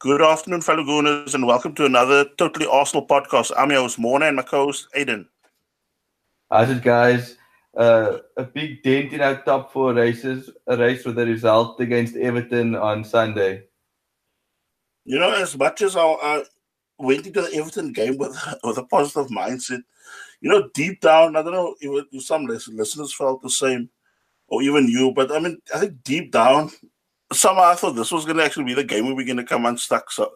Good 0.00 0.22
afternoon, 0.22 0.60
fellow 0.60 0.84
Gooners, 0.84 1.34
and 1.34 1.44
welcome 1.44 1.74
to 1.74 1.84
another 1.84 2.24
Totally 2.36 2.66
Arsenal 2.66 3.04
podcast. 3.04 3.50
I'm 3.58 3.72
your 3.72 3.80
host, 3.80 3.98
Morna, 3.98 4.28
and 4.28 4.36
my 4.36 4.44
co-host, 4.44 4.86
Aiden. 4.96 5.26
How's 6.48 6.70
it, 6.70 6.84
guys? 6.84 7.36
Uh, 7.76 8.18
a 8.36 8.44
big 8.44 8.84
dent 8.84 9.12
in 9.12 9.20
our 9.20 9.42
top 9.42 9.72
four 9.72 9.92
races, 9.92 10.50
a 10.68 10.76
race 10.76 11.04
with 11.04 11.18
a 11.18 11.26
result 11.26 11.80
against 11.80 12.14
Everton 12.14 12.76
on 12.76 13.02
Sunday. 13.02 13.64
You 15.04 15.18
know, 15.18 15.34
as 15.34 15.58
much 15.58 15.82
as 15.82 15.96
I, 15.96 16.04
I 16.04 16.44
went 17.00 17.26
into 17.26 17.42
the 17.42 17.52
Everton 17.54 17.92
game 17.92 18.18
with, 18.18 18.38
with 18.62 18.78
a 18.78 18.84
positive 18.84 19.32
mindset, 19.32 19.82
you 20.40 20.48
know, 20.48 20.70
deep 20.74 21.00
down, 21.00 21.34
I 21.34 21.42
don't 21.42 21.52
know 21.52 21.74
if, 21.80 22.06
if 22.12 22.22
some 22.22 22.46
listeners 22.46 23.12
felt 23.12 23.42
the 23.42 23.50
same, 23.50 23.90
or 24.46 24.62
even 24.62 24.86
you, 24.86 25.10
but 25.10 25.32
I 25.32 25.40
mean, 25.40 25.60
I 25.74 25.80
think 25.80 26.04
deep 26.04 26.30
down, 26.30 26.70
somehow 27.32 27.64
I 27.64 27.74
thought 27.74 27.92
this 27.92 28.12
was 28.12 28.24
going 28.24 28.36
to 28.38 28.44
actually 28.44 28.64
be 28.64 28.74
the 28.74 28.84
game 28.84 29.06
we 29.06 29.14
were 29.14 29.24
going 29.24 29.36
to 29.36 29.44
come 29.44 29.66
unstuck. 29.66 30.10
So, 30.10 30.32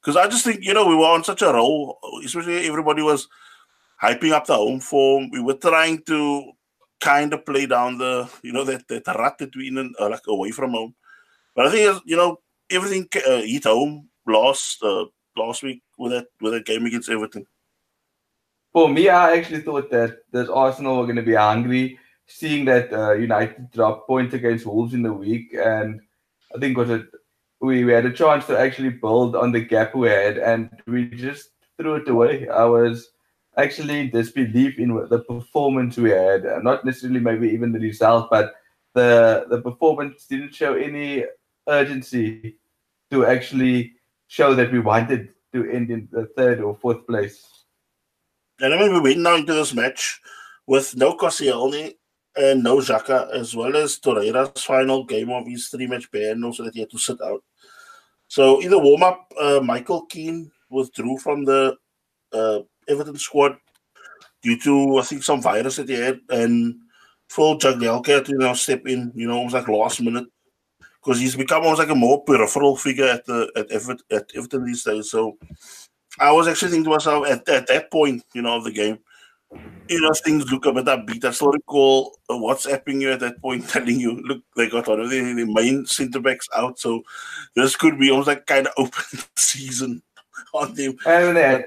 because 0.00 0.16
I 0.16 0.28
just 0.28 0.44
think, 0.44 0.64
you 0.64 0.74
know, 0.74 0.86
we 0.86 0.94
were 0.94 1.06
on 1.06 1.24
such 1.24 1.42
a 1.42 1.52
roll, 1.52 1.98
especially 2.24 2.66
everybody 2.66 3.02
was 3.02 3.28
hyping 4.02 4.32
up 4.32 4.46
the 4.46 4.54
home 4.54 4.80
form. 4.80 5.30
We 5.30 5.40
were 5.40 5.54
trying 5.54 6.02
to 6.04 6.52
kind 7.00 7.32
of 7.32 7.44
play 7.44 7.66
down 7.66 7.98
the, 7.98 8.30
you 8.42 8.52
know, 8.52 8.64
that, 8.64 8.86
that 8.88 9.06
rut 9.06 9.38
that 9.38 9.54
we 9.56 9.68
in, 9.68 9.94
uh, 9.98 10.08
like 10.08 10.26
away 10.26 10.50
from 10.50 10.72
home. 10.72 10.94
But 11.54 11.66
I 11.66 11.70
think, 11.70 12.02
you 12.04 12.16
know, 12.16 12.38
everything 12.70 13.08
uh, 13.26 13.42
hit 13.42 13.64
home 13.64 14.08
last 14.26 14.82
uh, 14.82 15.06
last 15.36 15.62
week 15.62 15.82
with 15.96 16.12
that 16.12 16.26
with 16.40 16.52
that 16.52 16.66
game 16.66 16.84
against 16.86 17.08
Everton. 17.08 17.46
For 18.72 18.88
me, 18.88 19.08
I 19.08 19.36
actually 19.36 19.62
thought 19.62 19.90
that 19.90 20.18
that 20.32 20.50
Arsenal 20.50 20.98
were 20.98 21.04
going 21.04 21.16
to 21.16 21.22
be 21.22 21.36
angry, 21.36 21.98
seeing 22.26 22.64
that 22.66 22.92
uh, 22.92 23.12
United 23.12 23.70
dropped 23.70 24.06
points 24.06 24.34
against 24.34 24.66
Wolves 24.66 24.94
in 24.94 25.02
the 25.02 25.12
week, 25.12 25.54
and 25.54 26.00
I 26.54 26.58
think 26.58 26.76
was 26.76 26.90
it 26.90 27.06
we, 27.60 27.84
we 27.84 27.92
had 27.92 28.06
a 28.06 28.12
chance 28.12 28.46
to 28.46 28.58
actually 28.58 28.90
build 28.90 29.34
on 29.34 29.52
the 29.52 29.60
gap 29.60 29.94
we 29.94 30.08
had, 30.08 30.38
and 30.38 30.70
we 30.86 31.06
just 31.06 31.50
threw 31.76 31.96
it 31.96 32.08
away. 32.08 32.48
I 32.48 32.64
was 32.64 33.10
actually 33.56 34.08
disbelief 34.08 34.78
in 34.78 34.94
the 35.10 35.18
performance 35.20 35.96
we 35.96 36.10
had, 36.10 36.44
not 36.62 36.84
necessarily 36.84 37.20
maybe 37.20 37.48
even 37.48 37.72
the 37.72 37.80
result, 37.80 38.28
but 38.30 38.54
the 38.94 39.46
the 39.50 39.60
performance 39.60 40.26
didn't 40.26 40.54
show 40.54 40.74
any 40.74 41.24
urgency 41.68 42.56
to 43.10 43.26
actually 43.26 43.92
show 44.28 44.54
that 44.54 44.72
we 44.72 44.78
wanted 44.78 45.30
to 45.52 45.68
end 45.70 45.90
in 45.90 46.08
the 46.12 46.26
third 46.36 46.60
or 46.60 46.76
fourth 46.76 47.06
place. 47.06 47.64
And 48.60 48.74
I 48.74 48.78
mean, 48.78 48.92
we 48.92 49.00
went 49.00 49.20
now 49.20 49.36
into 49.36 49.54
this 49.54 49.74
match 49.74 50.20
with 50.66 50.96
no 50.96 51.16
Koscielny 51.16 51.94
and 52.38 52.62
no 52.62 52.76
Xhaka, 52.78 53.30
as 53.32 53.54
well 53.56 53.76
as 53.76 53.98
Torreira's 53.98 54.62
final 54.62 55.04
game 55.04 55.30
of 55.30 55.46
his 55.46 55.68
three-match 55.68 56.10
ban, 56.10 56.44
also 56.44 56.64
that 56.64 56.74
he 56.74 56.80
had 56.80 56.90
to 56.90 56.98
sit 56.98 57.20
out. 57.20 57.42
So 58.28 58.60
in 58.60 58.70
the 58.70 58.78
warm-up, 58.78 59.32
uh, 59.40 59.60
Michael 59.62 60.06
Keane 60.06 60.50
withdrew 60.70 61.18
from 61.18 61.44
the 61.44 61.76
uh, 62.32 62.60
Everton 62.86 63.16
squad 63.16 63.56
due 64.42 64.58
to, 64.60 64.98
I 64.98 65.02
think, 65.02 65.22
some 65.22 65.42
virus 65.42 65.76
that 65.76 65.88
he 65.88 65.94
had, 65.94 66.20
and 66.30 66.76
Phil 67.28 67.58
Jagielka 67.58 68.06
had 68.06 68.24
to 68.26 68.32
you 68.32 68.38
know, 68.38 68.54
step 68.54 68.86
in, 68.86 69.12
you 69.14 69.26
know, 69.26 69.36
almost 69.36 69.54
like 69.54 69.68
last 69.68 70.00
minute, 70.00 70.26
because 71.02 71.18
he's 71.18 71.36
become 71.36 71.62
almost 71.62 71.80
like 71.80 71.90
a 71.90 71.94
more 71.94 72.22
peripheral 72.24 72.76
figure 72.76 73.06
at 73.06 73.24
the 73.26 73.50
at 73.56 73.70
Everton, 73.70 74.04
at 74.10 74.30
Everton 74.36 74.64
these 74.64 74.84
days. 74.84 75.10
So 75.10 75.38
I 76.20 76.32
was 76.32 76.48
actually 76.48 76.70
thinking 76.70 76.84
to 76.84 76.90
myself 76.90 77.26
at, 77.26 77.48
at 77.48 77.66
that 77.66 77.90
point, 77.90 78.22
you 78.34 78.42
know, 78.42 78.56
of 78.56 78.64
the 78.64 78.72
game, 78.72 78.98
you 79.88 80.00
know, 80.00 80.12
things 80.12 80.50
look 80.50 80.66
a 80.66 80.72
bit 80.72 80.84
upbeat. 80.84 81.24
I 81.24 81.30
still 81.30 81.52
recall 81.52 82.18
WhatsApping 82.30 83.00
you 83.00 83.12
at 83.12 83.20
that 83.20 83.40
point, 83.40 83.68
telling 83.68 83.98
you, 83.98 84.20
look, 84.22 84.42
they 84.56 84.68
got 84.68 84.86
one 84.86 85.00
of 85.00 85.10
the, 85.10 85.20
the 85.20 85.46
main 85.46 85.86
centre 85.86 86.20
backs 86.20 86.48
out, 86.56 86.78
so 86.78 87.02
this 87.56 87.76
could 87.76 87.98
be 87.98 88.10
almost 88.10 88.28
like 88.28 88.46
kind 88.46 88.66
of 88.66 88.74
open 88.76 89.20
season 89.36 90.02
on 90.52 90.74
them. 90.74 90.96
And 91.06 91.36
that, 91.36 91.66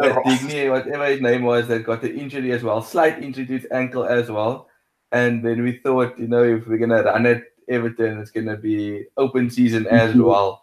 that 0.00 0.24
Digne, 0.24 0.70
whatever 0.70 1.06
his 1.06 1.20
name 1.20 1.42
was, 1.42 1.68
that 1.68 1.84
got 1.84 2.02
the 2.02 2.12
injury 2.12 2.52
as 2.52 2.62
well, 2.62 2.82
slight 2.82 3.22
injury 3.22 3.46
to 3.46 3.58
his 3.58 3.66
ankle 3.70 4.04
as 4.04 4.30
well. 4.30 4.68
And 5.12 5.44
then 5.44 5.62
we 5.62 5.78
thought, 5.78 6.18
you 6.18 6.26
know, 6.26 6.42
if 6.42 6.66
we're 6.66 6.78
gonna 6.78 7.02
run 7.02 7.26
it 7.26 7.44
Everton, 7.68 8.18
it's 8.18 8.30
gonna 8.30 8.56
be 8.56 9.04
open 9.16 9.50
season 9.50 9.86
as 9.86 10.10
mm-hmm. 10.10 10.24
well. 10.24 10.61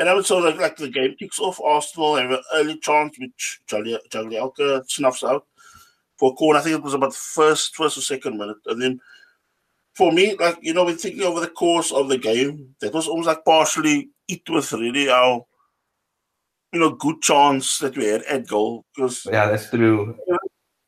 And 0.00 0.08
I 0.08 0.14
would 0.14 0.24
say 0.24 0.40
like, 0.40 0.56
like 0.56 0.76
the 0.78 0.88
game 0.88 1.14
kicks 1.18 1.38
off, 1.38 1.60
Arsenal 1.60 2.16
have 2.16 2.30
an 2.30 2.42
early 2.54 2.78
chance 2.78 3.18
which 3.18 3.60
Jagielka 3.68 4.90
snuffs 4.90 5.22
out 5.22 5.46
for 6.16 6.32
a 6.32 6.34
corner. 6.34 6.58
I 6.58 6.62
think 6.62 6.76
it 6.78 6.82
was 6.82 6.94
about 6.94 7.10
the 7.10 7.18
first 7.18 7.76
first 7.76 7.98
or 7.98 8.00
second 8.00 8.38
minute. 8.38 8.56
And 8.64 8.80
then 8.80 9.00
for 9.94 10.10
me, 10.10 10.36
like 10.36 10.56
you 10.62 10.72
know, 10.72 10.86
when 10.86 10.96
thinking 10.96 11.24
over 11.24 11.40
the 11.40 11.48
course 11.48 11.92
of 11.92 12.08
the 12.08 12.16
game, 12.16 12.74
that 12.80 12.94
was 12.94 13.08
almost 13.08 13.26
like 13.26 13.44
partially 13.44 14.08
it 14.26 14.40
was 14.48 14.72
really 14.72 15.10
our 15.10 15.44
you 16.72 16.80
know 16.80 16.92
good 16.92 17.20
chance 17.20 17.76
that 17.80 17.94
we 17.94 18.06
had 18.06 18.22
at 18.22 18.46
goal 18.46 18.86
because 18.96 19.26
yeah, 19.30 19.50
that's 19.50 19.68
true. 19.68 20.16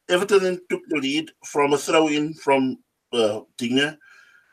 Everton 0.08 0.42
then 0.42 0.60
took 0.70 0.80
the 0.88 0.96
lead 0.96 1.30
from 1.44 1.74
a 1.74 1.76
throw 1.76 2.08
in 2.08 2.32
from 2.32 2.78
uh, 3.12 3.40
Digne 3.58 3.98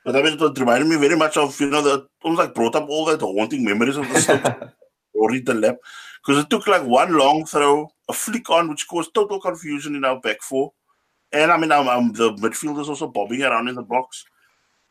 but 0.05 0.15
I 0.15 0.23
mean, 0.23 0.41
it 0.41 0.59
reminded 0.59 0.87
me 0.87 0.95
very 0.95 1.15
much 1.15 1.37
of, 1.37 1.59
you 1.61 1.69
know, 1.69 1.83
the 1.83 2.07
almost 2.23 2.39
like 2.39 2.55
brought 2.55 2.75
up 2.75 2.89
all 2.89 3.05
that 3.05 3.21
haunting 3.21 3.63
memories 3.63 3.97
of 3.97 4.07
the 4.09 4.19
stuff 4.19 4.45
or 5.13 5.29
Rory 5.29 5.41
Delap. 5.41 5.77
Because 6.25 6.43
it 6.43 6.49
took 6.49 6.67
like 6.67 6.83
one 6.83 7.17
long 7.17 7.45
throw, 7.45 7.91
a 8.09 8.13
flick 8.13 8.49
on, 8.49 8.69
which 8.69 8.87
caused 8.87 9.13
total 9.13 9.39
confusion 9.39 9.95
in 9.95 10.03
our 10.03 10.19
back 10.19 10.41
four. 10.41 10.73
And 11.31 11.51
I 11.51 11.57
mean, 11.57 11.71
I'm, 11.71 11.87
I'm, 11.87 12.11
the 12.11 12.33
midfielders 12.33 12.87
also 12.87 13.07
bobbing 13.07 13.43
around 13.43 13.67
in 13.67 13.75
the 13.75 13.83
box. 13.83 14.25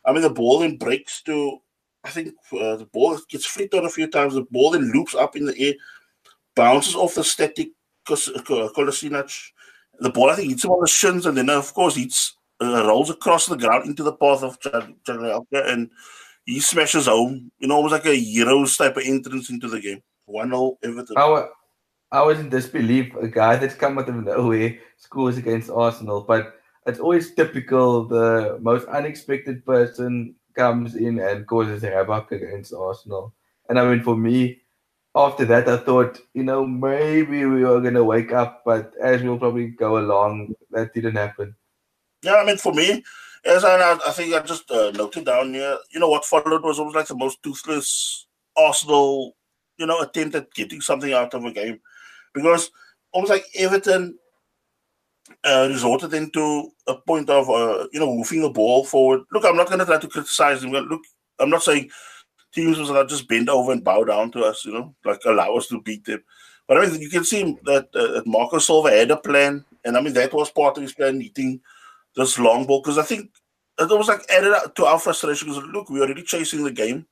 I 0.05 0.13
mean, 0.13 0.21
the 0.21 0.29
ball 0.29 0.59
then 0.59 0.77
breaks 0.77 1.21
to, 1.23 1.59
I 2.03 2.09
think 2.09 2.33
uh, 2.53 2.77
the 2.77 2.87
ball 2.91 3.19
gets 3.29 3.45
flicked 3.45 3.73
on 3.73 3.85
a 3.85 3.89
few 3.89 4.07
times. 4.07 4.33
The 4.33 4.43
ball 4.49 4.71
then 4.71 4.91
loops 4.91 5.13
up 5.13 5.35
in 5.35 5.45
the 5.45 5.59
air, 5.59 5.73
bounces 6.55 6.95
off 6.95 7.15
the 7.15 7.23
static 7.23 7.69
Kolasinac. 8.07 9.31
The 9.99 10.09
ball, 10.09 10.29
I 10.29 10.35
think, 10.35 10.49
hits 10.49 10.63
him 10.63 10.71
on 10.71 10.81
the 10.81 10.87
shins, 10.87 11.25
and 11.25 11.37
then, 11.37 11.49
of 11.49 11.73
course, 11.73 11.95
hits 11.95 12.37
uh, 12.61 12.87
rolls 12.87 13.09
across 13.09 13.45
the 13.45 13.57
ground 13.57 13.85
into 13.85 14.01
the 14.01 14.13
path 14.13 14.43
of 14.43 14.59
Jagielka 14.61 15.69
and 15.69 15.89
he 16.49 16.59
smashes 16.59 17.05
home. 17.05 17.51
You 17.59 17.67
know, 17.67 17.75
almost 17.75 17.93
like 17.93 18.05
a 18.05 18.15
hero's 18.15 18.75
type 18.75 18.97
of 18.97 19.03
entrance 19.05 19.49
into 19.49 19.67
the 19.67 19.79
game. 19.79 20.01
1 20.25 20.49
0 20.49 20.77
Everton. 20.83 21.17
I, 21.17 21.47
I 22.11 22.21
was 22.23 22.39
in 22.39 22.49
disbelief. 22.49 23.13
A 23.15 23.27
guy 23.27 23.55
that's 23.55 23.75
come 23.75 23.99
out 23.99 24.09
of 24.09 24.15
nowhere 24.15 24.77
scores 24.97 25.37
against 25.37 25.69
Arsenal, 25.69 26.21
but 26.21 26.55
it's 26.85 26.99
always 26.99 27.33
typical. 27.33 28.05
The 28.05 28.57
most 28.61 28.87
unexpected 28.87 29.65
person 29.65 30.35
comes 30.55 30.95
in 30.95 31.19
and 31.19 31.47
causes 31.47 31.83
havoc 31.83 32.31
against 32.31 32.73
Arsenal. 32.73 33.33
And 33.69 33.79
I 33.79 33.87
mean, 33.87 34.03
for 34.03 34.17
me, 34.17 34.61
after 35.15 35.45
that, 35.45 35.67
I 35.67 35.77
thought, 35.77 36.19
you 36.33 36.43
know, 36.43 36.65
maybe 36.65 37.45
we 37.45 37.63
were 37.63 37.81
going 37.81 37.93
to 37.93 38.03
wake 38.03 38.31
up, 38.31 38.63
but 38.65 38.93
as 39.01 39.21
we'll 39.21 39.37
probably 39.37 39.67
go 39.67 39.99
along, 39.99 40.55
that 40.71 40.93
didn't 40.93 41.15
happen. 41.15 41.55
Yeah, 42.23 42.35
I 42.35 42.45
mean, 42.45 42.57
for 42.57 42.73
me, 42.73 43.03
as 43.45 43.63
I, 43.63 43.93
I 43.93 44.11
think 44.11 44.33
I 44.33 44.39
just 44.41 44.69
uh, 44.69 44.91
noted 44.91 45.25
down 45.25 45.53
here, 45.53 45.77
you 45.91 45.99
know, 45.99 46.09
what 46.09 46.25
followed 46.25 46.63
was 46.63 46.79
almost 46.79 46.95
like 46.95 47.07
the 47.07 47.15
most 47.15 47.41
toothless 47.41 48.27
Arsenal, 48.57 49.35
you 49.77 49.85
know, 49.85 50.01
attempt 50.01 50.35
at 50.35 50.53
getting 50.53 50.81
something 50.81 51.13
out 51.13 51.33
of 51.33 51.45
a 51.45 51.51
game. 51.51 51.79
Because 52.33 52.69
almost 53.11 53.31
like 53.31 53.45
Everton 53.55 54.17
uh, 55.43 55.67
resorted 55.69 56.13
into 56.13 56.71
a 56.87 56.95
point 56.95 57.29
of, 57.29 57.49
uh, 57.49 57.87
you 57.93 57.99
know, 57.99 58.13
moving 58.13 58.41
the 58.41 58.49
ball 58.49 58.83
forward. 58.83 59.21
Look, 59.31 59.45
I'm 59.45 59.55
not 59.55 59.67
going 59.67 59.79
to 59.79 59.85
try 59.85 59.97
to 59.97 60.07
criticize 60.07 60.61
them. 60.61 60.71
Look, 60.71 61.01
I'm 61.39 61.49
not 61.49 61.63
saying 61.63 61.89
teams 62.53 62.77
was 62.77 62.89
to 62.89 63.05
just 63.07 63.27
bend 63.27 63.49
over 63.49 63.71
and 63.71 63.83
bow 63.83 64.03
down 64.03 64.31
to 64.31 64.43
us, 64.43 64.65
you 64.65 64.73
know, 64.73 64.95
like 65.05 65.21
allow 65.25 65.55
us 65.55 65.67
to 65.67 65.81
beat 65.81 66.03
them. 66.03 66.23
But 66.67 66.77
I 66.77 66.85
mean, 66.85 67.01
you 67.01 67.09
can 67.09 67.23
see 67.23 67.57
that, 67.63 67.89
uh, 67.95 68.21
that 68.21 68.61
Silva 68.61 68.91
had 68.91 69.11
a 69.11 69.17
plan. 69.17 69.63
And 69.85 69.95
I 69.95 70.01
mean, 70.01 70.13
that 70.13 70.33
was 70.33 70.51
part 70.51 70.75
of 70.75 70.83
his 70.83 70.93
plan, 70.93 71.21
eating– 71.21 71.61
this 72.15 72.39
long 72.39 72.65
ball 72.65 72.81
because 72.81 72.97
I 72.97 73.03
think 73.03 73.31
it 73.79 73.89
was 73.89 74.07
like 74.07 74.21
added 74.29 74.53
up 74.53 74.75
to 74.75 74.85
our 74.85 74.99
frustration 74.99 75.47
because 75.47 75.63
look, 75.69 75.89
we're 75.89 76.03
already 76.03 76.23
chasing 76.23 76.63
the 76.63 76.71
game, 76.71 77.05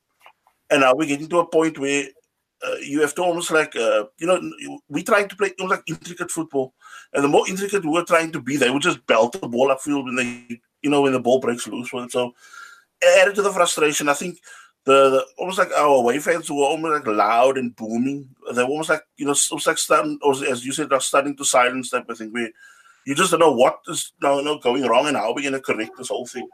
and 0.70 0.82
now 0.82 0.94
we're 0.94 1.08
getting 1.08 1.28
to 1.28 1.38
a 1.38 1.46
point 1.46 1.78
where 1.78 2.06
uh, 2.66 2.76
you 2.82 3.00
have 3.00 3.14
to 3.14 3.22
almost 3.22 3.50
like 3.50 3.74
uh, 3.76 4.04
you 4.18 4.26
know 4.26 4.40
we 4.88 5.02
trying 5.02 5.28
to 5.28 5.36
play 5.36 5.52
almost 5.58 5.78
like 5.78 5.84
intricate 5.88 6.30
football, 6.30 6.74
and 7.12 7.24
the 7.24 7.28
more 7.28 7.48
intricate 7.48 7.84
we 7.84 7.96
are 7.96 8.04
trying 8.04 8.32
to 8.32 8.40
be, 8.40 8.56
they 8.56 8.70
would 8.70 8.82
just 8.82 9.04
belt 9.06 9.32
the 9.40 9.48
ball 9.48 9.68
upfield 9.68 10.04
when 10.04 10.16
they 10.16 10.60
you 10.82 10.90
know 10.90 11.02
when 11.02 11.12
the 11.12 11.20
ball 11.20 11.40
breaks 11.40 11.66
loose. 11.66 11.90
So 12.10 12.34
added 13.20 13.34
to 13.36 13.42
the 13.42 13.52
frustration, 13.52 14.08
I 14.08 14.14
think. 14.14 14.38
The, 14.84 15.10
the, 15.10 15.26
almost 15.36 15.58
like 15.58 15.70
our 15.72 15.96
away 15.96 16.18
fans 16.18 16.50
were 16.50 16.64
almost 16.64 17.04
like 17.04 17.14
loud 17.14 17.58
and 17.58 17.76
booming. 17.76 18.26
They 18.54 18.62
were 18.62 18.70
almost 18.70 18.88
like 18.88 19.02
you 19.18 19.26
know, 19.26 19.34
almost 19.50 19.66
like 19.66 19.76
starting, 19.76 20.18
as 20.48 20.64
you 20.64 20.72
said, 20.72 20.88
they're 20.88 21.00
starting 21.00 21.36
to 21.36 21.44
silence 21.44 21.90
type 21.90 22.08
of 22.08 22.16
thing. 22.16 22.32
Where 22.32 22.50
you 23.08 23.14
just 23.14 23.30
don't 23.30 23.40
know 23.40 23.52
what 23.52 23.80
is 23.88 24.12
you 24.22 24.42
know, 24.42 24.58
going 24.58 24.82
wrong 24.82 25.08
and 25.08 25.16
how 25.16 25.32
we're 25.34 25.40
going 25.40 25.54
to 25.54 25.60
correct 25.60 25.92
this 25.96 26.08
whole 26.08 26.26
thing. 26.26 26.46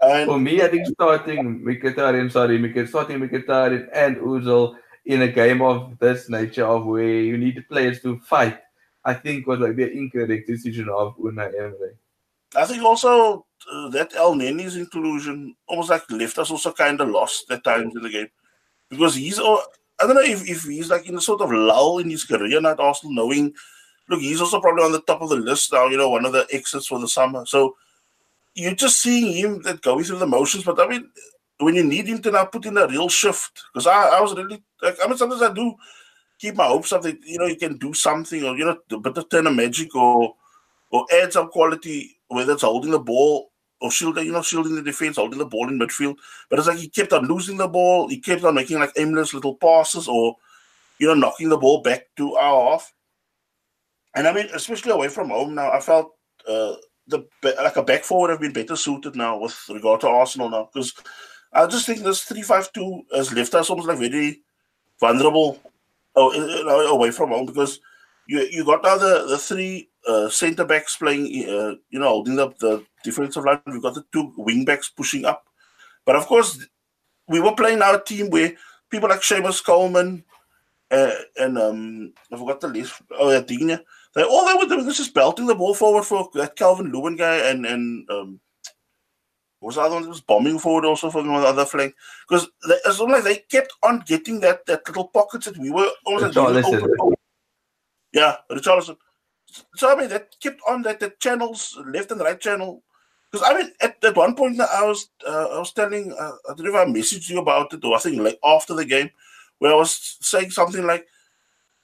And 0.00 0.28
For 0.28 0.38
me, 0.38 0.62
I 0.62 0.68
think 0.68 0.86
starting 0.86 1.60
Mkhitaryan, 1.60 2.30
sorry, 2.30 2.86
starting 2.86 3.18
Mkhitaryan 3.18 3.88
and 3.92 4.16
Ozil 4.18 4.76
in 5.06 5.22
a 5.22 5.28
game 5.28 5.60
of 5.60 5.98
this 5.98 6.28
nature 6.28 6.64
of 6.64 6.86
where 6.86 7.20
you 7.20 7.36
need 7.36 7.64
players 7.68 8.00
to 8.02 8.20
fight, 8.20 8.60
I 9.04 9.14
think 9.14 9.48
was 9.48 9.58
like 9.58 9.74
the 9.74 9.90
incorrect 9.90 10.46
decision 10.46 10.88
of 10.88 11.16
Unai 11.16 11.48
Emery. 11.48 11.96
I 12.54 12.64
think 12.64 12.84
also 12.84 13.44
uh, 13.72 13.88
that 13.88 14.12
Elneny's 14.12 14.76
inclusion 14.76 15.56
almost 15.66 15.90
like 15.90 16.08
left 16.12 16.38
us 16.38 16.52
also 16.52 16.72
kind 16.72 17.00
of 17.00 17.08
lost 17.08 17.50
at 17.50 17.64
times 17.64 17.96
in 17.96 18.02
the 18.02 18.10
game 18.10 18.28
because 18.88 19.16
he's. 19.16 19.40
I 19.40 19.56
I 20.00 20.06
don't 20.06 20.14
know 20.14 20.22
if, 20.22 20.48
if 20.48 20.62
he's 20.62 20.90
like 20.90 21.08
in 21.08 21.16
a 21.16 21.20
sort 21.20 21.42
of 21.42 21.52
lull 21.52 21.98
in 21.98 22.10
his 22.10 22.24
career 22.24 22.60
now 22.60 22.70
at 22.70 22.80
Arsenal, 22.80 23.14
knowing 23.14 23.54
look, 24.12 24.20
he's 24.20 24.40
also 24.40 24.60
probably 24.60 24.84
on 24.84 24.92
the 24.92 25.00
top 25.00 25.22
of 25.22 25.30
the 25.30 25.36
list 25.36 25.72
now, 25.72 25.86
you 25.86 25.96
know, 25.96 26.08
one 26.10 26.24
of 26.24 26.32
the 26.32 26.46
exits 26.52 26.86
for 26.86 26.98
the 26.98 27.08
summer. 27.08 27.44
So 27.46 27.76
you're 28.54 28.74
just 28.74 29.00
seeing 29.00 29.32
him 29.32 29.62
that 29.62 29.82
going 29.82 30.04
through 30.04 30.18
the 30.18 30.26
motions. 30.26 30.64
But 30.64 30.80
I 30.80 30.86
mean, 30.86 31.10
when 31.58 31.74
you 31.74 31.84
need 31.84 32.06
him 32.06 32.20
to 32.22 32.30
now 32.30 32.44
put 32.44 32.66
in 32.66 32.76
a 32.76 32.86
real 32.86 33.08
shift, 33.08 33.64
because 33.72 33.86
I, 33.86 34.18
I 34.18 34.20
was 34.20 34.34
really 34.34 34.62
like, 34.82 34.96
I 35.02 35.08
mean, 35.08 35.16
sometimes 35.16 35.42
I 35.42 35.52
do 35.52 35.74
keep 36.38 36.56
my 36.56 36.66
hopes 36.66 36.92
up 36.92 37.02
that 37.02 37.18
you 37.24 37.38
know 37.38 37.46
you 37.46 37.56
can 37.56 37.78
do 37.78 37.94
something 37.94 38.42
or 38.42 38.56
you 38.56 38.64
know 38.64 38.76
a 38.90 38.98
bit 38.98 39.16
of 39.16 39.28
turn 39.28 39.46
of 39.46 39.54
magic 39.54 39.94
or 39.94 40.34
or 40.90 41.06
add 41.12 41.32
some 41.32 41.48
quality, 41.48 42.18
whether 42.28 42.52
it's 42.52 42.62
holding 42.62 42.90
the 42.90 42.98
ball 42.98 43.50
or 43.80 43.90
shielding, 43.90 44.26
you 44.26 44.32
know, 44.32 44.42
shielding 44.42 44.74
the 44.74 44.82
defense, 44.82 45.16
holding 45.16 45.38
the 45.38 45.46
ball 45.46 45.68
in 45.68 45.78
midfield. 45.78 46.16
But 46.48 46.58
it's 46.58 46.68
like 46.68 46.78
he 46.78 46.88
kept 46.88 47.12
on 47.12 47.26
losing 47.26 47.56
the 47.56 47.66
ball. 47.66 48.08
He 48.08 48.20
kept 48.20 48.44
on 48.44 48.54
making 48.54 48.78
like 48.78 48.92
aimless 48.96 49.34
little 49.34 49.56
passes 49.56 50.06
or, 50.06 50.36
you 50.98 51.08
know, 51.08 51.14
knocking 51.14 51.48
the 51.48 51.56
ball 51.56 51.82
back 51.82 52.06
to 52.16 52.36
our 52.36 52.70
half. 52.72 52.92
And 54.14 54.26
I 54.26 54.32
mean, 54.32 54.48
especially 54.54 54.92
away 54.92 55.08
from 55.08 55.30
home 55.30 55.54
now, 55.54 55.70
I 55.70 55.80
felt 55.80 56.12
uh, 56.48 56.74
the 57.06 57.26
like 57.42 57.76
a 57.76 57.82
back 57.82 58.04
four 58.04 58.22
would 58.22 58.30
have 58.30 58.40
been 58.40 58.52
better 58.52 58.76
suited 58.76 59.16
now 59.16 59.38
with 59.38 59.58
regard 59.68 60.00
to 60.02 60.08
Arsenal 60.08 60.50
now 60.50 60.68
because 60.72 60.94
I 61.52 61.66
just 61.66 61.86
think 61.86 62.00
this 62.00 62.22
three 62.22 62.42
five 62.42 62.72
two 62.72 63.02
has 63.14 63.32
left 63.32 63.54
us 63.54 63.70
almost 63.70 63.88
like 63.88 63.98
very 63.98 64.42
vulnerable 65.00 65.60
uh, 66.16 66.20
away 66.20 67.10
from 67.10 67.30
home 67.30 67.46
because 67.46 67.80
you 68.26 68.40
you 68.50 68.64
got 68.64 68.82
now 68.82 68.98
the, 68.98 69.26
the 69.28 69.38
three 69.38 69.88
uh, 70.06 70.28
centre 70.28 70.64
backs 70.64 70.96
playing, 70.96 71.26
uh, 71.48 71.74
you 71.90 71.98
know, 71.98 72.08
holding 72.08 72.38
up 72.38 72.58
the 72.58 72.84
defensive 73.04 73.44
line. 73.44 73.60
We've 73.66 73.82
got 73.82 73.94
the 73.94 74.04
two 74.12 74.32
wing 74.36 74.64
backs 74.64 74.90
pushing 74.90 75.24
up. 75.24 75.44
But 76.04 76.16
of 76.16 76.26
course, 76.26 76.66
we 77.28 77.40
were 77.40 77.54
playing 77.54 77.82
our 77.82 78.00
team 78.00 78.30
where 78.30 78.52
people 78.90 79.08
like 79.08 79.20
Seamus 79.20 79.64
Coleman 79.64 80.24
uh, 80.92 81.14
and 81.38 81.58
um, 81.58 82.12
I 82.30 82.36
forgot 82.36 82.60
the 82.60 82.68
list. 82.68 83.00
Oh, 83.18 83.30
yeah, 83.30 83.40
Digne. 83.40 83.78
They 84.14 84.22
all 84.22 84.46
they 84.46 84.54
were 84.54 84.68
doing 84.68 84.86
was 84.86 84.96
just 84.96 85.14
belting 85.14 85.46
the 85.46 85.54
ball 85.54 85.74
forward 85.74 86.04
for 86.04 86.28
that 86.34 86.56
Calvert-Lewin 86.56 87.16
guy 87.16 87.50
and 87.50 87.64
and 87.64 88.08
um, 88.10 88.40
what 89.60 89.68
was 89.68 89.74
the 89.76 89.82
other 89.82 89.94
one? 89.94 90.02
That 90.02 90.08
was 90.08 90.20
bombing 90.20 90.58
forward 90.58 90.84
also 90.84 91.10
from 91.10 91.28
the 91.28 91.34
other 91.34 91.64
flank. 91.64 91.94
Because 92.28 92.48
as 92.86 93.00
long 93.00 93.14
as 93.14 93.24
they 93.24 93.36
kept 93.36 93.72
on 93.82 94.02
getting 94.06 94.40
that 94.40 94.66
that 94.66 94.86
little 94.86 95.08
pockets 95.08 95.46
that 95.46 95.56
we 95.56 95.70
were 95.70 95.88
almost 96.04 96.36
like 96.36 96.64
yeah, 98.12 98.36
Richarlison. 98.50 98.96
So 99.76 99.90
I 99.90 99.98
mean 99.98 100.08
that 100.10 100.34
kept 100.42 100.60
on 100.68 100.82
that 100.82 101.00
the 101.00 101.14
channels 101.18 101.78
left 101.86 102.10
and 102.10 102.20
right 102.20 102.38
channel. 102.38 102.82
Because 103.30 103.48
I 103.48 103.56
mean 103.56 103.72
at, 103.80 104.04
at 104.04 104.16
one 104.16 104.34
point 104.34 104.60
I 104.60 104.84
was 104.84 105.08
uh, 105.26 105.48
I 105.52 105.58
was 105.58 105.72
telling 105.72 106.12
uh, 106.12 106.32
I 106.50 106.54
don't 106.54 106.66
know 106.66 106.70
if 106.70 106.88
I 106.88 106.90
messaged 106.90 107.30
you 107.30 107.38
about 107.38 107.72
it 107.72 107.84
or 107.84 107.96
I 107.96 107.98
think 107.98 108.20
like 108.20 108.38
after 108.44 108.74
the 108.74 108.84
game 108.84 109.10
where 109.62 109.72
I 109.72 109.76
was 109.76 110.16
saying 110.20 110.50
something 110.50 110.84
like, 110.84 111.06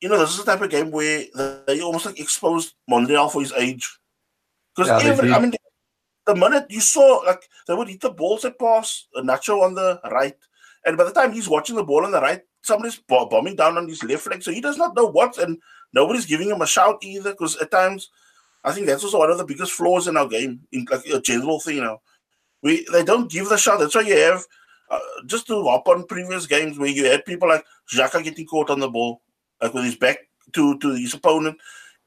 you 0.00 0.09
know, 0.09 0.19
this 0.19 0.31
is 0.31 0.39
the 0.39 0.45
type 0.45 0.62
of 0.62 0.71
game 0.71 0.91
where 0.91 1.25
they 1.67 1.81
almost 1.81 2.06
like 2.06 2.21
exposed 2.21 2.75
Monreal 2.89 3.29
for 3.29 3.41
his 3.41 3.53
age. 3.53 3.99
Because 4.75 5.03
yeah, 5.03 5.12
even 5.12 5.33
I 5.33 5.41
mean 5.41 5.53
the 6.27 6.37
minute 6.37 6.67
you 6.69 6.81
saw 6.81 7.23
like 7.27 7.49
they 7.67 7.75
would 7.75 7.89
hit 7.89 8.00
the 8.00 8.11
balls 8.11 8.43
that 8.43 8.59
pass 8.59 9.06
a 9.17 9.23
Nacho 9.23 9.62
on 9.62 9.75
the 9.75 10.00
right, 10.11 10.37
and 10.85 10.97
by 10.97 11.05
the 11.05 11.12
time 11.12 11.33
he's 11.33 11.49
watching 11.49 11.77
the 11.77 11.83
ball 11.83 12.05
on 12.05 12.12
the 12.12 12.21
right, 12.21 12.43
somebody's 12.62 13.00
bombing 13.09 13.56
down 13.56 13.77
on 13.77 13.89
his 13.89 14.05
left 14.05 14.29
leg, 14.29 14.43
so 14.43 14.53
he 14.53 14.61
does 14.61 14.77
not 14.77 14.95
know 14.95 15.06
what 15.06 15.39
and 15.39 15.59
nobody's 15.93 16.27
giving 16.27 16.50
him 16.50 16.62
a 16.62 16.67
shout 16.67 16.99
either 17.03 17.33
because 17.33 17.56
at 17.56 17.71
times 17.71 18.11
I 18.65 18.73
think 18.73 18.87
that's 18.87 19.05
also 19.05 19.19
one 19.19 19.31
of 19.31 19.39
the 19.39 19.45
biggest 19.45 19.73
flaws 19.73 20.09
in 20.09 20.17
our 20.17 20.29
game, 20.29 20.61
in 20.73 20.87
like 20.91 21.06
a 21.06 21.21
general 21.21 21.61
thing. 21.61 21.77
You 21.77 21.83
know, 21.83 22.00
we 22.62 22.87
they 22.93 23.05
don't 23.05 23.31
give 23.31 23.49
the 23.49 23.56
shot. 23.56 23.79
That's 23.79 23.95
why 23.95 24.03
you 24.03 24.17
have 24.17 24.45
uh, 24.91 24.99
just 25.27 25.47
to 25.47 25.65
hop 25.65 25.89
on 25.89 26.06
previous 26.06 26.47
games 26.47 26.79
where 26.79 26.89
you 26.89 27.05
had 27.05 27.25
people 27.25 27.49
like 27.49 27.65
Xhaka 27.93 28.23
getting 28.23 28.47
caught 28.47 28.71
on 28.71 28.81
the 28.81 28.89
ball, 28.89 29.23
like 29.61 29.75
with 29.75 29.85
his 29.85 29.97
back 29.97 30.19
to 30.53 30.79
to 30.79 30.95
his 30.95 31.15
opponent, 31.15 31.59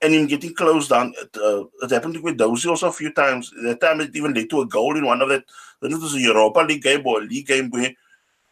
and 0.02 0.14
him 0.14 0.28
getting 0.28 0.54
closed 0.54 0.90
down. 0.90 1.14
It, 1.20 1.38
uh, 1.38 1.66
it 1.82 1.92
happened 1.92 2.22
with 2.22 2.38
Dozy 2.38 2.70
also 2.70 2.88
a 2.88 2.92
few 2.92 3.14
times. 3.14 3.52
That 3.64 3.82
time 3.82 4.02
it 4.02 4.16
even 4.16 4.34
led 4.34 4.50
to 4.50 4.62
a 4.62 4.68
goal 4.68 4.98
in 4.98 5.06
one 5.06 5.22
of 5.22 5.30
that. 5.30 5.46
Then 5.82 5.94
it 5.94 6.02
was 6.02 6.16
a 6.16 6.20
Europa 6.20 6.60
League 6.60 6.84
game 6.84 7.06
or 7.06 7.22
a 7.22 7.26
league 7.26 7.48
game 7.48 7.70
where 7.70 7.94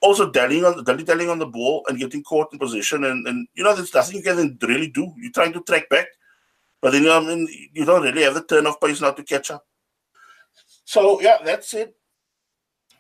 also 0.02 0.32
dallying 0.32 0.66
on 0.66 0.84
dally 0.84 1.04
dallying 1.04 1.30
on 1.30 1.40
the 1.40 1.46
ball 1.46 1.84
and 1.88 2.00
getting 2.00 2.24
caught 2.24 2.52
in 2.54 2.60
position 2.60 3.04
and, 3.04 3.28
and 3.28 3.48
you 3.54 3.64
know 3.64 3.76
there's 3.76 3.94
nothing 3.94 4.18
you 4.18 4.24
can 4.24 4.58
really 4.62 4.90
do. 4.90 5.12
You're 5.18 5.32
trying 5.32 5.54
to 5.54 5.62
track 5.62 5.90
back, 5.90 6.08
but 6.82 6.92
then 6.92 7.04
you 7.04 7.10
know, 7.10 7.18
I 7.18 7.26
mean 7.26 7.48
you 7.74 7.86
don't 7.86 8.04
really 8.04 8.24
have 8.24 8.34
the 8.34 8.44
turn 8.44 8.68
of 8.68 8.80
pace 8.80 9.02
now 9.02 9.12
to 9.12 9.24
catch 9.24 9.52
up. 9.52 9.66
So 10.86 11.22
yeah, 11.22 11.38
that's 11.44 11.74
it. 11.74 11.96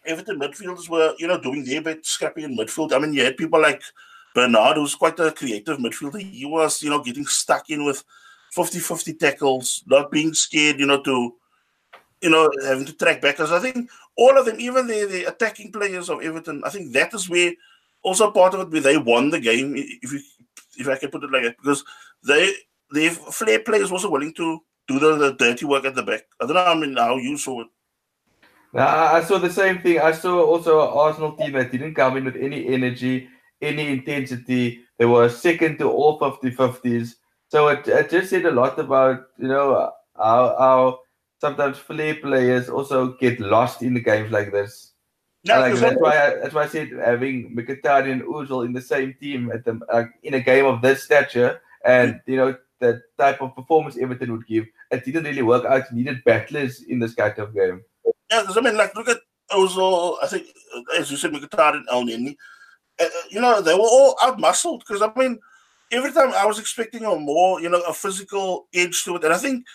Everton 0.05 0.39
midfielders 0.39 0.89
were, 0.89 1.13
you 1.19 1.27
know, 1.27 1.39
doing 1.39 1.63
their 1.63 1.81
bit, 1.81 2.05
scrapping 2.05 2.43
in 2.45 2.57
midfield. 2.57 2.93
I 2.93 2.99
mean, 2.99 3.13
you 3.13 3.23
had 3.23 3.37
people 3.37 3.61
like 3.61 3.81
Bernard, 4.39 4.77
who's 4.77 4.95
quite 4.95 5.19
a 5.19 5.31
creative 5.31 5.77
midfielder. 5.77 6.21
He 6.21 6.45
was, 6.45 6.81
you 6.81 6.89
know, 6.89 7.03
getting 7.03 7.25
stuck 7.25 7.69
in 7.69 7.85
with 7.85 8.03
50-50 8.55 9.19
tackles, 9.19 9.83
not 9.85 10.11
being 10.11 10.33
scared, 10.33 10.79
you 10.79 10.85
know, 10.85 11.01
to 11.01 11.35
you 12.21 12.29
know, 12.29 12.49
having 12.65 12.85
to 12.85 12.93
track 12.93 13.21
back. 13.21 13.37
Because 13.37 13.51
I 13.51 13.59
think 13.59 13.89
all 14.15 14.37
of 14.37 14.45
them, 14.45 14.59
even 14.59 14.87
the, 14.87 15.05
the 15.05 15.23
attacking 15.25 15.71
players 15.71 16.09
of 16.09 16.21
Everton, 16.21 16.61
I 16.65 16.69
think 16.69 16.93
that 16.93 17.13
is 17.13 17.29
where 17.29 17.53
also 18.01 18.31
part 18.31 18.53
of 18.53 18.61
it 18.61 18.71
where 18.71 18.81
they 18.81 18.97
won 18.97 19.29
the 19.29 19.39
game, 19.39 19.73
if 19.75 20.11
you, 20.11 20.19
if 20.77 20.87
I 20.87 20.97
can 20.97 21.09
put 21.09 21.23
it 21.23 21.31
like 21.31 21.43
that, 21.43 21.57
because 21.57 21.83
they 22.25 22.53
the 22.91 23.09
flair 23.09 23.59
players 23.59 23.91
also 23.91 24.09
willing 24.09 24.33
to 24.33 24.59
do 24.87 24.99
the, 24.99 25.15
the, 25.15 25.33
dirty 25.33 25.65
work 25.65 25.85
at 25.85 25.95
the 25.95 26.03
back. 26.03 26.23
I 26.39 26.45
don't 26.45 26.55
know 26.55 26.65
I 26.65 26.73
mean, 26.73 26.97
how 26.97 27.17
you 27.17 27.37
saw 27.37 27.61
it. 27.61 27.67
I 28.73 29.23
saw 29.23 29.37
the 29.37 29.51
same 29.51 29.79
thing. 29.81 29.99
I 29.99 30.11
saw 30.11 30.43
also 30.43 30.81
an 30.81 30.89
Arsenal 30.93 31.31
team 31.33 31.53
that 31.53 31.71
didn't 31.71 31.95
come 31.95 32.17
in 32.17 32.25
with 32.25 32.35
any 32.35 32.67
energy, 32.67 33.27
any 33.61 33.87
intensity. 33.87 34.81
They 34.97 35.05
were 35.05 35.29
second 35.29 35.77
to 35.79 35.89
all 35.89 36.19
50 36.19 36.55
50s. 36.55 37.15
So 37.49 37.67
it, 37.69 37.87
it 37.87 38.09
just 38.09 38.29
said 38.29 38.45
a 38.45 38.51
lot 38.51 38.77
about, 38.79 39.27
you 39.37 39.47
know, 39.47 39.91
how, 40.15 40.55
how 40.57 40.99
sometimes 41.41 41.77
flair 41.77 42.15
players 42.15 42.69
also 42.69 43.13
get 43.13 43.39
lost 43.39 43.81
in 43.81 43.93
the 43.93 44.01
games 44.01 44.31
like 44.31 44.51
this. 44.51 44.93
No, 45.45 45.59
like, 45.59 45.75
that's 45.75 46.01
why 46.01 46.11
I, 46.11 46.35
that's 46.35 46.53
why 46.53 46.63
I 46.63 46.67
said 46.67 46.89
having 46.89 47.55
Mkhitaryan 47.55 48.11
and 48.11 48.21
Ozil 48.23 48.65
in 48.65 48.73
the 48.73 48.81
same 48.81 49.15
team 49.21 49.49
at 49.51 49.63
the 49.63 49.79
uh, 49.89 50.03
in 50.21 50.33
a 50.33 50.41
game 50.41 50.65
of 50.65 50.81
this 50.81 51.03
stature 51.03 51.61
and 51.85 52.19
you 52.25 52.35
know 52.35 52.57
the 52.79 53.01
type 53.17 53.41
of 53.41 53.55
performance 53.55 53.97
Everton 53.97 54.31
would 54.33 54.47
give, 54.47 54.65
it 54.91 55.05
didn't 55.05 55.23
really 55.23 55.41
work 55.41 55.65
out. 55.65 55.81
It 55.81 55.93
needed 55.93 56.23
battlers 56.25 56.81
in 56.81 56.99
this 56.99 57.13
kind 57.13 57.37
of 57.39 57.53
game. 57.53 57.83
Yeah, 58.29 58.41
because 58.41 58.57
I 58.57 58.61
mean, 58.61 58.75
like 58.75 58.93
look 58.95 59.07
at 59.07 59.19
Ozil. 59.51 60.17
I 60.21 60.27
think 60.27 60.47
as 60.97 61.09
you 61.09 61.15
said, 61.15 61.31
Mkhitaryan 61.31 61.83
uh, 61.89 62.33
you 63.29 63.41
know, 63.41 63.61
they 63.61 63.73
were 63.73 63.79
all 63.79 64.15
out 64.21 64.39
muscled 64.39 64.83
because 64.85 65.01
I 65.01 65.11
mean, 65.15 65.39
every 65.91 66.11
time 66.11 66.31
I 66.31 66.45
was 66.45 66.59
expecting 66.59 67.05
a 67.05 67.15
more, 67.15 67.61
you 67.61 67.69
know, 67.69 67.81
a 67.81 67.93
physical 67.93 68.67
edge 68.73 69.03
to 69.03 69.15
it, 69.15 69.23
and 69.23 69.33
I 69.33 69.37
think 69.37 69.65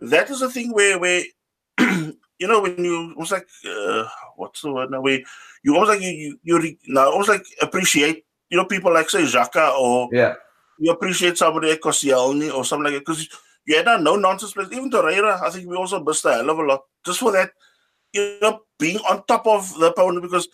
that 0.00 0.30
is 0.30 0.42
a 0.42 0.50
thing 0.50 0.72
where 0.72 0.98
where 0.98 1.22
you 1.78 2.48
know 2.48 2.60
when 2.62 2.84
you 2.84 3.14
was 3.16 3.32
like 3.32 3.46
uh, 3.68 4.04
what's 4.36 4.62
the 4.62 4.72
word 4.72 4.90
now 4.90 5.00
where 5.00 5.20
you 5.62 5.74
almost 5.74 5.90
like 5.90 6.02
you 6.02 6.38
you, 6.42 6.60
you 6.60 6.76
now 6.88 7.10
almost 7.10 7.28
like 7.28 7.44
appreciate 7.60 8.24
you 8.50 8.56
know 8.56 8.64
people 8.64 8.92
like 8.92 9.10
say 9.10 9.22
Xhaka 9.22 9.76
or 9.78 10.08
yeah. 10.12 10.34
you 10.78 10.90
appreciate 10.90 11.38
somebody 11.38 11.70
like 11.70 11.80
Koscielny 11.80 12.52
or 12.52 12.64
something 12.64 12.84
like 12.84 12.94
that 12.94 13.00
because 13.06 13.28
you 13.66 13.76
had 13.76 13.86
no 14.02 14.16
nonsense 14.16 14.52
players 14.52 14.72
even 14.72 14.90
Torreira 14.90 15.42
I 15.42 15.50
think 15.50 15.68
we 15.68 15.76
also 15.76 16.02
missed 16.02 16.24
a 16.24 16.34
hell 16.34 16.50
of 16.50 16.58
a 16.58 16.62
lot 16.62 16.82
just 17.04 17.20
for 17.20 17.32
that 17.32 17.50
you 18.12 18.38
know 18.42 18.60
being 18.78 18.98
on 18.98 19.24
top 19.26 19.46
of 19.46 19.72
the 19.78 19.86
opponent 19.86 20.22
because 20.22 20.48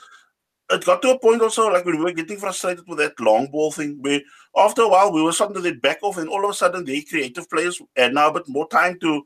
it 0.71 0.85
got 0.85 1.03
to 1.03 1.11
a 1.11 1.19
point 1.19 1.43
also 1.43 1.69
like 1.69 1.85
we 1.85 1.97
were 1.97 2.13
getting 2.13 2.39
frustrated 2.39 2.87
with 2.87 2.99
that 2.99 3.19
long 3.21 3.47
ball 3.51 3.71
thing 3.73 3.99
where 4.01 4.21
after 4.57 4.83
a 4.83 4.89
while 4.89 5.13
we 5.13 5.23
were 5.23 5.33
starting 5.33 5.63
to 5.63 5.75
back 5.75 5.99
off 6.03 6.19
and 6.19 6.29
all 6.29 6.45
of 6.45 6.51
a 6.51 6.55
sudden 6.55 6.85
the 6.85 7.03
creative 7.03 7.49
players 7.51 7.81
had 7.97 8.15
now 8.15 8.29
a 8.29 8.33
bit 8.33 8.49
more 8.49 8.69
time 8.69 8.99
to 9.01 9.25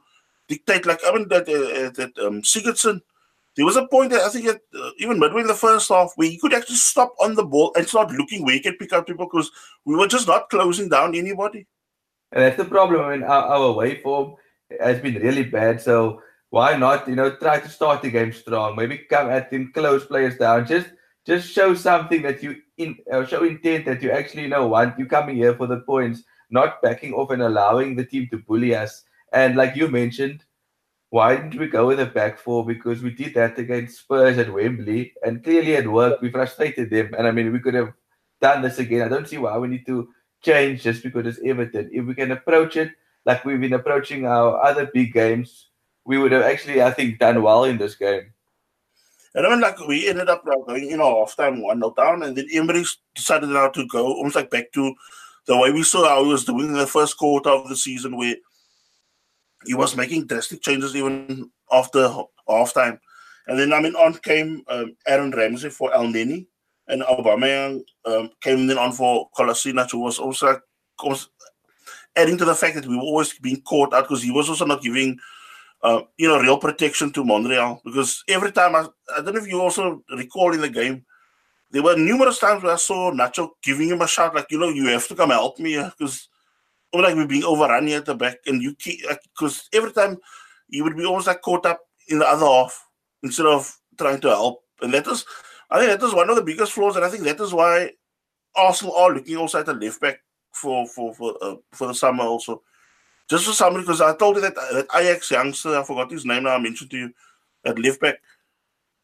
dictate. 0.49 0.87
Like 0.87 1.01
I 1.07 1.13
mean 1.15 1.29
that 1.29 1.43
uh, 1.43 1.91
that 1.91 2.13
um, 2.25 2.43
Sigurdsson, 2.43 3.01
there 3.57 3.65
was 3.65 3.77
a 3.77 3.87
point 3.87 4.11
that 4.11 4.23
I 4.23 4.29
think 4.29 4.49
uh, 4.49 4.91
even 4.99 5.19
midway 5.19 5.43
in 5.43 5.47
the 5.47 5.55
first 5.55 5.89
half 5.89 6.13
where 6.17 6.29
he 6.29 6.39
could 6.39 6.55
actually 6.55 6.77
stop 6.77 7.15
on 7.21 7.35
the 7.35 7.45
ball 7.45 7.73
and 7.77 7.87
start 7.87 8.11
looking 8.13 8.45
where 8.45 8.55
he 8.55 8.61
could 8.61 8.79
pick 8.79 8.93
up 8.93 9.07
people 9.07 9.27
because 9.27 9.51
we 9.85 9.97
were 9.97 10.09
just 10.09 10.27
not 10.27 10.49
closing 10.51 10.89
down 10.89 11.15
anybody. 11.15 11.67
And 12.33 12.43
that's 12.43 12.57
the 12.57 12.65
problem. 12.65 13.01
I 13.03 13.17
mean, 13.17 13.23
our, 13.23 13.45
our 13.45 13.67
away 13.69 14.01
form 14.03 14.35
has 14.81 14.99
been 15.01 15.15
really 15.15 15.45
bad. 15.45 15.81
So 15.81 16.21
why 16.51 16.77
not, 16.77 17.07
you 17.09 17.15
know, 17.15 17.35
try 17.37 17.61
to 17.61 17.69
start 17.69 18.03
the 18.03 18.11
game 18.11 18.33
strong? 18.33 18.77
Maybe 18.77 18.99
come 18.99 19.31
at 19.31 19.51
them, 19.51 19.73
close 19.73 20.05
players 20.05 20.37
down. 20.37 20.67
Just 20.67 20.89
just 21.27 21.51
show 21.51 21.75
something 21.75 22.23
that 22.23 22.43
you 22.43 22.57
in 22.77 22.97
uh, 23.13 23.25
show 23.25 23.45
intent 23.45 23.87
that 23.87 24.03
you 24.03 24.11
actually 24.11 24.47
know 24.47 24.67
want 24.67 24.99
you 24.99 25.07
coming 25.07 25.37
here 25.37 25.55
for 25.55 25.67
the 25.67 25.81
points, 25.81 26.23
not 26.51 26.83
backing 26.83 27.13
off 27.13 27.31
and 27.31 27.43
allowing 27.43 27.97
the 27.97 28.05
team 28.05 28.29
to 28.31 28.39
bully 28.39 28.75
us. 28.75 29.05
And 29.33 29.57
like 29.57 29.77
you 29.77 29.89
mentioned, 29.89 30.45
why 31.11 31.37
didn't 31.37 31.59
we 31.59 31.69
go 31.69 31.87
with 31.87 32.01
a 32.01 32.07
back 32.07 32.39
four? 32.39 32.67
Because 32.67 33.03
we 33.03 33.11
did 33.11 33.35
that 33.35 33.59
against 33.59 34.01
Spurs 34.01 34.39
at 34.39 34.53
Wembley, 34.53 35.13
and 35.25 35.43
clearly 35.43 35.73
it 35.73 35.91
worked. 35.91 36.23
We 36.23 36.31
frustrated 36.31 36.91
them, 36.91 37.15
and 37.17 37.27
I 37.27 37.31
mean 37.31 37.53
we 37.53 37.61
could 37.61 37.75
have 37.75 37.93
done 38.41 38.63
this 38.63 38.79
again. 38.79 39.03
I 39.03 39.09
don't 39.09 39.29
see 39.29 39.39
why 39.39 39.57
we 39.59 39.69
need 39.69 39.87
to 39.87 40.09
change 40.43 40.83
just 40.83 41.03
because 41.03 41.27
it's 41.27 41.41
Everton. 41.45 41.91
If 41.93 42.05
we 42.05 42.15
can 42.15 42.33
approach 42.33 42.77
it 42.77 42.93
like 43.25 43.45
we've 43.45 43.61
been 43.61 43.73
approaching 43.73 44.27
our 44.27 44.63
other 44.63 44.91
big 44.93 45.13
games, 45.13 45.71
we 46.05 46.19
would 46.19 46.33
have 46.33 46.43
actually, 46.43 46.83
I 46.83 46.91
think, 46.91 47.19
done 47.19 47.43
well 47.43 47.65
in 47.65 47.79
this 47.79 47.95
game. 47.95 48.35
And 49.35 49.47
mean, 49.47 49.61
like 49.61 49.81
we 49.81 50.09
ended 50.09 50.29
up 50.29 50.45
like, 50.47 50.67
going, 50.67 50.85
you 50.85 50.97
know, 50.97 51.21
half 51.21 51.37
time 51.37 51.61
one 51.61 51.81
nil 51.81 51.91
down, 51.91 52.23
and 52.23 52.37
then 52.37 52.47
Emery 52.53 52.85
decided 53.15 53.49
now 53.49 53.69
to 53.69 53.87
go 53.89 54.07
almost 54.07 54.37
like 54.37 54.51
back 54.51 54.71
to 54.73 54.95
the 55.47 55.59
way 55.59 55.73
we 55.73 55.83
saw 55.83 56.09
how 56.09 56.23
he 56.25 56.31
was 56.31 56.45
doing 56.45 56.69
in 56.69 56.75
the 56.75 56.87
first 56.87 57.17
quarter 57.17 57.51
of 57.51 57.69
the 57.69 57.77
season, 57.77 58.17
where 58.17 58.37
he 59.67 59.75
was 59.75 59.97
making 59.97 60.27
drastic 60.27 60.63
changes 60.63 60.95
even 60.95 61.51
after 61.73 62.09
half 62.49 62.73
time. 62.75 63.01
And 63.49 63.59
then 63.59 63.73
I 63.73 63.81
mean, 63.81 63.97
on 63.97 64.15
came 64.15 64.63
um, 64.69 64.97
Aaron 65.07 65.33
Ramsey 65.33 65.69
for 65.69 65.91
Elneny, 65.91 66.47
and 66.87 67.03
Aubameyang 67.03 67.83
um, 68.05 68.31
came 68.41 68.71
in 68.71 68.79
on 68.79 68.93
for 68.93 69.29
Kolasinac, 69.37 69.91
who 69.91 69.99
was 69.99 70.19
also 70.19 70.61
like, 71.03 71.19
adding 72.17 72.39
to 72.39 72.45
the 72.45 72.55
fact 72.55 72.77
that 72.77 72.87
we 72.87 72.97
were 72.97 73.03
always 73.03 73.37
being 73.41 73.61
caught 73.63 73.93
out 73.93 74.05
because 74.05 74.23
he 74.23 74.31
was 74.31 74.49
also 74.49 74.65
not 74.65 74.83
giving 74.83 75.19
uh, 75.85 76.01
you 76.17 76.27
know, 76.27 76.41
real 76.41 76.59
protection 76.59 77.13
to 77.13 77.25
Monreal 77.25 77.81
because 77.85 78.25
every 78.29 78.51
time 78.51 78.75
I, 78.75 78.87
I 79.17 79.21
don't 79.21 79.35
know 79.35 79.41
if 79.41 79.47
you 79.47 79.61
also 79.61 80.03
recall 80.17 80.55
in 80.55 80.63
the 80.63 80.71
game, 80.71 81.05
there 81.71 81.83
were 81.83 81.97
numerous 81.97 82.39
times 82.39 82.63
where 82.63 82.73
I 82.73 82.77
saw 82.77 83.13
Nacho 83.13 83.51
giving 83.63 83.89
him 83.89 84.01
a 84.01 84.09
shot, 84.09 84.35
like, 84.35 84.47
you 84.51 84.59
know, 84.59 84.71
you 84.71 84.87
have 84.87 85.07
to 85.09 85.15
come 85.15 85.31
help 85.31 85.59
me 85.59 85.77
because 85.77 86.29
like 86.95 87.15
we're 87.17 87.27
being 87.27 87.45
overrun 87.45 87.87
here 87.87 87.99
at 87.99 88.07
the 88.07 88.15
back, 88.15 88.39
and 88.47 88.63
you 88.63 88.75
keep 88.77 89.01
because 89.35 89.69
every 89.73 89.93
time 89.93 90.17
you 90.69 90.85
would 90.85 90.97
be 90.97 91.05
almost 91.05 91.27
like 91.27 91.43
caught 91.43 91.67
up 91.67 91.81
in 92.09 92.19
the 92.19 92.27
other 92.27 92.47
half 92.47 92.87
instead 93.23 93.47
of 93.47 93.77
trying 93.99 94.21
to 94.21 94.29
help, 94.29 94.63
and 94.81 94.95
that 94.95 95.07
is, 95.07 95.27
I 95.71 95.79
think 95.79 95.91
that 95.91 96.07
is 96.07 96.15
one 96.15 96.31
of 96.31 96.37
the 96.37 96.43
biggest 96.43 96.73
flaws, 96.73 96.97
and 96.97 97.05
I 97.05 97.09
think 97.09 97.25
that 97.25 97.41
is 97.41 97.53
why 97.53 97.91
Arsenal 98.57 98.95
are 98.95 99.13
looking 99.13 99.37
also 99.37 99.59
at 99.59 99.67
the 99.67 99.75
left 99.75 100.01
back 100.01 100.21
for 100.53 100.87
for 100.87 101.13
for 101.15 101.37
uh, 101.43 101.57
for 101.73 101.89
the 101.89 101.95
summer 101.95 102.25
also 102.25 102.63
just 103.29 103.47
for 103.47 103.53
somebody, 103.53 103.85
because 103.85 104.01
I 104.01 104.15
told 104.17 104.37
you 104.37 104.43
that, 104.43 104.55
that 104.55 104.87
Ajax 104.95 105.31
youngster, 105.31 105.77
I 105.77 105.83
forgot 105.83 106.11
his 106.11 106.25
name 106.25 106.45
now, 106.45 106.55
I 106.55 106.59
mentioned 106.59 106.91
to 106.91 106.97
you, 106.97 107.13
at 107.65 107.79
left 107.79 108.01
back. 108.01 108.17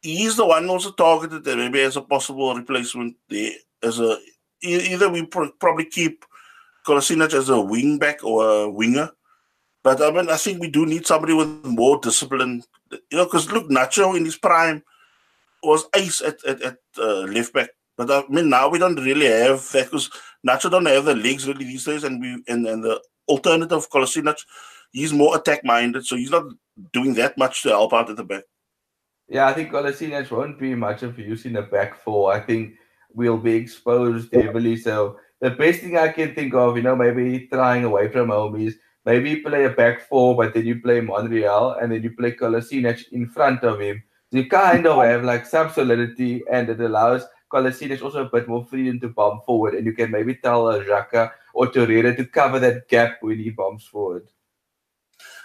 He's 0.01 0.35
the 0.35 0.45
one 0.45 0.69
also 0.69 0.91
targeted 0.91 1.43
there, 1.43 1.57
maybe 1.57 1.81
as 1.81 1.97
a 1.97 2.01
possible 2.01 2.55
replacement 2.55 3.15
there. 3.29 3.53
As 3.83 3.99
a 3.99 4.17
either 4.61 5.09
we 5.09 5.25
probably 5.25 5.85
keep 5.85 6.25
Kolasinac 6.85 7.33
as 7.33 7.49
a 7.49 7.59
wing 7.59 7.97
back 7.97 8.23
or 8.23 8.63
a 8.63 8.69
winger. 8.69 9.09
But 9.83 10.01
I 10.01 10.11
mean, 10.11 10.29
I 10.29 10.37
think 10.37 10.59
we 10.59 10.69
do 10.69 10.85
need 10.85 11.07
somebody 11.07 11.33
with 11.33 11.47
more 11.65 11.99
discipline. 11.99 12.63
You 12.91 13.17
know, 13.17 13.25
because 13.25 13.51
look, 13.51 13.69
Nacho 13.69 14.15
in 14.15 14.25
his 14.25 14.37
prime 14.37 14.83
was 15.63 15.85
ace 15.95 16.21
at, 16.21 16.43
at, 16.45 16.61
at 16.61 16.77
uh, 16.97 17.21
left 17.21 17.53
back. 17.53 17.69
But 17.97 18.11
I 18.11 18.23
mean, 18.29 18.49
now 18.49 18.69
we 18.69 18.79
don't 18.79 18.95
really 18.95 19.27
have 19.27 19.71
that 19.71 19.85
because 19.85 20.09
Nacho 20.47 20.69
don't 20.69 20.85
have 20.85 21.05
the 21.05 21.15
legs 21.15 21.47
really 21.47 21.65
these 21.65 21.85
days, 21.85 22.03
and 22.03 22.21
we 22.21 22.43
and, 22.47 22.65
and 22.67 22.83
the 22.83 23.01
alternative 23.31 23.89
Kolasinac, 23.89 24.39
he's 24.91 25.13
more 25.13 25.35
attack 25.37 25.63
minded, 25.63 26.05
so 26.05 26.15
he's 26.15 26.31
not 26.31 26.45
doing 26.93 27.13
that 27.15 27.37
much 27.37 27.63
to 27.63 27.69
help 27.69 27.93
out 27.93 28.09
at 28.09 28.17
the 28.17 28.23
back. 28.23 28.43
Yeah, 29.27 29.47
I 29.47 29.53
think 29.53 29.71
Kolasinac 29.71 30.29
won't 30.29 30.59
be 30.59 30.75
much 30.75 31.03
of 31.03 31.17
use 31.17 31.45
in 31.45 31.53
the 31.53 31.61
back 31.61 31.95
four. 32.03 32.33
I 32.33 32.39
think 32.41 32.73
we'll 33.13 33.37
be 33.37 33.55
exposed 33.55 34.33
heavily. 34.33 34.75
So 34.75 35.17
the 35.39 35.51
best 35.51 35.79
thing 35.79 35.97
I 35.97 36.09
can 36.09 36.35
think 36.35 36.53
of, 36.53 36.75
you 36.75 36.83
know, 36.83 36.95
maybe 36.95 37.47
trying 37.47 37.85
away 37.85 38.11
from 38.11 38.29
home 38.29 38.59
is 38.59 38.77
maybe 39.05 39.37
play 39.37 39.65
a 39.65 39.69
back 39.69 40.07
four, 40.07 40.35
but 40.35 40.53
then 40.53 40.65
you 40.65 40.81
play 40.81 41.01
Monreal 41.01 41.77
and 41.81 41.91
then 41.91 42.03
you 42.03 42.11
play 42.11 42.33
Kolasinac 42.33 43.11
in 43.11 43.29
front 43.29 43.63
of 43.63 43.79
him. 43.79 44.03
You 44.31 44.47
kind 44.49 44.85
of 44.85 45.03
have 45.03 45.23
like 45.23 45.45
some 45.45 45.69
solidity 45.69 46.43
and 46.51 46.69
it 46.69 46.79
allows 46.79 47.23
Kolasinac 47.51 48.01
also 48.01 48.25
a 48.25 48.29
bit 48.29 48.47
more 48.47 48.65
freedom 48.65 48.99
to 49.01 49.09
bomb 49.09 49.41
forward 49.45 49.75
and 49.75 49.85
you 49.85 49.93
can 49.93 50.11
maybe 50.11 50.35
tell 50.35 50.67
uh, 50.67 50.83
Xhaka 50.83 51.31
or 51.53 51.67
Torreira 51.67 52.15
to 52.15 52.25
cover 52.25 52.59
that 52.59 52.87
gap 52.87 53.17
when 53.21 53.37
he 53.37 53.49
bombs 53.49 53.85
forward. 53.85 54.27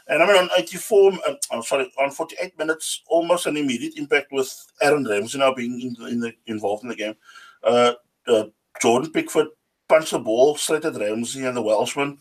And 0.08 0.22
I 0.22 0.26
mean, 0.26 0.36
on 0.36 0.48
84, 0.56 1.12
um, 1.12 1.20
I'm 1.50 1.62
sorry, 1.62 1.90
on 2.00 2.10
48 2.10 2.56
minutes, 2.58 3.02
almost 3.08 3.46
an 3.46 3.56
immediate 3.56 3.96
impact 3.96 4.30
with 4.30 4.72
Aaron 4.80 5.04
Ramsey 5.04 5.38
now 5.38 5.52
being 5.52 5.80
in 5.80 6.06
in 6.08 6.20
the, 6.20 6.32
involved 6.46 6.84
in 6.84 6.90
the 6.90 6.94
game. 6.94 7.16
Uh, 7.64 7.94
uh, 8.28 8.44
Jordan 8.80 9.10
Pickford 9.10 9.48
punched 9.88 10.12
the 10.12 10.18
ball 10.18 10.56
straight 10.56 10.84
at 10.84 10.96
Ramsey 10.96 11.44
and 11.44 11.56
the 11.56 11.62
Welshman. 11.62 12.18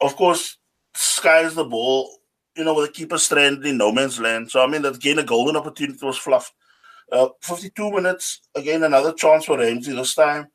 Of 0.00 0.16
course, 0.16 0.58
skies 0.94 1.54
the 1.54 1.64
ball, 1.64 2.18
you 2.54 2.64
know, 2.64 2.74
with 2.74 2.86
the 2.86 2.92
keeper 2.92 3.16
stranded 3.16 3.64
in 3.64 3.78
no 3.78 3.90
man's 3.90 4.20
land. 4.20 4.50
So, 4.50 4.62
I 4.62 4.66
mean, 4.66 4.82
that 4.82 4.96
again, 4.96 5.18
a 5.18 5.24
golden 5.24 5.56
opportunity 5.56 6.04
was 6.04 6.18
fluffed. 6.18 6.52
Uh, 7.12 7.28
52 7.42 7.90
minutes, 7.90 8.40
again, 8.54 8.82
another 8.82 9.12
chance 9.12 9.44
for 9.44 9.58
Ramsey 9.58 9.94
this 9.94 10.14
time. 10.14 10.48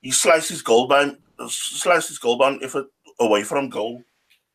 He 0.00 0.10
sliced 0.10 0.48
his 0.48 0.62
goal 0.62 0.88
by 0.88 1.12
sliced 1.48 2.08
his 2.08 2.18
goal 2.18 2.38
bound 2.38 2.62
effort 2.62 2.86
away 3.20 3.44
from 3.44 3.68
goal. 3.68 4.02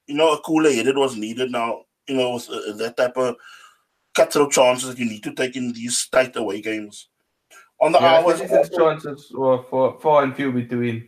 You 0.08 0.16
know, 0.16 0.34
a 0.34 0.40
cooler 0.42 0.72
headed 0.72 0.98
was 0.98 1.16
needed 1.16 1.52
now. 1.52 1.84
You 2.08 2.16
know, 2.16 2.34
with 2.36 2.50
uh, 2.50 2.74
that 2.78 2.98
type 2.98 3.18
of 3.18 3.36
cutthroat 4.16 4.52
chances 4.52 4.90
that 4.90 5.00
you 5.00 5.06
need 5.06 5.24
to 5.24 5.34
take 5.34 5.56
in 5.56 5.74
these 5.74 6.08
tight 6.10 6.36
away 6.36 6.62
games. 6.62 7.10
On 7.80 7.92
the 7.92 8.00
yeah, 8.00 8.20
hour, 8.20 8.36
his 8.36 8.70
chances 8.70 9.32
were 9.32 9.62
for 9.64 10.00
far 10.00 10.24
and 10.24 10.36
few 10.36 10.52
between. 10.52 11.08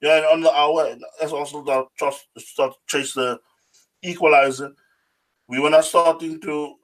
Yeah, 0.00 0.26
on 0.32 0.40
the 0.40 0.52
hour, 0.52 0.96
as 1.20 1.32
also 1.32 1.62
the 1.62 1.86
just 1.98 2.26
start 2.38 2.74
chase 2.86 3.14
the 3.14 3.40
equalizer. 4.02 4.72
We 5.48 5.58
were 5.58 5.70
not 5.70 5.84
starting 5.84 6.40
to, 6.42 6.74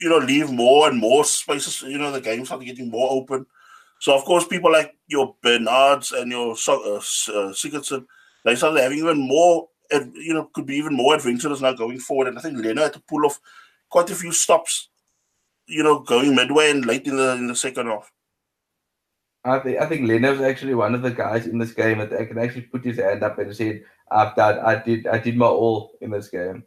you 0.00 0.08
know, 0.08 0.18
leave 0.18 0.50
more 0.50 0.88
and 0.88 0.98
more 0.98 1.24
spaces. 1.24 1.82
You 1.82 1.98
know, 1.98 2.10
the 2.10 2.20
game 2.20 2.44
started 2.44 2.64
getting 2.64 2.90
more 2.90 3.10
open. 3.10 3.46
So 4.00 4.16
of 4.16 4.24
course, 4.24 4.46
people 4.46 4.72
like 4.72 4.94
your 5.06 5.36
Bernards 5.42 6.12
and 6.12 6.32
your 6.32 6.52
uh, 6.52 6.72
uh, 6.72 7.00
Sigurdsson, 7.52 8.06
they 8.44 8.56
started 8.56 8.80
having 8.80 8.98
even 8.98 9.18
more, 9.18 9.68
you 10.14 10.32
know, 10.32 10.48
could 10.54 10.66
be 10.66 10.76
even 10.76 10.94
more 10.94 11.14
adventurous 11.14 11.60
now 11.60 11.74
going 11.74 11.98
forward. 11.98 12.28
And 12.28 12.38
I 12.38 12.40
think 12.40 12.56
Leno 12.56 12.82
had 12.82 12.94
to 12.94 13.02
pull 13.06 13.26
off 13.26 13.38
quite 13.90 14.08
a 14.10 14.14
few 14.14 14.32
stops, 14.32 14.88
you 15.66 15.82
know, 15.82 15.98
going 15.98 16.34
midway 16.34 16.70
and 16.70 16.86
late 16.86 17.06
in 17.06 17.16
the 17.16 17.32
in 17.32 17.46
the 17.46 17.54
second 17.54 17.88
half. 17.88 18.10
I 19.44 19.58
think 19.58 19.78
I 19.78 19.86
think 19.86 20.08
Leno's 20.08 20.40
actually 20.40 20.74
one 20.74 20.94
of 20.94 21.02
the 21.02 21.10
guys 21.10 21.46
in 21.46 21.58
this 21.58 21.72
game 21.72 21.98
that 21.98 22.10
can 22.10 22.38
actually 22.38 22.62
put 22.62 22.84
his 22.84 22.98
hand 22.98 23.22
up 23.22 23.38
and 23.38 23.54
say, 23.54 23.82
"I've 24.10 24.34
done, 24.34 24.58
I 24.60 24.82
did, 24.82 25.06
I 25.06 25.18
did 25.18 25.36
my 25.36 25.46
all 25.46 25.92
in 26.00 26.10
this 26.10 26.28
game." 26.28 26.64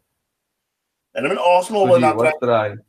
And 1.15 1.25
I 1.25 1.29
mean, 1.29 1.37
Arsenal 1.37 1.87
were 1.87 1.99
not 1.99 2.17
trying. 2.41 2.79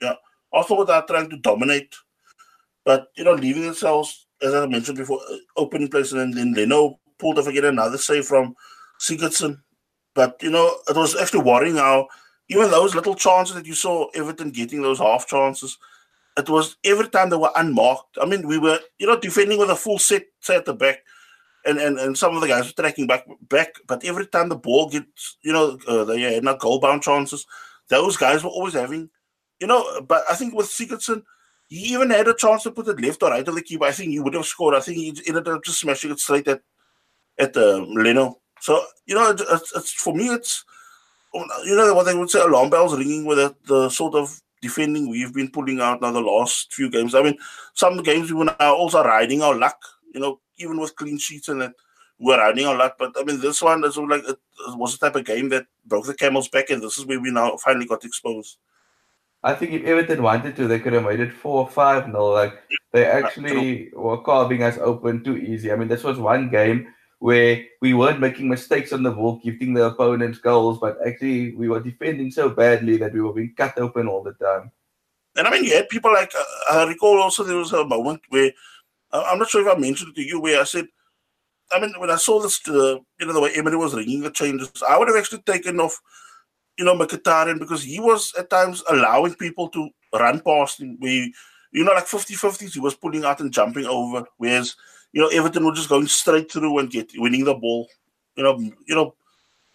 Yeah, 0.00 0.14
were 0.52 0.84
not 0.84 1.08
trying 1.08 1.30
to 1.30 1.36
dominate 1.38 1.94
but 2.84 3.08
you 3.16 3.24
know, 3.24 3.34
leaving 3.34 3.62
themselves, 3.62 4.26
as 4.42 4.54
I 4.54 4.66
mentioned 4.66 4.98
before, 4.98 5.20
uh, 5.30 5.36
open 5.56 5.88
place, 5.88 6.12
and 6.12 6.34
then 6.34 6.54
Leno 6.54 6.98
pulled 7.18 7.38
off 7.38 7.46
again 7.46 7.64
another 7.66 7.98
save 7.98 8.24
from 8.24 8.54
Sigurdsson. 8.98 9.60
But 10.14 10.42
you 10.42 10.50
know, 10.50 10.76
it 10.88 10.96
was 10.96 11.16
actually 11.16 11.44
worrying 11.44 11.76
how 11.76 12.08
even 12.48 12.70
those 12.70 12.94
little 12.94 13.14
chances 13.14 13.54
that 13.54 13.66
you 13.66 13.74
saw 13.74 14.08
Everton 14.14 14.50
getting 14.50 14.82
those 14.82 14.98
half 14.98 15.26
chances, 15.26 15.78
it 16.36 16.48
was 16.48 16.76
every 16.84 17.08
time 17.08 17.30
they 17.30 17.36
were 17.36 17.52
unmarked. 17.56 18.18
I 18.20 18.26
mean, 18.26 18.46
we 18.46 18.58
were 18.58 18.80
you 18.98 19.06
know 19.06 19.18
defending 19.20 19.58
with 19.58 19.70
a 19.70 19.76
full 19.76 19.98
set, 19.98 20.24
at 20.48 20.64
the 20.64 20.74
back. 20.74 21.00
And, 21.66 21.76
and, 21.76 21.98
and 21.98 22.16
some 22.16 22.34
of 22.34 22.40
the 22.40 22.48
guys 22.48 22.64
were 22.64 22.82
tracking 22.82 23.06
back 23.06 23.26
back, 23.50 23.74
but 23.86 24.02
every 24.02 24.26
time 24.26 24.48
the 24.48 24.56
ball 24.56 24.88
gets, 24.88 25.36
you 25.42 25.52
know, 25.52 25.78
uh, 25.86 26.04
they 26.04 26.22
had 26.22 26.42
not 26.42 26.58
goal 26.58 26.80
bound 26.80 27.02
chances. 27.02 27.46
Those 27.90 28.16
guys 28.16 28.42
were 28.42 28.48
always 28.48 28.72
having, 28.72 29.10
you 29.60 29.66
know. 29.66 30.00
But 30.02 30.24
I 30.30 30.34
think 30.34 30.54
with 30.54 30.66
Sigurdsson, 30.66 31.22
he 31.68 31.92
even 31.94 32.10
had 32.10 32.28
a 32.28 32.34
chance 32.34 32.64
to 32.64 32.72
put 32.72 32.88
it 32.88 33.00
left 33.00 33.22
or 33.22 33.30
right 33.30 33.46
of 33.46 33.54
the 33.54 33.62
keeper. 33.62 33.84
I 33.84 33.92
think 33.92 34.10
he 34.10 34.20
would 34.20 34.34
have 34.34 34.46
scored. 34.46 34.74
I 34.74 34.80
think 34.80 34.98
he 34.98 35.22
ended 35.28 35.48
up 35.48 35.64
just 35.64 35.80
smashing 35.80 36.10
it 36.10 36.18
straight 36.18 36.48
at 36.48 36.62
at 37.38 37.56
uh, 37.56 37.78
Leno. 37.88 38.38
So 38.60 38.82
you 39.06 39.14
know, 39.14 39.30
it's, 39.30 39.72
it's, 39.74 39.92
for 39.92 40.14
me, 40.14 40.28
it's 40.28 40.64
you 41.34 41.76
know 41.76 41.94
what 41.94 42.04
they 42.04 42.14
would 42.14 42.30
say 42.30 42.40
alarm 42.40 42.70
bells 42.70 42.96
ringing 42.96 43.24
with 43.24 43.38
the, 43.38 43.54
the 43.66 43.88
sort 43.88 44.14
of 44.14 44.40
defending 44.60 45.08
we've 45.08 45.32
been 45.32 45.50
pulling 45.50 45.80
out 45.80 46.02
now 46.02 46.10
the 46.10 46.20
last 46.20 46.72
few 46.74 46.90
games. 46.90 47.14
I 47.14 47.22
mean, 47.22 47.38
some 47.74 48.02
games 48.02 48.30
we 48.30 48.36
were 48.36 48.44
now 48.58 48.74
also 48.74 49.02
riding 49.02 49.42
our 49.42 49.54
luck. 49.54 49.78
You 50.12 50.20
know, 50.20 50.40
even 50.58 50.80
with 50.80 50.96
clean 50.96 51.18
sheets 51.18 51.48
and 51.48 51.60
that 51.60 51.72
we're 52.18 52.38
riding 52.38 52.66
our 52.66 52.76
luck. 52.76 52.96
But 52.98 53.14
I 53.18 53.24
mean, 53.24 53.40
this 53.40 53.62
one 53.62 53.84
is 53.84 53.96
like 53.96 54.24
it 54.28 54.38
was 54.76 54.96
the 54.96 55.06
type 55.06 55.16
of 55.16 55.24
game 55.24 55.48
that 55.50 55.66
broke 55.86 56.06
the 56.06 56.14
camel's 56.14 56.48
back, 56.48 56.70
and 56.70 56.82
this 56.82 56.98
is 56.98 57.06
where 57.06 57.20
we 57.20 57.30
now 57.30 57.56
finally 57.56 57.86
got 57.86 58.04
exposed. 58.04 58.58
I 59.42 59.54
think 59.54 59.72
if 59.72 59.84
Everton 59.84 60.22
wanted 60.22 60.54
to, 60.56 60.68
they 60.68 60.78
could 60.78 60.92
have 60.92 61.04
made 61.04 61.20
it 61.20 61.32
four 61.32 61.62
or 61.62 61.68
five 61.68 62.08
nil. 62.08 62.32
Like 62.32 62.54
they 62.92 63.06
actually 63.06 63.90
were 63.94 64.18
carving 64.22 64.62
us 64.62 64.78
open 64.78 65.24
too 65.24 65.38
easy. 65.38 65.72
I 65.72 65.76
mean, 65.76 65.88
this 65.88 66.04
was 66.04 66.18
one 66.18 66.50
game 66.50 66.92
where 67.20 67.64
we 67.80 67.94
weren't 67.94 68.20
making 68.20 68.48
mistakes 68.48 68.92
on 68.92 69.02
the 69.02 69.10
ball, 69.10 69.40
giving 69.42 69.74
the 69.74 69.84
opponents 69.84 70.38
goals, 70.38 70.78
but 70.78 70.98
actually 71.06 71.54
we 71.54 71.68
were 71.68 71.80
defending 71.80 72.30
so 72.30 72.48
badly 72.48 72.96
that 72.96 73.12
we 73.12 73.20
were 73.20 73.32
being 73.32 73.54
cut 73.56 73.78
open 73.78 74.08
all 74.08 74.22
the 74.22 74.32
time. 74.34 74.70
And 75.36 75.46
I 75.46 75.50
mean, 75.50 75.64
you 75.64 75.74
had 75.74 75.88
people 75.88 76.12
like 76.12 76.32
uh, 76.34 76.78
I 76.78 76.88
recall 76.88 77.20
also 77.20 77.44
there 77.44 77.56
was 77.56 77.72
a 77.72 77.84
moment 77.84 78.22
where 78.30 78.52
uh, 79.12 79.24
I'm 79.26 79.38
not 79.38 79.48
sure 79.48 79.66
if 79.66 79.74
I 79.74 79.78
mentioned 79.78 80.10
it 80.10 80.16
to 80.16 80.26
you 80.26 80.40
where 80.40 80.60
I 80.60 80.64
said, 80.64 80.86
I 81.72 81.80
mean, 81.80 81.92
when 81.98 82.10
I 82.10 82.16
saw 82.16 82.40
this, 82.40 82.60
uh, 82.68 82.98
you 83.20 83.26
know, 83.26 83.32
the 83.32 83.40
way 83.40 83.52
Emery 83.54 83.76
was 83.76 83.94
ringing 83.94 84.22
the 84.22 84.30
changes, 84.30 84.70
I 84.88 84.98
would 84.98 85.08
have 85.08 85.16
actually 85.16 85.42
taken 85.42 85.78
off 85.78 86.00
you 86.78 86.84
know, 86.84 86.96
Mkhitaryan 86.96 87.58
because 87.58 87.82
he 87.82 88.00
was 88.00 88.32
at 88.38 88.50
times 88.50 88.82
allowing 88.90 89.34
people 89.34 89.68
to 89.70 89.88
run 90.14 90.40
past 90.40 90.80
him. 90.80 90.98
We, 91.00 91.32
you 91.72 91.84
know, 91.84 91.92
like 91.92 92.06
50 92.06 92.34
50s, 92.34 92.72
he 92.72 92.80
was 92.80 92.94
pulling 92.94 93.24
out 93.24 93.40
and 93.40 93.52
jumping 93.52 93.86
over. 93.86 94.24
Whereas, 94.38 94.76
you 95.12 95.20
know, 95.20 95.28
Everton 95.28 95.64
were 95.64 95.72
just 95.72 95.88
going 95.88 96.06
straight 96.06 96.50
through 96.50 96.78
and 96.78 96.90
get 96.90 97.10
winning 97.16 97.44
the 97.44 97.54
ball. 97.54 97.88
You 98.36 98.44
know, 98.44 98.58
you 98.58 98.94
know, 98.94 99.14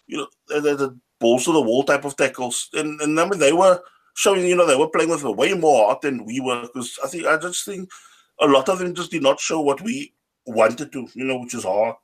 you 0.06 0.18
know, 0.18 0.26
the, 0.48 0.76
the 0.76 0.98
balls 1.18 1.44
to 1.44 1.52
the 1.52 1.60
wall 1.60 1.84
type 1.84 2.04
of 2.04 2.16
tackles. 2.16 2.68
And 2.74 3.00
and 3.00 3.18
I 3.18 3.28
mean 3.28 3.38
they 3.38 3.52
were 3.52 3.80
showing 4.14 4.46
you 4.46 4.56
know 4.56 4.66
they 4.66 4.76
were 4.76 4.88
playing 4.88 5.10
with 5.10 5.22
way 5.22 5.54
more 5.54 5.88
art 5.88 6.00
than 6.00 6.24
we 6.24 6.40
were. 6.40 6.62
Because 6.62 6.98
I 7.04 7.08
think 7.08 7.26
I 7.26 7.36
just 7.36 7.64
think 7.64 7.88
a 8.40 8.46
lot 8.46 8.68
of 8.68 8.78
them 8.78 8.94
just 8.94 9.10
did 9.10 9.22
not 9.22 9.40
show 9.40 9.60
what 9.60 9.80
we 9.80 10.12
wanted 10.46 10.92
to, 10.92 11.08
you 11.14 11.24
know, 11.24 11.38
which 11.38 11.54
is 11.54 11.64
art. 11.64 11.98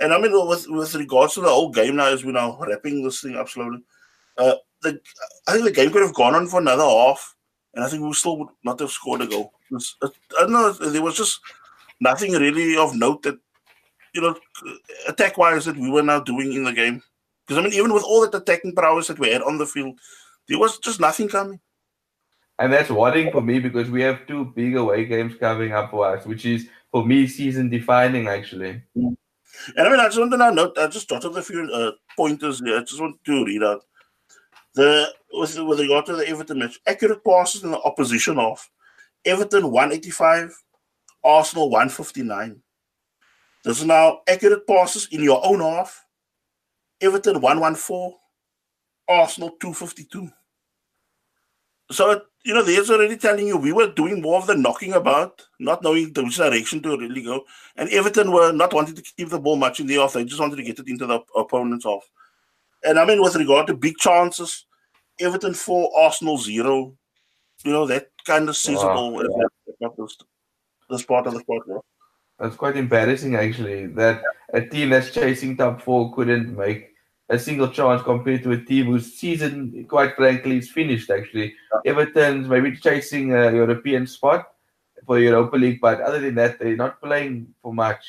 And 0.00 0.12
I 0.12 0.20
mean, 0.20 0.32
with 0.48 0.66
with 0.68 0.94
regards 0.94 1.34
to 1.34 1.40
the 1.40 1.48
whole 1.48 1.70
game 1.70 1.96
now, 1.96 2.06
as 2.06 2.24
we're 2.24 2.32
now 2.32 2.58
wrapping 2.60 3.02
this 3.02 3.20
thing 3.20 3.36
up 3.36 3.48
slowly, 3.48 3.78
uh, 4.38 4.54
the 4.82 5.00
I 5.46 5.52
think 5.52 5.64
the 5.64 5.72
game 5.72 5.90
could 5.90 6.02
have 6.02 6.14
gone 6.14 6.34
on 6.34 6.46
for 6.46 6.60
another 6.60 6.84
half, 6.84 7.34
and 7.74 7.84
I 7.84 7.88
think 7.88 8.02
we 8.02 8.12
still 8.12 8.38
would 8.38 8.48
not 8.64 8.80
have 8.80 8.90
scored 8.90 9.22
a 9.22 9.26
goal. 9.26 9.52
Was, 9.70 9.96
I 10.02 10.08
don't 10.38 10.52
know. 10.52 10.72
There 10.72 11.02
was 11.02 11.16
just 11.16 11.40
nothing 12.00 12.32
really 12.32 12.76
of 12.76 12.94
note 12.94 13.22
that 13.22 13.38
you 14.14 14.20
know, 14.20 14.36
attack 15.08 15.36
wise 15.36 15.64
that 15.64 15.76
we 15.76 15.90
were 15.90 16.02
now 16.02 16.20
doing 16.20 16.52
in 16.52 16.64
the 16.64 16.72
game. 16.72 17.02
Because 17.46 17.58
I 17.58 17.62
mean, 17.62 17.74
even 17.74 17.92
with 17.92 18.04
all 18.04 18.22
that 18.22 18.34
attacking 18.34 18.74
prowess 18.74 19.08
that 19.08 19.18
we 19.18 19.30
had 19.30 19.42
on 19.42 19.58
the 19.58 19.66
field, 19.66 19.98
there 20.48 20.58
was 20.58 20.78
just 20.78 21.00
nothing 21.00 21.28
coming. 21.28 21.60
And 22.58 22.72
that's 22.72 22.90
worrying 22.90 23.32
for 23.32 23.40
me 23.40 23.58
because 23.58 23.90
we 23.90 24.00
have 24.02 24.26
two 24.28 24.52
big 24.54 24.76
away 24.76 25.04
games 25.04 25.34
coming 25.38 25.72
up 25.72 25.90
for 25.90 26.06
us, 26.06 26.24
which 26.24 26.46
is 26.46 26.68
for 26.92 27.04
me 27.04 27.26
season 27.26 27.68
defining 27.68 28.28
actually. 28.28 28.80
Mm. 28.96 29.16
And 29.76 29.88
I 29.88 29.90
mean, 29.90 30.00
I 30.00 30.06
just 30.06 30.18
want 30.18 30.32
to 30.32 30.52
note, 30.52 30.78
I 30.78 30.86
just 30.86 31.08
jotted 31.08 31.36
a 31.36 31.42
few 31.42 31.68
uh, 31.72 31.92
pointers 32.16 32.60
here. 32.60 32.78
I 32.78 32.80
just 32.80 33.00
want 33.00 33.16
to 33.24 33.44
read 33.44 33.62
out 33.62 33.82
the 34.74 35.12
with, 35.32 35.58
with 35.58 35.80
regard 35.80 36.06
to 36.06 36.16
the 36.16 36.28
Everton 36.28 36.58
match. 36.58 36.80
Accurate 36.86 37.24
passes 37.24 37.62
in 37.62 37.70
the 37.70 37.80
opposition 37.80 38.38
off. 38.38 38.70
Everton 39.24 39.70
185, 39.70 40.62
Arsenal 41.22 41.70
159. 41.70 42.60
This 43.64 43.78
is 43.78 43.86
now 43.86 44.20
accurate 44.28 44.66
passes 44.66 45.08
in 45.10 45.22
your 45.22 45.44
own 45.44 45.60
half. 45.60 46.04
Everton 47.00 47.40
114, 47.40 48.12
Arsenal 49.08 49.50
252. 49.60 50.30
So, 51.90 52.22
you 52.44 52.54
know, 52.54 52.62
there's 52.62 52.90
already 52.90 53.16
telling 53.16 53.46
you 53.46 53.56
we 53.56 53.72
were 53.72 53.92
doing 53.92 54.20
more 54.20 54.38
of 54.38 54.46
the 54.46 54.54
knocking 54.54 54.92
about, 54.92 55.42
not 55.58 55.82
knowing 55.82 56.12
which 56.14 56.36
direction 56.36 56.82
to 56.82 56.96
really 56.96 57.22
go. 57.22 57.44
And 57.76 57.88
Everton 57.90 58.32
were 58.32 58.52
not 58.52 58.72
wanting 58.72 58.94
to 58.94 59.02
keep 59.02 59.28
the 59.28 59.40
ball 59.40 59.56
much 59.56 59.80
in 59.80 59.86
the 59.86 59.98
off. 59.98 60.12
They 60.12 60.24
just 60.24 60.40
wanted 60.40 60.56
to 60.56 60.62
get 60.62 60.78
it 60.78 60.88
into 60.88 61.06
the 61.06 61.20
opponent's 61.36 61.86
off. 61.86 62.08
And 62.84 62.98
I 62.98 63.04
mean, 63.04 63.20
with 63.20 63.36
regard 63.36 63.66
to 63.68 63.74
big 63.74 63.96
chances, 63.96 64.66
Everton 65.20 65.54
4, 65.54 65.90
Arsenal 65.96 66.38
0. 66.38 66.94
You 67.64 67.72
know, 67.72 67.86
that 67.86 68.10
kind 68.26 68.48
of 68.48 68.56
sees 68.56 68.78
wow. 68.78 69.20
it 69.20 69.26
all. 69.28 69.96
This, 69.96 70.16
this 70.90 71.04
part 71.04 71.26
of 71.26 71.34
the 71.34 71.40
sport. 71.40 71.64
Yeah. 71.68 71.78
That's 72.38 72.56
quite 72.56 72.76
embarrassing, 72.76 73.36
actually, 73.36 73.86
that 73.86 74.22
a 74.52 74.60
team 74.60 74.90
that's 74.90 75.12
chasing 75.12 75.56
top 75.56 75.80
four 75.80 76.12
couldn't 76.14 76.56
make 76.56 76.90
a 77.28 77.38
single 77.38 77.68
chance 77.68 78.02
compared 78.02 78.42
to 78.42 78.52
a 78.52 78.60
team 78.60 78.86
whose 78.86 79.14
season, 79.14 79.86
quite 79.88 80.16
frankly, 80.16 80.58
is 80.58 80.70
finished. 80.70 81.10
Actually, 81.10 81.54
yeah. 81.72 81.92
Everton's 81.92 82.48
maybe 82.48 82.76
chasing 82.76 83.32
a 83.32 83.52
European 83.52 84.06
spot 84.06 84.48
for 85.06 85.18
Europa 85.18 85.56
League, 85.56 85.80
but 85.80 86.00
other 86.00 86.20
than 86.20 86.34
that, 86.34 86.58
they're 86.58 86.76
not 86.76 87.00
playing 87.00 87.54
for 87.62 87.72
much. 87.72 88.04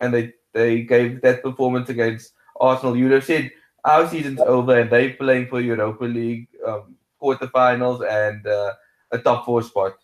And 0.00 0.12
they 0.12 0.34
they 0.52 0.82
gave 0.82 1.22
that 1.22 1.42
performance 1.42 1.88
against 1.88 2.34
Arsenal. 2.60 2.96
You'd 2.96 3.12
have 3.12 3.24
said 3.24 3.50
our 3.84 4.08
season's 4.08 4.40
over, 4.40 4.78
and 4.78 4.90
they're 4.90 5.14
playing 5.14 5.48
for 5.48 5.60
Europa 5.60 6.04
League 6.04 6.48
um, 6.66 6.96
quarterfinals 7.20 8.06
and 8.08 8.46
uh, 8.46 8.72
a 9.10 9.18
top 9.18 9.44
four 9.44 9.62
spot. 9.62 9.94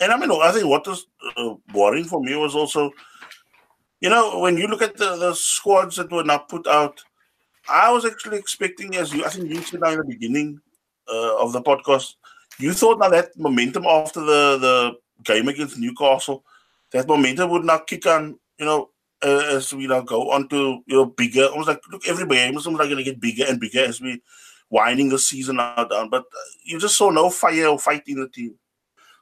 And 0.00 0.12
I 0.12 0.18
mean, 0.18 0.30
I 0.30 0.52
think 0.52 0.66
what 0.66 0.86
was 0.86 1.06
uh, 1.36 1.54
worrying 1.72 2.04
for 2.04 2.22
me 2.22 2.36
was 2.36 2.54
also, 2.54 2.90
you 4.00 4.10
know, 4.10 4.38
when 4.40 4.58
you 4.58 4.66
look 4.66 4.82
at 4.82 4.96
the, 4.96 5.16
the 5.16 5.34
squads 5.34 5.96
that 5.96 6.12
were 6.12 6.24
not 6.24 6.48
put 6.48 6.66
out, 6.66 7.02
I 7.68 7.90
was 7.90 8.04
actually 8.04 8.38
expecting, 8.38 8.94
as 8.96 9.12
you, 9.12 9.24
I 9.24 9.28
think 9.28 9.48
you 9.48 9.60
said 9.62 9.80
in 9.82 9.98
the 9.98 10.04
beginning 10.06 10.60
uh, 11.10 11.42
of 11.42 11.52
the 11.52 11.62
podcast, 11.62 12.14
you 12.58 12.72
thought 12.72 12.98
now 12.98 13.08
that 13.08 13.30
momentum 13.36 13.86
after 13.86 14.20
the, 14.20 14.58
the 14.58 14.92
game 15.24 15.48
against 15.48 15.78
Newcastle, 15.78 16.44
that 16.92 17.08
momentum 17.08 17.50
would 17.50 17.64
now 17.64 17.78
kick 17.78 18.06
on, 18.06 18.38
you 18.58 18.66
know, 18.66 18.90
as 19.26 19.72
we 19.74 19.86
now 19.86 20.00
go 20.00 20.30
on 20.30 20.48
to, 20.48 20.82
you 20.86 20.96
know, 20.96 21.06
bigger. 21.06 21.46
Almost 21.46 21.68
like, 21.68 21.80
look, 21.90 22.06
every 22.06 22.26
game 22.26 22.56
is 22.56 22.66
like 22.66 22.76
going 22.76 22.96
to 22.96 23.02
get 23.04 23.20
bigger 23.20 23.44
and 23.48 23.60
bigger 23.60 23.84
as 23.84 24.00
we 24.00 24.22
winding 24.70 25.08
the 25.08 25.18
season 25.18 25.60
out 25.60 25.90
down. 25.90 26.10
But 26.10 26.22
uh, 26.22 26.48
you 26.64 26.78
just 26.78 26.96
saw 26.96 27.10
no 27.10 27.30
fire 27.30 27.66
or 27.66 27.78
fight 27.78 28.02
in 28.06 28.20
the 28.20 28.28
team. 28.28 28.54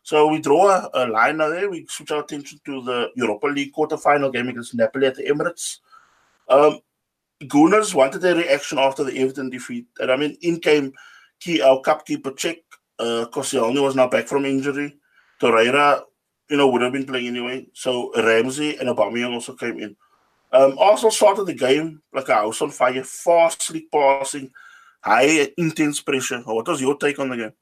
So 0.02 0.28
we 0.28 0.40
draw 0.40 0.68
a, 0.68 0.90
a 0.92 1.07
line 1.07 1.38
now 1.38 1.48
there. 1.48 1.70
We 1.70 1.87
switch 1.88 2.11
our 2.11 2.22
attention 2.22 2.61
to 2.66 2.83
the 2.83 3.11
Europa 3.16 3.46
League 3.46 3.72
quarter-final 3.72 4.31
game 4.31 4.48
against 4.48 4.74
Napoli 4.74 5.07
at 5.07 5.14
the 5.14 5.24
Emirates. 5.24 5.78
Um, 6.48 6.81
Gunners 7.48 7.94
wanted 7.94 8.24
a 8.24 8.35
reaction 8.35 8.78
after 8.78 9.02
the 9.02 9.18
Everton 9.18 9.48
defeat. 9.48 9.87
And 9.98 10.12
I 10.12 10.16
mean, 10.16 10.37
in 10.42 10.61
came 10.61 10.92
key, 11.40 11.62
our 11.62 11.81
cup 11.81 12.07
keeper 12.07 12.33
Cech. 12.33 12.59
Uh, 12.98 13.26
Koscielny 13.33 13.83
was 13.83 13.96
now 13.96 14.09
back 14.09 14.28
from 14.28 14.44
injury. 14.44 14.96
Torreira, 15.40 16.02
you 16.48 16.57
know, 16.57 16.68
would 16.68 16.83
have 16.83 16.92
been 16.92 17.07
playing 17.07 17.28
anyway. 17.28 17.66
So 17.72 18.12
Ramsey 18.14 18.76
and 18.76 18.88
Aubameyang 18.88 19.33
also 19.33 19.55
came 19.55 19.81
in. 19.81 19.96
Um, 20.54 20.78
Arsenal 20.78 21.10
started 21.10 21.46
the 21.46 21.54
game 21.54 22.00
like 22.12 22.28
a 22.28 22.34
house 22.34 22.62
on 22.62 22.70
fire, 22.70 23.02
fast, 23.02 23.60
slick 23.60 23.90
passing, 23.90 24.52
high, 25.02 25.48
intense 25.58 26.00
pressure. 26.00 26.42
What 26.44 26.68
was 26.68 26.80
your 26.80 26.96
take 26.96 27.18
on 27.18 27.30
the 27.30 27.36
game? 27.36 27.52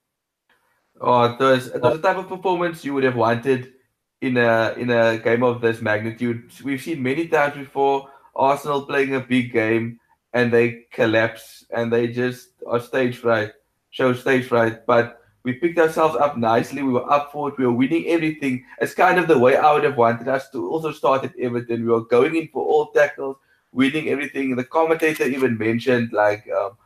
Oh, 1.01 1.25
it 1.25 1.41
was, 1.41 1.69
it 1.69 1.81
was 1.81 1.97
the 1.97 2.03
type 2.03 2.19
of 2.19 2.29
performance 2.29 2.85
you 2.85 2.93
would 2.93 3.05
have 3.05 3.17
wanted 3.17 3.73
in 4.21 4.37
a 4.37 4.75
in 4.77 4.91
a 4.91 5.17
game 5.17 5.43
of 5.43 5.63
this 5.63 5.81
magnitude. 5.81 6.53
We've 6.63 6.83
seen 6.83 7.03
many 7.03 7.29
times 7.29 7.57
before 7.57 8.11
Arsenal 8.37 8.83
playing 8.83 9.15
a 9.15 9.21
big 9.21 9.53
game 9.53 9.99
and 10.35 10.53
they 10.53 10.85
collapse 10.93 11.65
and 11.71 11.91
they 11.91 12.09
just 12.09 12.51
are 12.67 12.79
stage 12.79 13.17
fright, 13.17 13.53
show 13.91 14.13
stage 14.13 14.49
fright. 14.49 14.85
But 14.87 15.22
we 15.45 15.55
picked 15.55 15.79
ourselves 15.79 16.17
up 16.17 16.37
nicely. 16.37 16.83
We 16.83 16.93
were 16.93 17.11
up 17.11 17.33
for 17.33 17.49
it. 17.49 17.59
We 17.59 17.67
were 17.67 17.73
winning 17.73 18.07
everything. 18.07 18.65
It's 18.81 18.95
kind 18.95 19.19
of 19.19 19.27
the 19.29 19.39
way 19.39 19.57
I 19.57 19.73
would 19.73 19.85
have 19.85 19.97
wanted 19.97 20.29
us 20.29 20.51
to 20.51 20.71
also 20.71 20.93
start 20.93 21.25
at 21.25 21.39
Everton. 21.39 21.85
We 21.85 21.91
were 21.91 22.05
going 22.05 22.37
in 22.37 22.49
for 22.49 22.65
all 22.65 22.93
tackles, 22.93 23.37
winning 23.73 24.09
everything. 24.09 24.55
The 24.55 24.65
commentator 24.65 25.25
even 25.25 25.59
mentioned 25.59 26.13
like 26.13 26.49
um, 26.51 26.77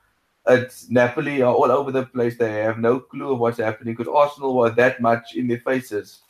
it's 0.46 0.88
Napoli 0.90 1.42
are 1.42 1.52
all 1.52 1.70
over 1.70 1.90
the 1.90 2.06
place. 2.06 2.38
They 2.38 2.52
have 2.62 2.78
no 2.78 3.00
clue 3.00 3.32
of 3.32 3.40
what's 3.40 3.58
happening 3.58 3.94
because 3.94 4.12
Arsenal 4.12 4.54
were 4.56 4.70
that 4.70 5.00
much 5.00 5.34
in 5.34 5.48
their 5.48 5.60
faces. 5.60 6.20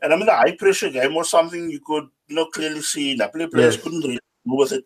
And 0.00 0.12
I 0.12 0.16
mean, 0.16 0.26
the 0.26 0.32
high 0.32 0.56
pressure 0.56 0.90
game 0.90 1.14
was 1.14 1.30
something 1.30 1.70
you 1.70 1.80
could, 1.80 2.08
you 2.26 2.34
know, 2.34 2.46
clearly 2.46 2.80
see. 2.80 3.14
Napoli 3.14 3.46
players 3.46 3.76
yes. 3.76 3.84
couldn't 3.84 4.00
really 4.00 4.18
move 4.44 4.58
with 4.58 4.72
it. 4.72 4.84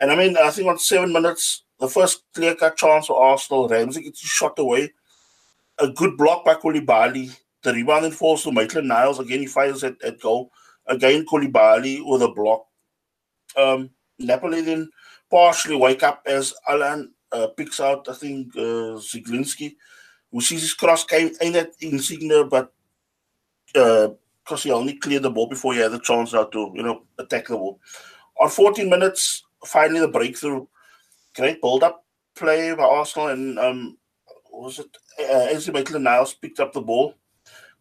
And 0.00 0.12
I 0.12 0.16
mean, 0.16 0.36
I 0.36 0.50
think 0.50 0.68
on 0.68 0.78
seven 0.78 1.12
minutes, 1.12 1.64
the 1.80 1.88
first 1.88 2.22
clear 2.34 2.54
cut 2.54 2.76
chance 2.76 3.06
for 3.06 3.20
Arsenal, 3.20 3.68
Ramsey 3.68 4.02
gets 4.02 4.20
shot 4.20 4.58
away. 4.58 4.92
A 5.78 5.88
good 5.88 6.16
block 6.16 6.44
by 6.44 6.54
Koulibaly. 6.54 7.36
The 7.62 7.72
rebound 7.72 8.04
then 8.04 8.12
falls 8.12 8.42
to 8.44 8.52
Maitland 8.52 8.88
Niles. 8.88 9.18
Again, 9.18 9.40
he 9.40 9.46
fires 9.46 9.82
at, 9.82 10.02
at 10.02 10.20
goal. 10.20 10.50
Again, 10.86 11.24
Koulibaly 11.26 12.00
with 12.04 12.22
a 12.22 12.28
block. 12.28 12.66
Um, 13.56 13.90
Napoli 14.18 14.60
then 14.60 14.90
partially 15.30 15.76
wake 15.76 16.02
up 16.02 16.22
as 16.26 16.54
Allan 16.68 17.12
uh, 17.32 17.48
picks 17.48 17.80
out, 17.80 18.08
I 18.08 18.12
think, 18.14 18.56
uh, 18.56 18.98
who 20.34 20.40
sees 20.40 20.62
his 20.62 20.74
cross 20.74 21.04
came 21.04 21.30
in 21.40 21.56
at 21.56 21.72
Insigne, 21.80 22.48
but 22.48 22.72
uh, 23.74 24.08
only 24.70 24.94
cleared 24.98 25.22
the 25.22 25.30
ball 25.30 25.48
before 25.48 25.74
he 25.74 25.80
had 25.80 25.92
the 25.92 25.98
chance 25.98 26.32
now 26.32 26.44
to, 26.44 26.72
you 26.74 26.82
know, 26.82 27.02
attack 27.18 27.46
the 27.46 27.56
ball. 27.56 27.80
On 28.40 28.48
14 28.48 28.88
minutes, 28.88 29.44
finally 29.64 30.00
the 30.00 30.08
breakthrough. 30.08 30.66
Great 31.34 31.60
build-up 31.60 32.04
play 32.34 32.74
by 32.74 32.82
Arsenal, 32.82 33.28
and 33.28 33.58
um, 33.58 33.98
was 34.62 34.78
it 34.78 34.96
uh, 35.20 35.48
Ainsley 35.50 35.72
Maitland-Niles 35.72 36.34
picked 36.34 36.60
up 36.60 36.72
the 36.72 36.80
ball, 36.80 37.14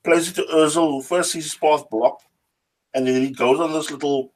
plays 0.04 0.30
it 0.30 0.36
to 0.36 0.44
Ozil, 0.44 0.92
who 0.92 1.02
first 1.02 1.32
sees 1.32 1.46
his 1.46 1.56
path 1.56 1.90
blocked, 1.90 2.26
and 2.94 3.08
then 3.08 3.22
he 3.22 3.32
goes 3.32 3.60
on 3.60 3.74
this 3.74 3.92
little 3.92 4.34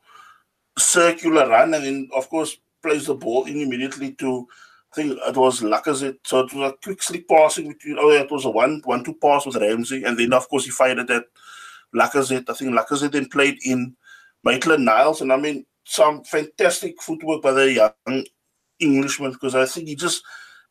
circular 0.77 1.47
run, 1.47 1.73
and 1.73 1.85
then 1.85 2.09
of 2.15 2.29
course 2.29 2.57
plays 2.81 3.07
the 3.07 3.15
ball 3.15 3.45
in 3.45 3.61
immediately 3.61 4.13
to 4.13 4.47
I 4.93 4.95
think 4.95 5.19
it 5.27 5.35
was 5.35 5.61
Lacazette. 5.61 6.19
So 6.23 6.39
it 6.39 6.53
was 6.53 6.71
a 6.71 6.75
quick 6.83 7.03
slick 7.03 7.27
passing 7.27 7.69
between. 7.69 7.97
Oh, 7.99 8.11
yeah, 8.11 8.21
it 8.21 8.31
was 8.31 8.45
a 8.45 8.49
one 8.49 8.81
one 8.85 9.03
two 9.03 9.15
pass 9.15 9.45
with 9.45 9.57
Ramsey, 9.57 10.03
and 10.03 10.17
then 10.17 10.33
of 10.33 10.47
course 10.49 10.65
he 10.65 10.71
fired 10.71 10.99
it 10.99 11.09
at 11.09 11.25
Lacazette. 11.93 12.49
I 12.49 12.53
think 12.53 12.71
Lacazette 12.71 13.11
then 13.11 13.27
played 13.27 13.57
in 13.65 13.95
Maitland 14.43 14.85
Niles, 14.85 15.21
and 15.21 15.33
I 15.33 15.37
mean 15.37 15.65
some 15.83 16.23
fantastic 16.23 17.01
footwork 17.01 17.41
by 17.41 17.51
the 17.51 17.71
young 17.71 18.25
Englishman 18.79 19.31
because 19.31 19.55
I 19.55 19.65
think 19.65 19.87
he 19.87 19.95
just 19.95 20.23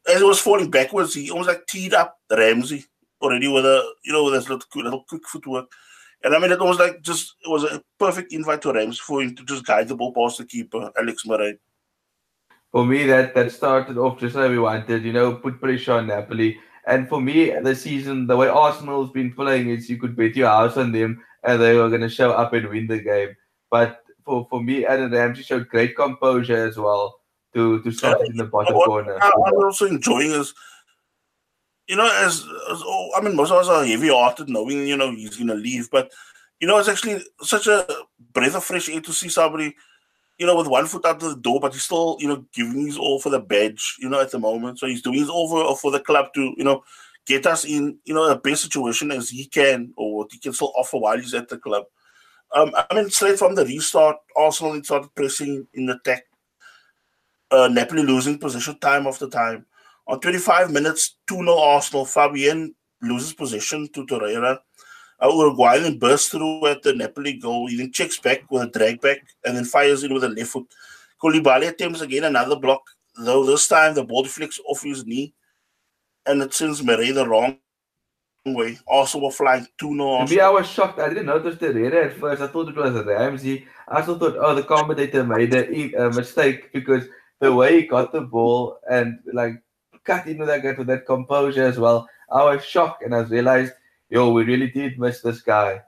as 0.09 0.21
it 0.21 0.25
was 0.25 0.40
falling 0.40 0.71
backwards, 0.71 1.14
he 1.14 1.31
almost 1.31 1.49
like 1.49 1.66
teed 1.66 1.95
up 1.95 2.19
Ramsey 2.31 2.85
already 3.21 3.49
with 3.49 3.64
a 3.64 3.92
you 4.05 4.12
know 4.12 4.25
with 4.25 4.35
his 4.35 4.49
little, 4.49 4.83
little 4.83 5.05
quick 5.09 5.27
footwork. 5.27 5.71
And 6.25 6.35
I 6.35 6.38
mean, 6.38 6.51
it 6.51 6.61
was 6.61 6.79
like 6.79 7.03
just 7.03 7.35
it 7.45 7.49
was 7.49 7.64
a 7.64 7.83
perfect 7.99 8.33
invite 8.33 8.62
to 8.62 8.73
Ramsey 8.73 9.01
for 9.05 9.23
him 9.23 9.35
to 9.37 9.45
just 9.45 9.66
guide 9.66 9.88
the 9.88 9.97
ball 9.97 10.12
past 10.12 10.38
the 10.38 10.45
keeper, 10.45 10.90
Alex 10.99 11.25
Meret 11.27 11.59
for 12.77 12.85
me, 12.85 13.07
that 13.07 13.35
that 13.35 13.51
started 13.53 13.97
off 13.97 14.21
just 14.21 14.37
how 14.37 14.47
we 14.49 14.59
wanted, 14.59 15.03
you 15.03 15.12
know, 15.12 15.37
put 15.37 15.59
pressure 15.61 15.95
on 15.95 16.09
Napoli. 16.09 16.59
And 16.87 17.09
for 17.09 17.23
me, 17.23 17.51
the 17.59 17.75
season, 17.75 18.27
the 18.27 18.37
way 18.37 18.49
Arsenal's 18.49 19.11
been 19.12 19.33
playing 19.33 19.71
is 19.71 19.88
you 19.88 19.97
could 19.97 20.14
bet 20.14 20.37
your 20.37 20.51
house 20.51 20.77
on 20.77 20.92
them 20.92 21.25
and 21.42 21.59
they 21.59 21.75
were 21.75 21.88
going 21.88 22.03
to 22.03 22.09
show 22.11 22.33
up 22.33 22.53
and 22.53 22.69
win 22.69 22.87
the 22.87 22.99
game. 22.99 23.35
But 23.71 24.03
for, 24.27 24.47
for 24.51 24.62
me, 24.62 24.87
Aaron 24.87 25.11
Ramsey 25.11 25.42
showed 25.42 25.71
great 25.71 25.97
composure 25.97 26.66
as 26.66 26.77
well 26.77 27.19
to, 27.57 27.83
to 27.83 27.90
start 27.90 28.21
in 28.27 28.37
the 28.37 28.45
bottom 28.45 28.75
what, 28.75 28.87
corner. 28.87 29.19
I'm 29.21 29.55
also 29.55 29.87
enjoying 29.87 30.31
is 30.31 30.55
you 31.88 31.97
know, 31.97 32.11
as, 32.25 32.40
as 32.71 32.83
oh, 32.85 33.11
I 33.16 33.21
mean, 33.21 33.37
most 33.37 33.51
of 33.51 33.59
us 33.59 33.69
are 33.69 33.85
heavy-hearted, 33.85 34.49
knowing 34.49 34.87
you 34.87 34.97
know 34.97 35.11
he's 35.12 35.37
to 35.37 35.45
leave, 35.45 35.90
but 35.90 36.11
you 36.61 36.66
know, 36.66 36.79
it's 36.79 36.88
actually 36.88 37.23
such 37.42 37.66
a 37.66 37.87
breath 38.33 38.57
of 38.57 38.64
fresh 38.64 38.88
air 38.88 39.01
to 39.01 39.12
see 39.12 39.29
somebody, 39.29 39.75
you 40.38 40.47
know, 40.47 40.57
with 40.57 40.66
one 40.66 40.87
foot 40.87 41.05
out 41.05 41.23
of 41.23 41.31
the 41.31 41.37
door, 41.37 41.61
but 41.61 41.73
he's 41.73 41.83
still, 41.83 42.16
you 42.19 42.29
know, 42.29 42.45
giving 42.55 42.87
his 42.87 42.99
all 42.99 43.21
for 43.21 43.31
the 43.31 43.40
badge, 43.40 43.97
you 44.01 44.09
know, 44.09 44.21
at 44.21 44.31
the 44.31 44.38
moment. 44.38 44.79
So 44.79 44.87
he's 44.87 45.03
doing 45.03 45.19
his 45.19 45.29
all 45.29 45.49
for, 45.49 45.77
for 45.77 45.90
the 45.90 46.01
club 46.01 46.33
to, 46.35 46.55
you 46.57 46.64
know, 46.64 46.83
get 47.27 47.47
us 47.47 47.64
in, 47.64 47.99
you 48.05 48.14
know, 48.14 48.29
a 48.29 48.38
best 48.38 48.62
situation 48.62 49.12
as 49.12 49.29
he 49.29 49.47
can, 49.47 49.92
or 49.97 50.16
what 50.16 50.33
he 50.33 50.38
can 50.38 50.53
still 50.53 50.73
offer 50.77 50.99
while 50.99 51.19
he's 51.19 51.35
at 51.35 51.49
the 51.49 51.59
club. 51.59 51.85
Um, 52.55 52.73
I 52.75 52.95
mean, 52.95 53.11
straight 53.11 53.38
from 53.38 53.55
the 53.55 53.64
restart, 53.64 54.16
Arsenal 54.37 54.83
started 54.83 55.14
pressing 55.14 55.66
in 55.75 55.87
the 55.87 55.97
attack. 55.97 56.25
Uh, 57.51 57.69
Napoli 57.69 58.03
losing 58.03 58.39
possession 58.39 58.79
time 58.79 59.07
after 59.07 59.29
time. 59.29 59.67
On 60.09 60.21
25 60.21 60.73
minutes, 60.73 61.17
2 61.29 61.37
0 61.37 61.59
Arsenal, 61.59 62.05
Fabian 62.05 62.75
loses 63.03 63.33
possession 63.33 63.89
to 63.93 64.07
Torreira. 64.07 64.59
Uh, 65.19 65.29
Uruguayan 65.29 65.99
bursts 65.99 66.29
through 66.29 66.67
at 66.67 66.83
the 66.83 66.95
Napoli 66.95 67.35
goal. 67.35 67.67
He 67.69 67.77
then 67.77 67.93
checks 67.93 68.19
back 68.19 68.51
with 68.51 68.63
a 68.63 68.71
drag 68.79 69.01
back 69.01 69.19
and 69.45 69.57
then 69.57 69.65
fires 69.65 70.05
in 70.05 70.13
with 70.13 70.25
a 70.25 70.29
left 70.29 70.51
foot. 70.51 70.67
Koulibaly 71.23 71.69
attempts 71.69 72.03
again 72.03 72.25
another 72.25 72.57
block, 72.57 72.83
though 73.17 73.45
this 73.47 73.67
time 73.67 73.95
the 73.95 74.05
ball 74.05 74.23
deflects 74.23 74.61
off 74.69 74.83
his 74.83 75.07
knee 75.07 75.33
and 76.27 76.43
it 76.43 76.53
sends 76.53 76.83
Meret 76.83 77.15
the 77.15 77.27
wrong 77.27 77.59
way. 78.45 78.79
Also, 78.87 79.19
were 79.19 79.31
flying 79.31 79.67
2 79.79 79.95
0. 79.95 80.19
Maybe 80.21 80.41
I 80.41 80.51
was 80.51 80.67
shocked. 80.67 81.01
I 81.01 81.09
didn't 81.09 81.27
notice 81.27 81.59
the 81.59 81.73
red 81.73 81.95
at 81.95 82.13
first. 82.15 82.43
I 82.43 82.47
thought 82.47 82.69
it 82.69 82.77
was 82.77 83.05
Ramsey. 83.05 83.67
I 83.89 84.01
also 84.01 84.19
thought, 84.19 84.37
oh, 84.39 84.55
the 84.55 84.63
commentator 84.63 85.25
made 85.25 85.55
a, 85.55 85.95
a 85.95 86.11
mistake 86.11 86.73
because 86.73 87.07
the 87.40 87.53
way 87.53 87.81
he 87.81 87.87
got 87.87 88.12
the 88.12 88.20
ball 88.20 88.79
and 88.90 89.18
like 89.33 89.62
cut 90.05 90.27
into 90.27 90.46
that 90.46 90.62
guy 90.62 90.72
with 90.72 90.87
that 90.87 91.07
composure 91.07 91.64
as 91.64 91.79
well. 91.79 92.09
I 92.31 92.44
was 92.44 92.64
shocked 92.64 93.03
and 93.03 93.14
I 93.14 93.20
realized, 93.20 93.72
yo, 94.09 94.33
we 94.33 94.44
really 94.44 94.68
did 94.68 94.99
miss 94.99 95.20
this 95.20 95.42
guy. 95.42 95.83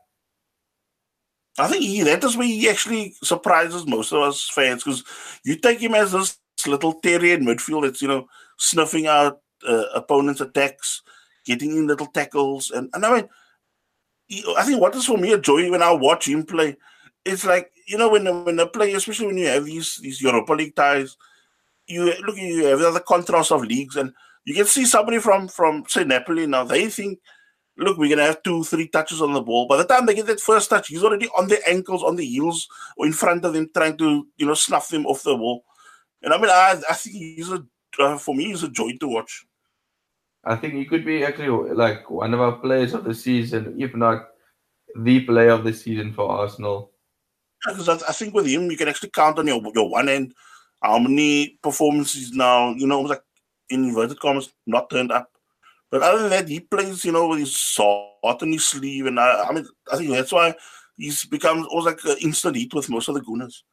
I 1.58 1.66
think 1.66 1.82
he 1.82 2.02
that 2.02 2.22
is 2.22 2.36
where 2.36 2.46
he 2.46 2.68
actually 2.68 3.14
surprises 3.22 3.86
most 3.86 4.12
of 4.12 4.22
us 4.22 4.48
fans 4.48 4.84
because 4.84 5.02
you 5.44 5.56
take 5.56 5.80
him 5.80 5.94
as 5.94 6.12
this 6.12 6.38
little 6.66 6.94
terrier 6.94 7.34
in 7.34 7.44
midfield 7.44 7.82
that's 7.82 8.00
you 8.00 8.08
know 8.08 8.28
snuffing 8.58 9.06
out 9.06 9.40
uh, 9.66 9.84
opponents' 9.94 10.40
attacks, 10.40 11.02
getting 11.44 11.76
in 11.76 11.86
little 11.86 12.06
tackles, 12.06 12.70
and 12.70 12.88
and 12.94 13.04
I 13.04 13.12
mean, 13.12 13.28
I 14.56 14.64
think 14.64 14.80
what 14.80 14.94
is 14.94 15.06
for 15.06 15.18
me 15.18 15.32
a 15.32 15.38
joy 15.38 15.68
when 15.70 15.82
I 15.82 15.90
watch 15.90 16.28
him 16.28 16.44
play, 16.44 16.76
it's 17.24 17.44
like 17.44 17.72
you 17.88 17.98
know 17.98 18.08
when 18.08 18.44
when 18.44 18.60
a 18.60 18.66
play, 18.66 18.92
especially 18.92 19.26
when 19.26 19.38
you 19.38 19.48
have 19.48 19.64
these 19.64 19.96
these 19.96 20.20
Europa 20.20 20.52
League 20.52 20.76
ties, 20.76 21.16
you 21.88 22.14
look 22.24 22.36
you 22.36 22.66
have 22.66 22.94
the 22.94 23.00
contrast 23.00 23.50
of 23.50 23.62
leagues, 23.62 23.96
and 23.96 24.12
you 24.44 24.54
can 24.54 24.66
see 24.66 24.84
somebody 24.84 25.18
from 25.18 25.48
from 25.48 25.84
say 25.88 26.04
Napoli 26.04 26.46
now 26.46 26.64
they 26.64 26.88
think. 26.88 27.18
Look, 27.80 27.96
we're 27.96 28.10
gonna 28.10 28.26
have 28.26 28.42
two, 28.42 28.64
three 28.64 28.88
touches 28.88 29.22
on 29.22 29.32
the 29.32 29.40
ball. 29.40 29.68
By 29.68 29.76
the 29.76 29.84
time 29.84 30.04
they 30.04 30.14
get 30.14 30.26
that 30.26 30.40
first 30.40 30.68
touch, 30.68 30.88
he's 30.88 31.04
already 31.04 31.28
on 31.38 31.46
their 31.46 31.60
ankles, 31.64 32.02
on 32.02 32.16
the 32.16 32.24
heels, 32.24 32.66
or 32.96 33.06
in 33.06 33.12
front 33.12 33.44
of 33.44 33.52
them, 33.52 33.70
trying 33.72 33.96
to, 33.98 34.26
you 34.36 34.46
know, 34.46 34.54
snuff 34.54 34.88
them 34.88 35.06
off 35.06 35.22
the 35.22 35.36
ball. 35.36 35.64
And 36.20 36.34
I 36.34 36.38
mean, 36.38 36.50
I, 36.50 36.80
I 36.90 36.94
think 36.94 37.14
he's 37.14 37.52
a, 37.52 37.64
uh, 38.00 38.18
for 38.18 38.34
me, 38.34 38.46
he's 38.46 38.64
a 38.64 38.68
joy 38.68 38.96
to 38.98 39.06
watch. 39.06 39.46
I 40.44 40.56
think 40.56 40.74
he 40.74 40.86
could 40.86 41.04
be 41.04 41.24
actually 41.24 41.72
like 41.72 42.10
one 42.10 42.34
of 42.34 42.40
our 42.40 42.52
players 42.58 42.94
of 42.94 43.04
the 43.04 43.14
season, 43.14 43.76
if 43.78 43.94
not 43.94 44.26
the 44.96 45.20
player 45.20 45.50
of 45.50 45.62
the 45.62 45.72
season 45.72 46.12
for 46.12 46.28
Arsenal. 46.28 46.90
Because 47.64 47.88
I, 47.88 48.08
I 48.08 48.12
think 48.12 48.34
with 48.34 48.46
him, 48.46 48.68
you 48.72 48.76
can 48.76 48.88
actually 48.88 49.10
count 49.10 49.38
on 49.38 49.46
your 49.46 49.62
your 49.72 49.88
one 49.88 50.08
end 50.08 50.34
how 50.82 50.98
many 50.98 51.58
performances 51.62 52.32
now, 52.32 52.74
you 52.74 52.86
know, 52.86 53.00
like 53.00 53.22
in 53.70 53.84
inverted 53.84 54.20
commas, 54.20 54.52
not 54.66 54.90
turned 54.90 55.12
up. 55.12 55.30
But 55.90 56.02
other 56.02 56.22
than 56.22 56.30
that, 56.30 56.48
he 56.48 56.60
plays, 56.60 57.04
you 57.04 57.12
know, 57.12 57.28
with 57.28 57.40
his 57.40 57.74
heart 57.76 58.42
on 58.42 58.52
his 58.52 58.66
sleeve, 58.66 59.06
and 59.06 59.18
I, 59.18 59.44
I 59.48 59.52
mean, 59.52 59.66
I 59.90 59.96
think 59.96 60.10
that's 60.10 60.32
why 60.32 60.54
he's 60.96 61.24
become 61.24 61.66
almost 61.70 61.86
like 61.86 62.16
an 62.16 62.22
instant 62.22 62.56
hit 62.56 62.74
with 62.74 62.90
most 62.90 63.08
of 63.08 63.14
the 63.14 63.22
Gunners. 63.22 63.64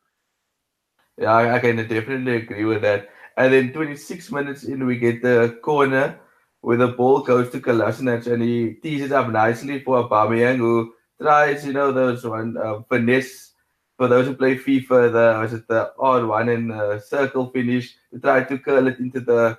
Yeah, 1.18 1.32
I, 1.34 1.56
I 1.56 1.60
can 1.60 1.76
definitely 1.78 2.38
agree 2.38 2.66
with 2.66 2.82
that. 2.84 3.10
And 3.38 3.54
then 3.54 3.74
26 3.74 4.32
minutes 4.32 4.64
in, 4.64 4.86
we 4.86 4.98
get 4.98 5.22
the 5.22 5.60
corner 5.62 6.20
where 6.62 6.78
the 6.78 6.88
ball 6.88 7.22
goes 7.22 7.50
to 7.52 7.60
Kolasinac 7.60 8.32
and 8.32 8.42
he 8.42 8.74
tees 8.82 9.02
it 9.02 9.12
up 9.12 9.30
nicely 9.30 9.80
for 9.82 10.08
Aubameyang, 10.08 10.58
who 10.58 10.94
tries, 11.22 11.66
you 11.66 11.74
know, 11.74 11.92
those 11.92 12.26
one 12.26 12.56
uh, 12.58 12.80
finesse 12.90 13.52
for 13.98 14.08
those 14.08 14.28
who 14.28 14.36
play 14.36 14.56
FIFA, 14.58 15.12
the 15.12 15.40
was 15.42 15.54
it 15.54 15.68
the 15.68 15.92
odd 16.00 16.26
one 16.26 16.50
in 16.50 16.68
the 16.68 17.00
circle 17.00 17.50
finish 17.52 17.96
to 18.14 18.20
try 18.20 18.44
to 18.44 18.58
curl 18.60 18.88
it 18.88 19.00
into 19.00 19.20
the 19.20 19.58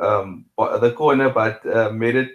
um 0.00 0.46
the 0.56 0.92
corner, 0.96 1.30
but 1.30 1.64
uh, 1.66 1.90
Meret 1.90 2.30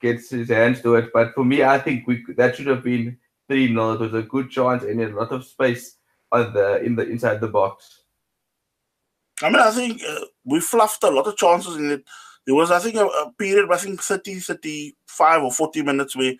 gets 0.00 0.30
his 0.30 0.48
hands 0.48 0.82
to 0.82 0.96
it. 0.96 1.10
But 1.12 1.34
for 1.34 1.44
me, 1.44 1.62
I 1.62 1.78
think 1.78 2.06
we 2.06 2.24
that 2.36 2.56
should 2.56 2.66
have 2.66 2.82
been 2.82 3.18
three 3.48 3.68
0 3.68 3.92
It 3.92 4.00
was 4.00 4.14
a 4.14 4.22
good 4.22 4.50
chance 4.50 4.82
and 4.82 5.00
a 5.00 5.08
lot 5.08 5.32
of 5.32 5.44
space 5.44 5.96
on 6.32 6.52
the 6.52 6.82
in 6.82 6.96
the 6.96 7.08
inside 7.08 7.40
the 7.40 7.48
box. 7.48 8.02
I 9.42 9.50
mean, 9.50 9.60
I 9.60 9.70
think 9.70 10.02
uh, 10.08 10.24
we 10.44 10.60
fluffed 10.60 11.02
a 11.04 11.10
lot 11.10 11.26
of 11.26 11.36
chances 11.36 11.76
in 11.76 11.90
it. 11.90 12.04
There 12.46 12.54
was, 12.54 12.70
I 12.70 12.78
think, 12.78 12.96
a, 12.96 13.06
a 13.06 13.32
period, 13.38 13.70
I 13.70 13.76
think 13.76 14.00
30, 14.00 14.40
35 14.40 15.42
or 15.42 15.52
40 15.52 15.82
minutes 15.82 16.16
where 16.16 16.34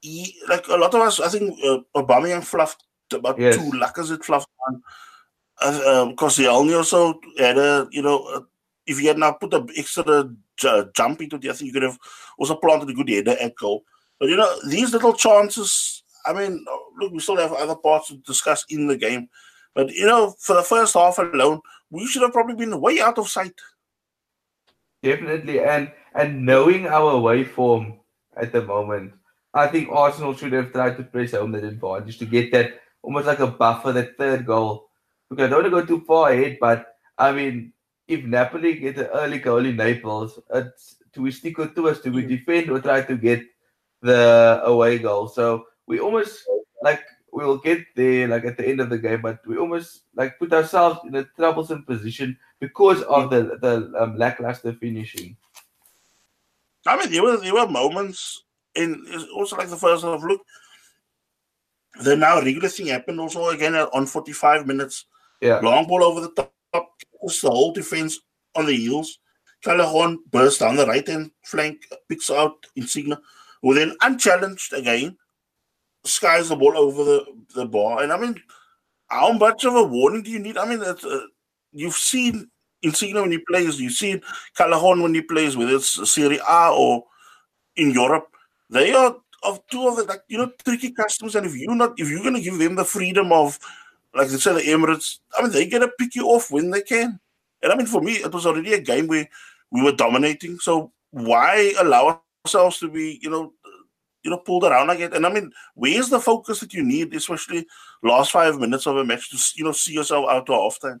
he, 0.00 0.34
like 0.48 0.66
a 0.68 0.76
lot 0.76 0.94
of 0.94 1.00
us, 1.00 1.20
I 1.20 1.28
think 1.28 1.58
uh, 1.64 1.78
Aubameyang 1.96 2.44
fluffed 2.44 2.84
about 3.12 3.38
yes. 3.38 3.56
two 3.56 3.70
Lacazette 3.72 4.24
fluffed 4.24 4.48
on. 4.68 4.82
Uh, 5.62 6.06
um, 6.08 6.14
also 6.18 7.20
had 7.38 7.58
a, 7.58 7.86
you 7.90 8.02
know, 8.02 8.18
a, 8.28 8.42
if 8.86 8.98
he 8.98 9.06
had 9.06 9.18
now 9.18 9.32
put 9.32 9.52
an 9.52 9.68
extra 9.76 10.28
j- 10.56 10.84
jump 10.96 11.20
into 11.20 11.36
it, 11.36 11.44
I 11.44 11.52
think 11.52 11.68
you 11.68 11.72
could 11.72 11.82
have 11.82 11.98
also 12.38 12.56
planted 12.56 12.88
a 12.88 12.94
good 12.94 13.08
header 13.08 13.36
at 13.40 13.54
goal. 13.56 13.84
But, 14.18 14.30
you 14.30 14.36
know, 14.36 14.50
these 14.68 14.92
little 14.92 15.12
chances, 15.12 16.02
I 16.26 16.32
mean, 16.32 16.64
look, 16.98 17.12
we 17.12 17.20
still 17.20 17.36
have 17.36 17.52
other 17.52 17.76
parts 17.76 18.08
to 18.08 18.16
discuss 18.18 18.64
in 18.68 18.86
the 18.86 18.96
game. 18.96 19.28
But, 19.74 19.90
you 19.90 20.06
know, 20.06 20.34
for 20.38 20.56
the 20.56 20.62
first 20.62 20.94
half 20.94 21.18
alone, 21.18 21.60
we 21.90 22.06
should 22.06 22.22
have 22.22 22.32
probably 22.32 22.56
been 22.56 22.80
way 22.80 23.00
out 23.00 23.18
of 23.18 23.28
sight. 23.28 23.54
Definitely. 25.02 25.60
And 25.60 25.92
and 26.14 26.44
knowing 26.44 26.86
our 26.86 27.18
way 27.18 27.44
form 27.44 28.00
at 28.36 28.52
the 28.52 28.62
moment, 28.62 29.12
I 29.54 29.66
think 29.66 29.88
Arsenal 29.90 30.34
should 30.34 30.52
have 30.52 30.72
tried 30.72 30.96
to 30.96 31.04
press 31.04 31.32
home 31.32 31.52
that 31.52 31.64
advantage 31.64 32.18
to 32.18 32.26
get 32.26 32.52
that 32.52 32.80
almost 33.02 33.26
like 33.26 33.40
a 33.40 33.46
buffer, 33.46 33.92
that 33.92 34.16
third 34.16 34.46
goal. 34.46 34.88
Because 35.28 35.46
I 35.46 35.48
don't 35.48 35.62
want 35.62 35.88
to 35.88 35.94
go 35.94 36.00
too 36.00 36.04
far 36.06 36.30
ahead, 36.30 36.58
but 36.60 36.96
I 37.16 37.32
mean, 37.32 37.72
if 38.08 38.24
Napoli 38.24 38.74
get 38.74 38.98
an 38.98 39.08
early 39.14 39.38
goal 39.38 39.64
in 39.64 39.76
Naples, 39.76 40.38
it's 40.52 40.96
do 41.12 41.22
we 41.22 41.30
stick 41.30 41.56
to 41.56 41.88
us? 41.88 42.00
Do 42.00 42.12
we 42.12 42.22
defend 42.22 42.70
or 42.70 42.80
try 42.80 43.02
to 43.02 43.16
get 43.16 43.42
the 44.02 44.60
away 44.64 44.98
goal? 44.98 45.28
So 45.28 45.66
we 45.86 46.00
almost 46.00 46.42
like 46.82 47.02
we 47.32 47.44
will 47.44 47.58
get 47.58 47.84
there 47.94 48.26
like 48.28 48.44
at 48.44 48.56
the 48.56 48.66
end 48.66 48.80
of 48.80 48.90
the 48.90 48.98
game, 48.98 49.22
but 49.22 49.46
we 49.46 49.56
almost 49.56 50.02
like 50.14 50.38
put 50.38 50.52
ourselves 50.52 51.00
in 51.06 51.14
a 51.14 51.24
troublesome 51.36 51.84
position 51.84 52.36
because 52.58 53.02
of 53.02 53.30
the 53.30 53.58
the 53.60 53.92
um, 53.98 54.16
lackluster 54.16 54.72
finishing. 54.72 55.36
I 56.86 56.96
mean, 56.96 57.12
there 57.12 57.22
were 57.22 57.36
there 57.36 57.54
were 57.54 57.68
moments 57.68 58.44
in 58.74 59.04
also 59.34 59.56
like 59.56 59.68
the 59.68 59.76
first 59.76 60.04
half. 60.04 60.22
Look, 60.22 60.42
the 62.02 62.16
now 62.16 62.40
regular 62.40 62.68
thing 62.68 62.86
happened 62.86 63.20
also 63.20 63.48
again 63.48 63.74
on 63.74 64.06
45 64.06 64.66
minutes. 64.66 65.06
Yeah. 65.40 65.58
Long 65.60 65.86
ball 65.86 66.04
over 66.04 66.20
the 66.20 66.30
top, 66.30 66.52
puts 67.20 67.40
the 67.40 67.50
whole 67.50 67.72
defense 67.72 68.20
on 68.54 68.66
the 68.66 68.76
heels. 68.76 69.18
Callejon 69.64 70.18
bursts 70.30 70.60
down 70.60 70.76
the 70.76 70.86
right 70.86 71.06
hand 71.06 71.30
flank, 71.44 71.82
picks 72.08 72.30
out 72.30 72.66
Insigne, 72.76 73.16
who 73.62 73.74
then 73.74 73.94
unchallenged 74.00 74.72
again, 74.72 75.16
skies 76.04 76.48
the 76.48 76.56
ball 76.56 76.76
over 76.76 77.04
the, 77.04 77.26
the 77.54 77.66
bar. 77.66 78.02
And 78.02 78.12
I 78.12 78.18
mean, 78.18 78.40
how 79.08 79.32
much 79.32 79.64
of 79.64 79.74
a 79.74 79.82
warning 79.82 80.22
do 80.22 80.30
you 80.30 80.38
need? 80.38 80.56
I 80.56 80.64
mean, 80.66 80.80
uh, 80.82 80.94
you've 81.72 81.94
seen 81.94 82.48
Insigne 82.82 83.20
when 83.20 83.32
he 83.32 83.38
plays, 83.38 83.80
you've 83.80 83.92
seen 83.92 84.22
Callejon 84.56 85.02
when 85.02 85.14
he 85.14 85.20
plays, 85.20 85.56
whether 85.56 85.74
it's 85.74 86.10
Serie 86.10 86.40
A 86.48 86.70
or 86.72 87.04
in 87.76 87.90
Europe. 87.90 88.28
They 88.70 88.92
are 88.92 89.16
of 89.42 89.66
two 89.68 89.86
of 89.88 89.96
the 89.96 90.04
like 90.04 90.22
you 90.28 90.38
know 90.38 90.50
tricky 90.64 90.90
customers, 90.90 91.34
and 91.34 91.46
if 91.46 91.56
you're 91.56 91.74
not 91.74 91.98
if 91.98 92.08
you're 92.08 92.22
gonna 92.22 92.40
give 92.40 92.58
them 92.58 92.74
the 92.74 92.84
freedom 92.84 93.32
of 93.32 93.58
like 94.14 94.28
they 94.28 94.36
say 94.36 94.52
the 94.52 94.60
Emirates, 94.60 95.18
I 95.36 95.42
mean 95.42 95.52
they're 95.52 95.70
gonna 95.70 95.90
pick 95.98 96.14
you 96.14 96.26
off 96.26 96.50
when 96.50 96.70
they 96.70 96.82
can. 96.82 97.18
And 97.62 97.72
I 97.72 97.76
mean 97.76 97.86
for 97.86 98.00
me 98.00 98.12
it 98.14 98.32
was 98.32 98.46
already 98.46 98.74
a 98.74 98.80
game 98.80 99.06
where 99.06 99.28
we 99.70 99.82
were 99.82 99.92
dominating. 99.92 100.58
So 100.58 100.92
why 101.10 101.72
allow 101.78 102.22
ourselves 102.44 102.78
to 102.80 102.90
be, 102.90 103.18
you 103.22 103.30
know, 103.30 103.52
you 104.22 104.30
know, 104.30 104.38
pulled 104.38 104.64
around 104.64 104.90
again? 104.90 105.12
And 105.14 105.26
I 105.26 105.32
mean, 105.32 105.52
where's 105.74 106.08
the 106.08 106.20
focus 106.20 106.60
that 106.60 106.74
you 106.74 106.82
need, 106.82 107.14
especially 107.14 107.66
last 108.02 108.32
five 108.32 108.58
minutes 108.58 108.86
of 108.86 108.96
a 108.96 109.04
match 109.04 109.30
to 109.30 109.38
you 109.56 109.64
know 109.64 109.72
see 109.72 109.94
yourself 109.94 110.26
out 110.28 110.46
to 110.46 110.52
half 110.52 110.78
time? 110.80 111.00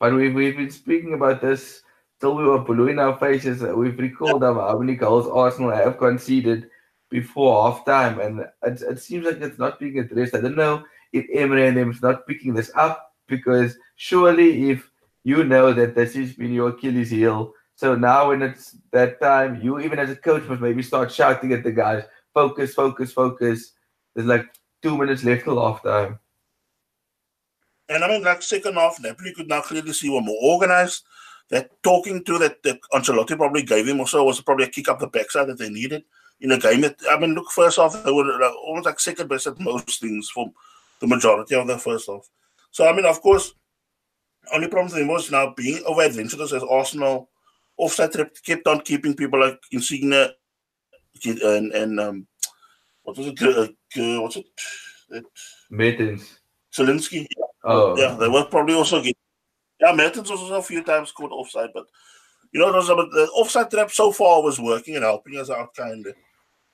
But 0.00 0.14
we've, 0.14 0.34
we've 0.34 0.56
been 0.56 0.70
speaking 0.70 1.14
about 1.14 1.40
this 1.40 1.82
till 2.20 2.36
we 2.36 2.44
were 2.44 2.58
blue 2.58 2.88
in 2.88 2.98
our 2.98 3.18
faces. 3.18 3.62
We've 3.62 3.98
recalled 3.98 4.42
how 4.42 4.78
many 4.78 4.94
goals 4.94 5.26
Arsenal 5.26 5.70
have 5.70 5.98
conceded 5.98 6.70
before 7.10 7.70
half 7.70 7.84
time, 7.84 8.20
and 8.20 8.40
it, 8.40 8.82
it 8.82 9.00
seems 9.00 9.24
like 9.24 9.40
it's 9.40 9.58
not 9.58 9.80
being 9.80 9.98
addressed. 9.98 10.34
I 10.34 10.40
don't 10.40 10.56
know 10.56 10.84
if 11.12 11.26
Emery 11.32 11.68
and 11.68 11.76
them 11.76 11.90
is 11.90 12.02
not 12.02 12.26
picking 12.26 12.54
this 12.54 12.70
up 12.74 13.14
because 13.26 13.76
surely 13.96 14.70
if 14.70 14.90
you 15.24 15.44
know 15.44 15.72
that 15.72 15.94
this 15.94 16.14
has 16.14 16.32
been 16.34 16.52
your 16.52 16.70
Achilles 16.70 17.10
heel 17.10 17.52
So 17.76 17.94
now 17.94 18.28
when 18.28 18.42
it's 18.42 18.76
that 18.92 19.20
time, 19.20 19.60
you 19.62 19.80
even 19.80 19.98
as 19.98 20.10
a 20.10 20.16
coach 20.16 20.44
must 20.48 20.60
maybe 20.60 20.82
start 20.82 21.12
shouting 21.12 21.52
at 21.52 21.62
the 21.62 21.72
guys, 21.72 22.04
focus, 22.34 22.74
focus, 22.74 23.12
focus. 23.12 23.72
There's 24.14 24.26
like 24.26 24.46
two 24.82 24.96
minutes 24.98 25.24
left 25.24 25.44
till 25.44 25.60
half 25.60 25.82
time. 25.82 26.18
And 27.88 28.04
I 28.04 28.08
mean, 28.08 28.24
like 28.24 28.42
second 28.42 28.74
half, 28.74 29.00
Napoli 29.00 29.32
could 29.32 29.48
now 29.48 29.62
clearly 29.62 29.92
see 29.92 30.10
were 30.10 30.20
more 30.20 30.36
organized. 30.42 31.04
That 31.50 31.82
talking 31.82 32.22
to 32.24 32.38
that, 32.38 32.62
that 32.64 32.78
Ancelotti 32.92 33.34
probably 33.34 33.62
gave 33.62 33.88
him 33.88 34.00
also 34.00 34.22
was 34.24 34.40
probably 34.42 34.66
a 34.66 34.68
kick 34.68 34.88
up 34.88 34.98
the 34.98 35.06
backside 35.06 35.46
that 35.46 35.58
they 35.58 35.70
needed 35.70 36.04
in 36.40 36.52
a 36.52 36.58
game. 36.58 36.82
That 36.82 36.96
I 37.10 37.18
mean, 37.18 37.34
look, 37.34 37.50
first 37.50 37.78
half 37.78 38.02
they 38.04 38.12
were 38.12 38.24
like, 38.24 38.52
almost 38.64 38.86
like 38.86 39.00
second 39.00 39.28
best 39.28 39.46
at 39.46 39.58
most 39.60 40.00
things 40.00 40.30
for 40.30 40.50
the 41.00 41.06
majority 41.06 41.54
of 41.54 41.66
the 41.66 41.78
first 41.78 42.08
half. 42.08 42.28
So 42.70 42.88
I 42.88 42.94
mean, 42.94 43.06
of 43.06 43.20
course, 43.20 43.54
only 44.52 44.68
problem 44.68 44.90
for 44.90 44.98
them 44.98 45.08
was 45.08 45.30
now 45.30 45.52
being 45.56 45.82
over 45.86 46.02
adventurous 46.02 46.52
as 46.52 46.62
Arsenal 46.62 47.28
offside 47.76 48.12
trip 48.12 48.36
kept 48.44 48.66
on 48.66 48.80
keeping 48.80 49.14
people 49.14 49.40
like 49.40 49.60
Insigne 49.72 50.28
and 51.24 51.72
and 51.72 52.00
um, 52.00 52.26
what 53.02 53.16
was 53.16 53.28
it? 53.28 53.42
Uh, 53.42 53.62
uh, 53.62 54.22
what's 54.22 54.36
it? 54.36 54.46
it 55.10 55.24
Mertens. 55.70 56.38
Zielinski. 56.74 57.26
Oh, 57.64 57.98
Yeah, 57.98 58.14
they 58.14 58.28
were 58.28 58.44
probably 58.44 58.74
also 58.74 59.02
get. 59.02 59.16
Yeah, 59.80 59.92
Mertens 59.92 60.30
was 60.30 60.40
also 60.40 60.56
a 60.56 60.62
few 60.62 60.82
times 60.82 61.12
caught 61.12 61.32
offside, 61.32 61.70
but 61.72 61.86
you 62.52 62.60
know, 62.60 62.72
was 62.72 62.88
the 62.88 63.28
offside 63.34 63.70
trap 63.70 63.90
so 63.90 64.12
far 64.12 64.42
was 64.42 64.60
working 64.60 64.96
and 64.96 65.04
helping 65.04 65.38
us 65.38 65.50
out 65.50 65.74
kind 65.74 66.06
of. 66.06 66.14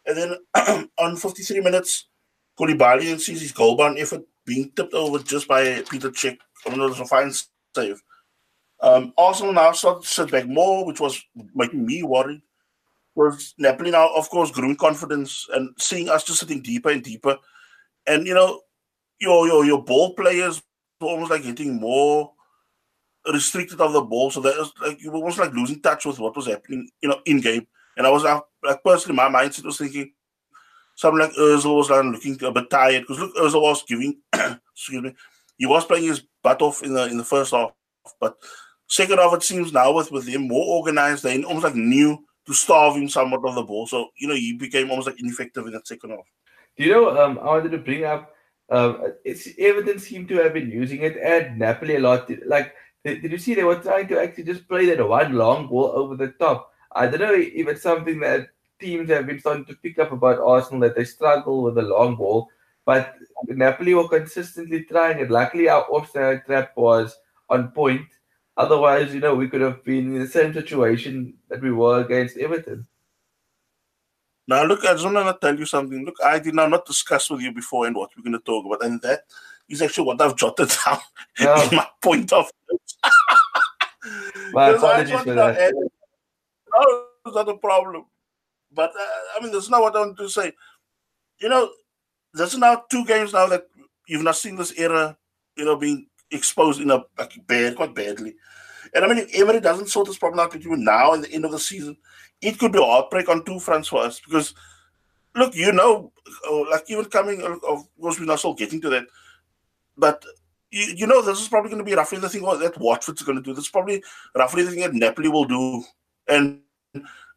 And 0.07 0.17
then 0.17 0.89
on 0.99 1.17
53 1.17 1.61
minutes, 1.61 2.09
Koulibaly 2.59 3.11
and 3.11 3.21
sees 3.21 3.41
his 3.41 3.53
goal 3.53 3.77
bound 3.77 3.99
effort 3.99 4.23
being 4.47 4.71
tipped 4.77 4.95
over 4.95 5.19
just 5.19 5.49
by 5.49 5.83
Peter 5.91 6.11
Cech. 6.11 6.39
I 6.67 6.71
mean, 6.71 6.81
it 6.81 6.89
was 6.89 7.01
a 7.01 7.07
fine 7.07 7.33
save. 7.75 8.03
Um, 8.81 9.13
Arsenal 9.17 9.53
now 9.53 9.73
started 9.73 10.03
to 10.03 10.09
sit 10.09 10.31
back 10.31 10.47
more, 10.47 10.85
which 10.85 11.01
was 11.01 11.23
making 11.55 11.87
me 11.87 12.03
worried. 12.03 12.43
Was 13.15 13.55
Napoli 13.59 13.91
now, 13.91 14.11
of 14.15 14.29
course, 14.29 14.51
growing 14.51 14.77
confidence 14.77 15.47
and 15.55 15.71
seeing 15.79 16.09
us 16.09 16.25
just 16.25 16.41
sitting 16.41 16.61
deeper 16.61 16.91
and 16.91 17.03
deeper. 17.03 17.39
And 18.07 18.27
you 18.27 18.35
know, 18.35 18.61
your 19.21 19.47
your 19.47 19.65
your 19.65 19.83
ball 19.85 20.15
players 20.15 20.61
were 21.01 21.09
almost 21.09 21.31
like 21.31 21.45
getting 21.45 21.81
more 21.81 22.33
restricted 23.33 23.81
of 23.81 23.93
the 23.93 24.03
ball, 24.03 24.31
so 24.31 24.41
that 24.41 24.59
was 24.59 24.73
like 24.83 25.01
you 25.01 25.11
were 25.11 25.19
almost 25.19 25.39
like 25.39 25.53
losing 25.53 25.81
touch 25.81 26.05
with 26.05 26.19
what 26.19 26.37
was 26.37 26.47
happening, 26.47 26.91
you 27.01 27.09
know, 27.09 27.21
in 27.25 27.41
game. 27.41 27.67
And 27.97 28.07
I 28.07 28.11
was 28.11 28.25
uh, 28.25 28.41
like 28.65 28.83
personally, 28.83 29.17
my 29.17 29.29
mindset 29.29 29.65
was 29.65 29.79
thinking 29.79 30.13
something 30.95 31.21
like 31.21 31.33
Özil 31.33 31.77
was 31.77 31.91
like 31.91 32.05
looking 32.05 32.43
a 32.45 32.53
bit 32.53 32.71
tired 32.71 33.03
because 33.03 33.19
look, 33.19 33.37
Özil 33.37 33.63
was 33.63 33.83
giving, 33.85 34.21
excuse 34.33 35.03
me, 35.03 35.15
he 35.57 35.67
was 35.67 35.85
playing 35.85 36.05
his 36.05 36.23
butt 36.43 36.63
off 36.63 36.83
in 36.83 36.95
the 36.95 37.07
in 37.07 37.17
the 37.17 37.25
first 37.25 37.53
half, 37.53 37.73
but 38.21 38.37
second 38.89 39.19
half 39.19 39.35
it 39.35 39.43
seems 39.43 39.73
now 39.73 39.93
with 39.93 40.11
with 40.11 40.27
him 40.27 40.49
more 40.49 40.79
organized, 40.79 41.23
they 41.23 41.43
almost 41.43 41.65
like 41.65 41.75
knew 41.75 42.25
to 42.47 42.53
starve 42.53 42.97
him 42.97 43.09
somewhat 43.09 43.45
of 43.45 43.55
the 43.55 43.63
ball. 43.63 43.87
So 43.87 44.11
you 44.17 44.29
know 44.29 44.35
he 44.35 44.57
became 44.57 44.91
almost 44.91 45.09
like 45.09 45.21
ineffective 45.21 45.67
in 45.67 45.73
that 45.73 45.87
second 45.87 46.11
half. 46.11 46.27
Do 46.77 46.85
you 46.85 46.93
know? 46.93 47.19
Um, 47.21 47.39
I 47.39 47.47
wanted 47.47 47.71
to 47.73 47.79
bring 47.79 48.05
up. 48.05 48.31
Um, 48.71 49.13
it's 49.25 49.49
Everton 49.59 49.99
seem 49.99 50.27
to 50.29 50.37
have 50.37 50.55
been 50.55 50.71
using 50.71 51.03
it 51.03 51.17
at 51.19 51.57
Napoli 51.57 51.97
a 51.97 52.01
lot. 52.01 52.31
Like, 52.47 52.75
did, 53.05 53.23
did 53.23 53.31
you 53.31 53.39
see 53.39 53.55
they 53.55 53.65
were 53.65 53.77
trying 53.77 54.09
to 54.09 54.21
actually 54.21 54.45
just 54.45 54.67
play 54.69 54.87
that 54.87 55.07
one 55.07 55.35
long 55.35 55.69
ball 55.69 55.93
over 55.95 56.17
the 56.17 56.29
top? 56.29 56.73
I 56.93 57.07
don't 57.07 57.21
know 57.21 57.35
if 57.35 57.69
it's 57.69 57.83
something 57.83 58.21
that 58.21 58.49
teams 58.81 59.09
have 59.11 59.27
been 59.27 59.41
starting 59.41 59.65
to 59.67 59.75
pick 59.77 59.99
up 59.99 60.13
about 60.13 60.39
Arsenal 60.39 60.81
that 60.81 60.97
they 60.97 61.05
struggle 61.05 61.63
with 61.63 61.75
the 61.77 61.83
long 61.83 62.17
ball, 62.17 62.49
but 62.85 63.15
Napoli 63.47 63.95
were 63.95 64.09
consistently 64.09 64.85
trying 64.85 65.19
it. 65.19 65.31
Luckily, 65.31 65.69
our 65.69 65.85
offside 65.91 66.45
trap 66.45 66.73
was 66.77 67.17
on 67.49 67.69
point. 67.73 68.07
Otherwise, 68.57 69.13
you 69.15 69.21
know, 69.21 69.35
we 69.35 69.49
could 69.49 69.61
have 69.61 69.85
been 69.85 70.15
in 70.15 70.21
the 70.21 70.29
same 70.29 70.53
situation 70.53 71.35
that 71.49 71.61
we 71.61 71.73
were 71.73 72.01
against 72.01 72.37
Everton. 72.37 72.87
Now, 74.47 74.65
look, 74.65 74.85
I 74.85 74.93
just 74.93 75.05
want 75.05 75.17
to 75.17 75.39
tell 75.41 75.59
you 75.59 75.65
something. 75.67 76.05
Look, 76.05 76.17
I 76.23 76.39
did 76.39 76.55
now 76.55 76.67
not 76.69 76.85
discuss 76.85 77.31
with 77.31 77.41
you 77.41 77.53
before 77.53 77.87
and 77.87 77.97
what 77.97 78.11
we're 78.17 78.23
going 78.23 78.39
to 78.39 78.45
talk 78.45 78.67
about, 78.67 78.85
and 78.85 79.01
that 79.03 79.25
is 79.69 79.81
actually 79.81 80.07
what 80.07 80.21
I've 80.21 80.37
jotted 80.37 80.71
down 80.87 80.99
Yeah. 81.41 81.69
in 81.71 81.77
my 81.77 81.87
point 82.03 82.33
of 82.33 82.51
notes. 82.71 82.97
My 84.53 84.69
apologies 84.77 85.21
for 85.21 85.35
that. 85.35 85.73
No, 85.75 87.05
it's 87.25 87.35
not 87.35 87.49
a 87.49 87.57
problem. 87.57 88.05
But 88.75 88.91
uh, 88.91 89.39
I 89.39 89.43
mean, 89.43 89.53
that's 89.53 89.71
not 89.71 89.81
what 89.81 89.97
I 89.97 90.01
want 90.01 90.19
to 90.19 90.29
say. 90.29 90.53
You 91.39 91.49
know, 91.49 91.71
there's 92.33 92.57
now 92.57 92.83
two 92.91 93.05
games 93.05 93.33
now 93.33 93.47
that 93.47 93.67
you've 94.07 94.23
not 94.23 94.37
seen 94.37 94.57
this 94.57 94.73
era, 94.77 95.17
you 95.57 95.65
know, 95.65 95.77
being 95.77 96.07
exposed 96.31 96.81
in 96.81 96.91
a 96.91 97.05
like 97.19 97.33
bad, 97.47 97.77
quite 97.77 97.95
badly. 97.95 98.35
And 98.95 99.05
I 99.05 99.09
mean, 99.09 99.19
if 99.19 99.35
Emery 99.35 99.61
doesn't 99.61 99.89
sort 99.89 100.07
this 100.07 100.19
problem 100.19 100.41
out 100.41 100.53
between 100.53 100.85
now 100.85 101.13
and 101.13 101.25
the 101.25 101.33
end 101.33 101.45
of 101.45 101.51
the 101.51 101.59
season, 101.59 101.97
it 102.41 102.59
could 102.59 102.73
be 102.73 102.79
a 102.79 102.83
heartbreak 102.83 103.29
on 103.29 103.45
two 103.45 103.59
fronts 103.59 103.89
for 103.89 104.03
us. 104.03 104.21
Because, 104.21 104.55
look, 105.35 105.55
you 105.55 105.73
know, 105.73 106.13
like 106.71 106.85
even 106.89 107.05
coming, 107.07 107.43
of 107.43 107.89
course, 108.01 108.19
we're 108.19 108.27
not 108.27 108.39
still 108.39 108.55
getting 108.55 108.81
to 108.83 108.91
that, 108.91 109.07
but 109.97 110.25
you, 110.71 110.95
you 110.97 111.07
know, 111.07 111.23
this 111.23 111.41
is 111.41 111.49
probably 111.49 111.71
going 111.71 111.85
to 111.85 111.89
be 111.89 111.95
roughly 111.95 112.19
the 112.19 112.29
thing 112.29 112.43
that 112.43 112.79
Watford's 112.79 113.23
going 113.23 113.37
to 113.37 113.43
do. 113.43 113.55
This 113.55 113.65
is 113.65 113.71
probably 113.71 114.03
roughly 114.37 114.63
the 114.65 114.71
thing 114.71 114.81
that 114.81 114.95
Napoli 114.95 115.29
will 115.29 115.45
do. 115.45 115.85
And 116.29 116.61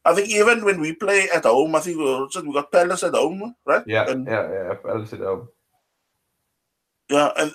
I 0.08 0.15
think 0.15 0.30
even 0.30 0.63
when 0.63 0.80
we 0.80 0.93
play 0.93 1.28
at 1.36 1.43
home, 1.43 1.76
I 1.76 1.82
think 1.82 1.98
we 2.00 2.54
got 2.54 2.72
Palace 2.72 3.04
at 3.04 3.13
home, 3.13 3.56
right? 3.67 3.84
Yeah, 3.86 4.10
And, 4.10 4.26
yeah, 4.26 4.48
yeah. 4.52 4.74
Palace 4.76 5.13
at 5.13 5.20
home. 5.20 5.50
yeah, 7.12 7.32
and 7.38 7.54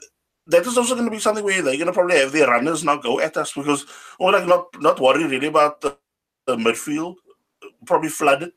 that 0.48 0.66
is 0.66 0.76
also 0.76 0.94
going 0.94 1.06
to 1.06 1.10
be 1.10 1.18
something 1.18 1.44
where 1.44 1.62
they're 1.62 1.76
going 1.80 1.86
to 1.86 1.92
probably 1.94 2.18
have 2.18 2.32
their 2.32 2.48
runners 2.48 2.84
now 2.84 2.96
go 2.96 3.20
at 3.20 3.36
us 3.38 3.52
because, 3.54 3.86
or 4.18 4.32
like 4.32 4.46
not 4.46 4.66
not 4.80 5.00
worry 5.00 5.24
really 5.24 5.46
about 5.46 5.80
the, 5.80 5.96
the 6.46 6.56
midfield, 6.56 7.16
probably 7.86 8.10
flooded, 8.10 8.52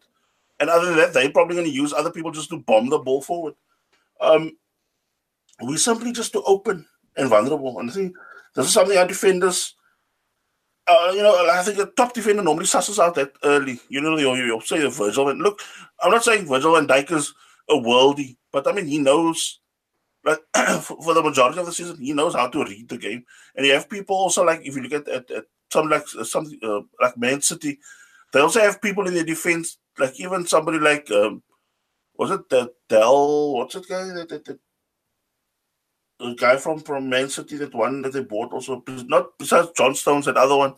and 0.60 0.70
other 0.70 0.88
than 0.88 0.98
that, 0.98 1.14
they're 1.14 1.32
probably 1.32 1.56
going 1.56 1.68
to 1.68 1.74
use 1.74 1.94
other 1.94 2.12
people 2.12 2.32
just 2.32 2.50
to 2.50 2.58
bomb 2.60 2.90
the 2.90 3.00
ball 3.00 3.22
forward. 3.22 3.54
Um, 4.20 4.58
we 5.66 5.78
simply 5.78 6.12
just 6.12 6.34
to 6.34 6.42
open 6.44 6.86
and 7.16 7.30
vulnerable, 7.30 7.80
and 7.80 7.90
I 7.90 7.94
think 7.94 8.16
this 8.56 8.68
is 8.68 8.74
something 8.74 8.98
our 8.98 9.08
defenders. 9.08 9.75
Uh, 10.88 11.12
you 11.16 11.24
know, 11.24 11.50
I 11.50 11.64
think 11.64 11.80
a 11.80 11.86
top 11.86 12.14
defender 12.14 12.44
normally 12.44 12.66
susses 12.66 13.00
out 13.00 13.16
that 13.16 13.32
early. 13.44 13.80
You 13.90 14.02
know, 14.02 14.18
you, 14.18 14.34
you 14.36 14.62
say 14.64 14.80
the 14.80 14.90
Virgil. 14.90 15.30
And 15.30 15.42
look, 15.42 15.60
I'm 16.02 16.12
not 16.12 16.24
saying 16.24 16.46
Virgil 16.46 16.76
van 16.76 16.88
Dijk 16.88 17.12
is 17.12 17.34
a 17.70 17.74
worldie, 17.74 18.38
but 18.52 18.68
I 18.68 18.72
mean, 18.72 18.86
he 18.86 19.00
knows 19.00 19.60
like 20.26 20.40
for, 20.82 21.02
for 21.02 21.14
the 21.14 21.24
majority 21.24 21.60
of 21.60 21.66
the 21.66 21.72
season, 21.72 21.98
he 21.98 22.14
knows 22.14 22.34
how 22.36 22.48
to 22.48 22.64
read 22.64 22.90
the 22.90 22.98
game. 22.98 23.24
And 23.56 23.66
you 23.66 23.74
have 23.74 23.90
people 23.90 24.16
also 24.16 24.44
like 24.44 24.62
if 24.64 24.76
you 24.76 24.82
look 24.82 24.94
at 24.94 25.08
at, 25.08 25.32
at 25.32 25.46
some 25.72 25.90
like 25.90 26.08
some 26.08 26.52
uh, 26.62 26.82
like 27.02 27.18
Man 27.18 27.42
City, 27.42 27.80
they 28.34 28.40
also 28.40 28.60
have 28.60 28.82
people 28.82 29.08
in 29.08 29.14
their 29.14 29.24
defense, 29.24 29.78
like 29.98 30.20
even 30.20 30.46
somebody 30.46 30.80
like 30.80 31.10
um, 31.12 31.42
was 32.16 32.32
it 32.32 32.50
the 32.50 32.72
Dell? 32.90 33.54
What's 33.54 33.76
it 33.76 33.88
guy? 33.88 34.06
That, 34.06 34.30
that, 34.30 34.46
that 34.46 34.60
the 36.20 36.34
guy 36.36 36.58
from 36.58 36.80
from 36.80 37.10
Man 37.10 37.30
City, 37.30 37.58
that 37.58 37.74
one 37.74 38.02
that 38.02 38.14
they 38.14 38.24
bought 38.24 38.54
also, 38.54 38.84
not 38.88 39.38
besides 39.38 39.70
John 39.76 39.96
Stones, 39.96 40.26
that 40.26 40.38
other 40.38 40.56
one. 40.56 40.74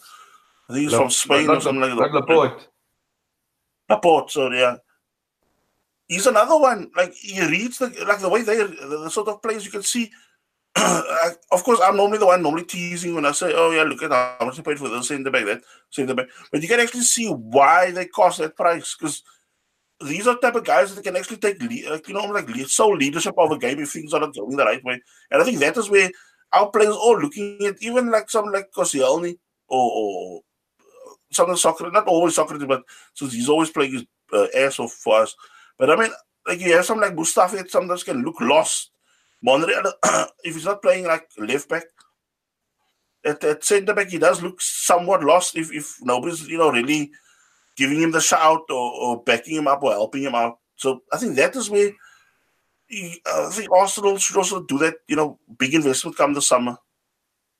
I 0.69 0.73
think 0.73 0.84
he's 0.84 0.93
La- 0.93 1.00
from 1.00 1.10
Spain 1.10 1.47
not, 1.47 1.58
or 1.58 1.62
something 1.62 1.82
not, 1.82 1.97
like 1.97 2.12
that. 2.12 2.17
Laporte. 2.17 2.67
Laporte, 3.89 4.32
sorry, 4.32 4.60
yeah. 4.60 4.78
He's 6.08 6.28
another 6.28 6.58
one. 6.58 6.91
Like 6.95 7.13
he 7.13 7.41
reads 7.45 7.78
the 7.78 7.88
like 8.08 8.19
the 8.19 8.30
way 8.30 8.41
they 8.41 8.58
the, 8.58 9.02
the 9.04 9.10
sort 9.10 9.28
of 9.28 9.41
players 9.41 9.65
you 9.65 9.71
can 9.71 9.84
see. 9.84 10.12
like, 10.78 11.38
of 11.52 11.63
course, 11.63 11.80
I'm 11.84 11.97
normally 11.97 12.19
the 12.19 12.26
one 12.26 12.41
normally 12.41 12.65
teasing 12.65 13.15
when 13.15 13.26
I 13.26 13.32
say, 13.32 13.54
"Oh 13.56 13.71
yeah, 13.71 13.84
look 13.84 14.04
at 14.04 14.12
how 14.12 14.45
much 14.45 14.58
they 14.58 14.63
paid 14.63 14.80
for 14.80 14.89
this 14.89 15.08
centre 15.08 15.32
back, 15.32 15.45
that 15.45 15.62
centre 15.89 16.13
back." 16.13 16.28
But 16.52 16.62
you 16.62 16.67
can 16.67 16.80
actually 16.80 17.02
see 17.02 17.28
why 17.30 17.91
they 17.91 18.06
cost 18.06 18.39
that 18.39 18.56
price 18.56 18.95
because 18.95 19.23
these 20.01 20.27
are 20.27 20.36
the 20.36 20.41
type 20.41 20.55
of 20.55 20.65
guys 20.65 20.93
that 20.93 21.03
can 21.03 21.15
actually 21.15 21.38
take, 21.38 21.62
you 21.62 22.13
know, 22.13 22.25
like 22.25 22.49
sole 22.67 22.95
leadership 22.95 23.33
of 23.38 23.51
a 23.51 23.57
game 23.57 23.79
if 23.79 23.91
things 23.91 24.13
are 24.13 24.19
not 24.19 24.36
going 24.36 24.55
the 24.55 24.63
right 24.63 24.83
way. 24.83 25.01
And 25.31 25.41
I 25.41 25.45
think 25.45 25.60
that 25.60 25.77
is 25.77 25.89
where 25.89 26.12
our 26.53 26.69
players 26.69 26.95
are 26.95 27.19
looking 27.19 27.65
at, 27.65 27.81
even 27.81 28.12
like 28.12 28.29
some 28.29 28.51
like 28.51 28.71
Koscielny 28.71 29.38
or, 29.67 29.91
or 29.91 30.41
some 31.31 31.49
of 31.49 31.60
soccer, 31.60 31.89
not 31.91 32.07
always 32.07 32.36
Sokratis, 32.36 32.67
but 32.67 32.83
since 33.13 33.33
he's 33.33 33.49
always 33.49 33.71
playing 33.71 33.93
his 33.93 34.05
uh, 34.33 34.47
ass 34.55 34.79
off 34.79 34.93
for 34.93 35.21
us. 35.21 35.36
But 35.79 35.89
I 35.89 35.95
mean, 35.95 36.12
like 36.45 36.60
you 36.62 36.73
have 36.73 36.86
some 36.86 36.99
like 36.99 37.15
Mustafi 37.15 37.67
sometimes 37.69 38.03
can 38.03 38.23
look 38.23 38.39
lost. 38.39 38.91
Monreal, 39.41 39.93
if 40.43 40.55
he's 40.55 40.65
not 40.65 40.81
playing 40.81 41.05
like 41.05 41.27
left 41.38 41.69
back, 41.69 41.83
at, 43.25 43.43
at 43.43 43.63
centre 43.63 43.93
back, 43.93 44.10
he 44.10 44.17
does 44.17 44.41
look 44.41 44.62
somewhat 44.62 45.23
lost 45.23 45.57
if, 45.57 45.71
if 45.73 45.97
nobody's, 46.01 46.47
you 46.47 46.57
know, 46.57 46.71
really 46.71 47.12
giving 47.78 48.02
him 48.02 48.12
the 48.12 48.22
shout 48.22 48.63
or, 48.70 48.92
or 48.94 49.24
backing 49.24 49.58
him 49.58 49.68
up 49.68 49.84
or 49.84 49.92
helping 49.92 50.24
him 50.24 50.36
out. 50.36 50.60
So 50.76 51.04
I 51.13 51.18
think 51.18 51.36
that 51.38 51.56
is 51.56 51.70
where 51.70 51.92
he, 52.88 53.22
I 53.26 53.50
think 53.52 53.72
Arsenal 53.72 54.18
should 54.18 54.38
also 54.38 54.63
do 54.63 54.78
that, 54.80 54.96
you 55.08 55.16
know, 55.16 55.40
big 55.58 55.74
investment 55.76 56.18
come 56.18 56.34
the 56.34 56.42
summer. 56.42 56.78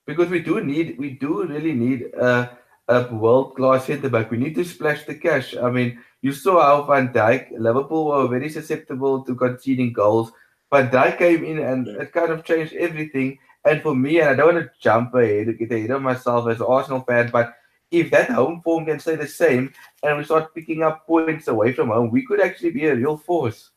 because 0.06 0.30
we 0.30 0.40
do 0.40 0.64
need 0.64 0.98
we 0.98 1.12
do 1.12 1.46
really 1.46 1.74
need 1.74 2.04
a, 2.16 2.58
a 2.88 3.14
world 3.14 3.56
class 3.56 3.86
centre 3.86 4.10
back. 4.10 4.32
We 4.32 4.38
need 4.38 4.56
to 4.56 4.64
splash 4.64 5.04
the 5.06 5.16
cash. 5.16 5.56
I 5.56 5.70
mean, 5.70 6.00
you 6.22 6.32
saw 6.32 6.62
how 6.62 6.84
Van 6.84 7.10
Dijk, 7.14 7.52
Liverpool 7.60 8.06
were 8.06 8.28
very 8.28 8.50
susceptible 8.50 9.24
to 9.26 9.36
conceding 9.36 9.94
goals. 9.94 10.32
Van 10.72 10.90
Dijk 10.90 11.18
came 11.18 11.44
in 11.44 11.60
and 11.60 11.88
it 11.88 12.12
kind 12.14 12.32
of 12.32 12.44
changed 12.44 12.74
everything. 12.74 13.38
And 13.66 13.82
for 13.82 13.94
me, 13.94 14.20
and 14.22 14.30
I 14.30 14.36
don't 14.36 14.56
want 14.56 14.66
to 14.66 14.72
jump 14.80 15.14
ahead, 15.14 15.58
get 15.60 15.72
ahead 15.72 15.92
of 15.92 16.02
myself 16.02 16.48
as 16.48 16.62
an 16.62 16.68
Arsenal 16.70 17.02
fan, 17.02 17.30
but 17.32 17.54
if 17.92 18.12
that 18.12 18.30
home 18.30 18.62
form 18.62 18.86
can 18.86 19.00
stay 19.00 19.16
the 19.16 19.28
same 19.28 19.74
and 20.04 20.18
we 20.18 20.24
start 20.24 20.54
picking 20.54 20.84
up 20.84 21.06
points 21.08 21.48
away 21.48 21.72
from 21.74 21.90
home, 21.90 22.12
we 22.12 22.26
could 22.26 22.42
actually 22.42 22.72
be 22.72 22.88
a 22.88 22.96
real 22.96 23.18
force. 23.18 23.72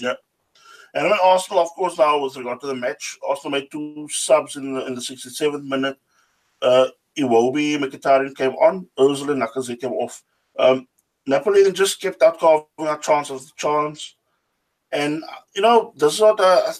Yeah. 0.00 0.14
And 0.94 1.04
mean, 1.04 1.18
Arsenal, 1.22 1.62
of 1.62 1.70
course, 1.70 1.98
now 1.98 2.22
with 2.22 2.36
regard 2.36 2.60
to 2.60 2.66
the 2.66 2.74
match, 2.74 3.18
Arsenal 3.26 3.58
made 3.58 3.70
two 3.70 4.08
subs 4.10 4.56
in 4.56 4.74
the, 4.74 4.86
in 4.86 4.94
the 4.94 5.00
67th 5.00 5.64
minute. 5.64 5.98
Uh, 6.60 6.88
Iwobi, 7.18 7.76
Mkhitaryan 7.78 8.34
came 8.34 8.52
on, 8.52 8.86
Ozil 8.98 9.32
and 9.32 9.42
Lacazette 9.42 9.80
came 9.80 9.92
off. 9.92 10.22
Um, 10.58 10.86
Napoli 11.26 11.70
just 11.72 12.00
kept 12.00 12.22
out 12.22 12.38
carving 12.38 12.66
out 12.80 13.02
chance 13.02 13.30
after 13.30 13.46
chance. 13.56 14.16
And, 14.90 15.22
you 15.54 15.62
know, 15.62 15.92
this 15.96 16.14
is 16.14 16.20
what 16.20 16.40
uh, 16.40 16.72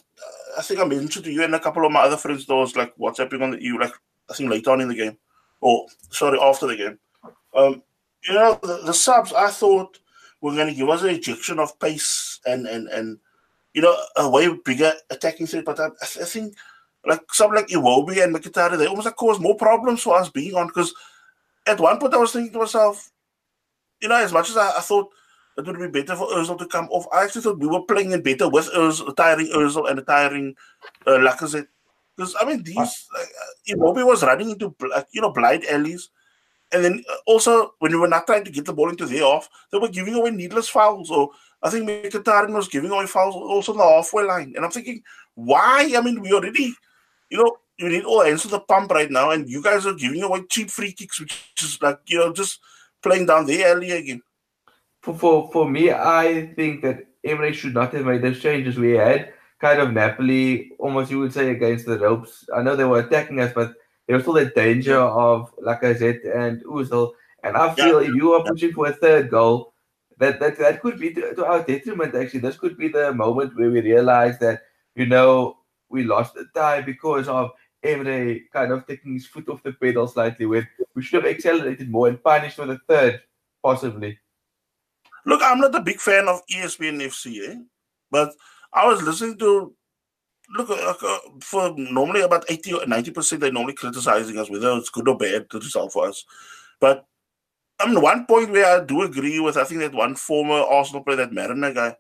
I 0.59 0.63
think 0.63 0.81
I 0.81 0.85
mentioned 0.85 1.25
to 1.25 1.33
you 1.33 1.43
and 1.43 1.55
a 1.55 1.61
couple 1.61 1.85
of 1.87 1.93
my 1.93 2.01
other 2.01 2.17
friends, 2.17 2.45
those 2.45 2.77
like 2.77 2.93
what's 2.97 3.19
happening 3.19 3.43
on 3.43 3.51
the 3.53 3.63
EU, 3.63 3.79
like 3.79 3.93
I 4.31 4.35
think 4.35 4.51
later 4.51 4.71
on 4.71 4.81
in 4.81 4.89
the 4.89 4.95
game, 4.95 5.17
or 5.63 5.87
sorry, 6.11 6.39
after 6.39 6.67
the 6.67 6.77
game. 6.77 6.99
Um, 7.55 7.83
you 8.29 8.35
know, 8.35 8.59
the, 8.63 8.83
the 8.85 8.93
subs 8.93 9.33
I 9.33 9.49
thought 9.49 9.99
were 10.41 10.55
going 10.55 10.69
to 10.69 10.75
give 10.75 10.89
us 10.91 11.03
an 11.03 11.11
injection 11.11 11.59
of 11.59 11.79
pace 11.81 12.41
and 12.45 12.67
and 12.67 12.89
and 12.89 13.19
you 13.73 13.81
know 13.81 13.97
a 14.17 14.29
way 14.29 14.49
bigger 14.65 14.93
attacking 15.09 15.47
threat, 15.47 15.65
but 15.65 15.81
I, 15.81 15.87
I 16.03 16.07
think 16.07 16.55
like 17.07 17.21
something 17.33 17.57
like 17.57 17.69
Iwobi 17.69 18.23
and 18.23 18.35
Mkhitaryan, 18.35 18.79
they 18.79 18.87
almost 18.87 19.07
like 19.07 19.17
cause 19.17 19.41
more 19.41 19.57
problems 19.57 20.03
for 20.03 20.17
us 20.17 20.29
being 20.29 20.55
on 20.55 20.67
because 20.67 20.95
at 21.67 21.81
one 21.81 21.99
point 21.99 22.15
I 22.15 22.19
was 22.19 22.33
thinking 22.33 22.53
to 22.53 22.59
myself, 22.61 23.11
you 24.01 24.09
know, 24.09 24.17
as 24.17 24.33
much 24.33 24.51
as 24.51 24.57
I, 24.57 24.77
I 24.77 24.81
thought 24.81 25.11
it 25.57 25.67
would 25.67 25.93
be 25.93 26.03
better 26.03 26.17
for 26.17 26.29
Ozil 26.29 26.59
to 26.59 26.67
come 26.67 26.89
off, 26.91 27.07
I 27.13 27.25
actually 27.25 27.43
thought 27.43 27.59
we 27.59 27.67
were 27.67 27.83
playing 27.83 28.13
it 28.13 28.25
better 28.25 28.49
with 28.49 28.71
Ozil, 28.71 29.15
tiring 29.17 29.49
Ozil 29.49 29.91
and 29.91 30.07
tiring 30.07 30.55
uh, 31.07 31.11
Lacazette. 31.13 31.67
Because 32.17 32.35
I 32.41 32.45
mean, 32.45 32.63
these 32.63 32.77
uh, 32.77 33.25
Iwobi 33.69 34.05
was 34.05 34.23
running 34.23 34.51
into 34.51 34.75
you 35.13 35.21
know 35.21 35.33
blind 35.33 35.65
alleys, 35.65 36.11
and 36.73 36.85
then 36.85 37.05
uh, 37.11 37.17
also 37.27 37.75
when 37.79 37.93
we 37.93 37.99
were 37.99 38.09
not 38.09 38.27
trying 38.27 38.45
to 38.45 38.51
get 38.51 38.65
the 38.65 38.73
ball 38.73 38.91
into 38.91 39.07
their 39.07 39.25
off, 39.25 39.49
they 39.71 39.79
were 39.79 39.89
giving 39.89 40.15
away 40.15 40.31
needless 40.31 40.69
fouls. 40.69 41.11
Or 41.11 41.31
I 41.63 41.71
think 41.71 41.89
Mkhitaryan 41.89 42.53
was 42.53 42.69
giving 42.69 42.91
away 42.91 43.07
fouls 43.07 43.35
also 43.35 43.73
on 43.73 43.79
the 43.79 43.85
halfway 43.85 44.25
line, 44.25 44.53
and 44.57 44.65
I'm 44.65 44.71
thinking, 44.71 45.03
why? 45.35 45.93
I 45.97 46.01
mean, 46.03 46.21
we 46.21 46.33
already, 46.33 46.75
you 47.31 47.39
know, 47.39 47.57
you 47.79 47.89
need 47.89 48.05
all 48.05 48.25
hands 48.25 48.43
to 48.43 48.49
the 48.49 48.61
pump 48.61 48.91
right 48.91 49.11
now, 49.11 49.31
and 49.31 49.49
you 49.49 49.63
guys 49.63 49.87
are 49.87 49.95
giving 49.95 50.23
away 50.23 50.43
cheap 50.51 50.71
free 50.71 50.93
kicks, 50.93 51.19
which 51.19 51.49
is 51.63 51.81
like 51.81 51.99
you 52.07 52.19
know 52.19 52.33
just 52.33 52.61
playing 53.03 53.27
down 53.27 53.47
the 53.47 53.65
alley 53.65 53.91
again. 53.91 54.23
For, 55.03 55.15
for 55.15 55.51
for 55.51 55.69
me, 55.69 55.91
I 55.91 56.53
think 56.57 56.83
that 56.83 57.07
Emery 57.25 57.55
should 57.55 57.75
not 57.75 57.95
have 57.95 58.05
made 58.05 58.23
those 58.23 58.41
changes 58.41 58.79
we 58.79 58.93
had 58.93 59.33
kind 59.63 59.81
of 59.81 59.93
Napoli, 59.93 60.73
almost 60.79 61.11
you 61.11 61.21
would 61.21 61.33
say, 61.33 61.51
against 61.51 61.87
the 61.87 61.99
ropes. 61.99 62.45
I 62.55 62.63
know 62.63 62.75
they 62.75 62.85
were 62.85 62.99
attacking 62.99 63.41
us, 63.41 63.53
but 63.55 63.75
there 64.07 64.17
was 64.17 64.25
still 64.25 64.37
a 64.37 64.45
danger 64.45 64.99
of 64.99 65.55
Lacazette 65.57 66.37
and 66.37 66.63
Ozil. 66.65 67.13
And 67.45 67.57
I 67.57 67.73
feel 67.75 68.03
yeah. 68.03 68.09
if 68.09 68.15
you 68.15 68.33
are 68.33 68.45
pushing 68.45 68.73
for 68.73 68.89
a 68.89 68.93
third 68.93 69.31
goal, 69.31 69.73
that 70.19 70.41
that, 70.41 70.59
that 70.59 70.83
could 70.83 70.99
be 70.99 71.15
to, 71.15 71.35
to, 71.35 71.47
our 71.47 71.63
detriment, 71.63 72.15
actually. 72.15 72.41
This 72.41 72.59
could 72.59 72.77
be 72.77 72.89
the 72.89 73.15
moment 73.15 73.57
where 73.57 73.71
we 73.71 73.81
realize 73.81 74.39
that, 74.41 74.63
you 74.97 75.07
know, 75.07 75.59
we 75.89 76.03
lost 76.03 76.35
the 76.35 76.47
tie 76.55 76.83
because 76.83 77.29
of 77.29 77.53
Emery 77.85 78.49
kind 78.53 78.73
of 78.73 78.87
taking 78.87 79.15
his 79.15 79.27
foot 79.27 79.49
off 79.49 79.63
the 79.63 79.73
pedal 79.73 80.07
slightly 80.07 80.47
with 80.47 80.67
we 80.95 81.03
should 81.03 81.23
have 81.23 81.33
accelerated 81.33 81.91
more 81.91 82.09
and 82.09 82.23
punished 82.23 82.57
for 82.57 82.67
the 82.67 82.79
third, 82.89 83.21
possibly. 83.63 84.19
Look, 85.25 85.41
I'm 85.43 85.61
not 85.61 85.75
a 85.75 85.81
big 85.81 86.01
fan 86.01 86.29
of 86.29 86.43
ESPN 86.47 87.01
FC, 87.01 87.49
eh? 87.49 87.59
but 88.11 88.35
I 88.73 88.87
was 88.87 89.03
listening 89.03 89.39
to 89.39 89.75
look 90.57 90.71
uh, 90.71 90.95
uh, 91.03 91.19
for 91.41 91.75
normally 91.77 92.21
about 92.23 92.45
80 92.49 92.75
or 92.75 92.87
90 92.87 93.11
percent 93.13 93.41
they're 93.41 93.53
normally 93.53 93.75
criticizing 93.75 94.37
us 94.39 94.51
whether 94.51 94.77
it's 94.77 94.91
good 94.91 95.09
or 95.09 95.17
bad 95.17 95.47
the 95.51 95.59
result 95.59 95.93
for 95.93 96.07
us 96.07 96.27
but 96.79 97.07
i 97.79 97.87
mean 97.87 98.03
one 98.03 98.27
point 98.27 98.51
where 98.51 98.67
i 98.67 98.85
do 98.85 99.01
agree 99.01 99.41
with 99.41 99.57
i 99.57 99.65
think 99.65 99.81
that 99.81 99.95
one 99.95 100.15
former 100.15 100.57
arsenal 100.57 101.03
player 101.03 101.17
that 101.17 101.33
mariner 101.33 101.73
guy 101.73 101.97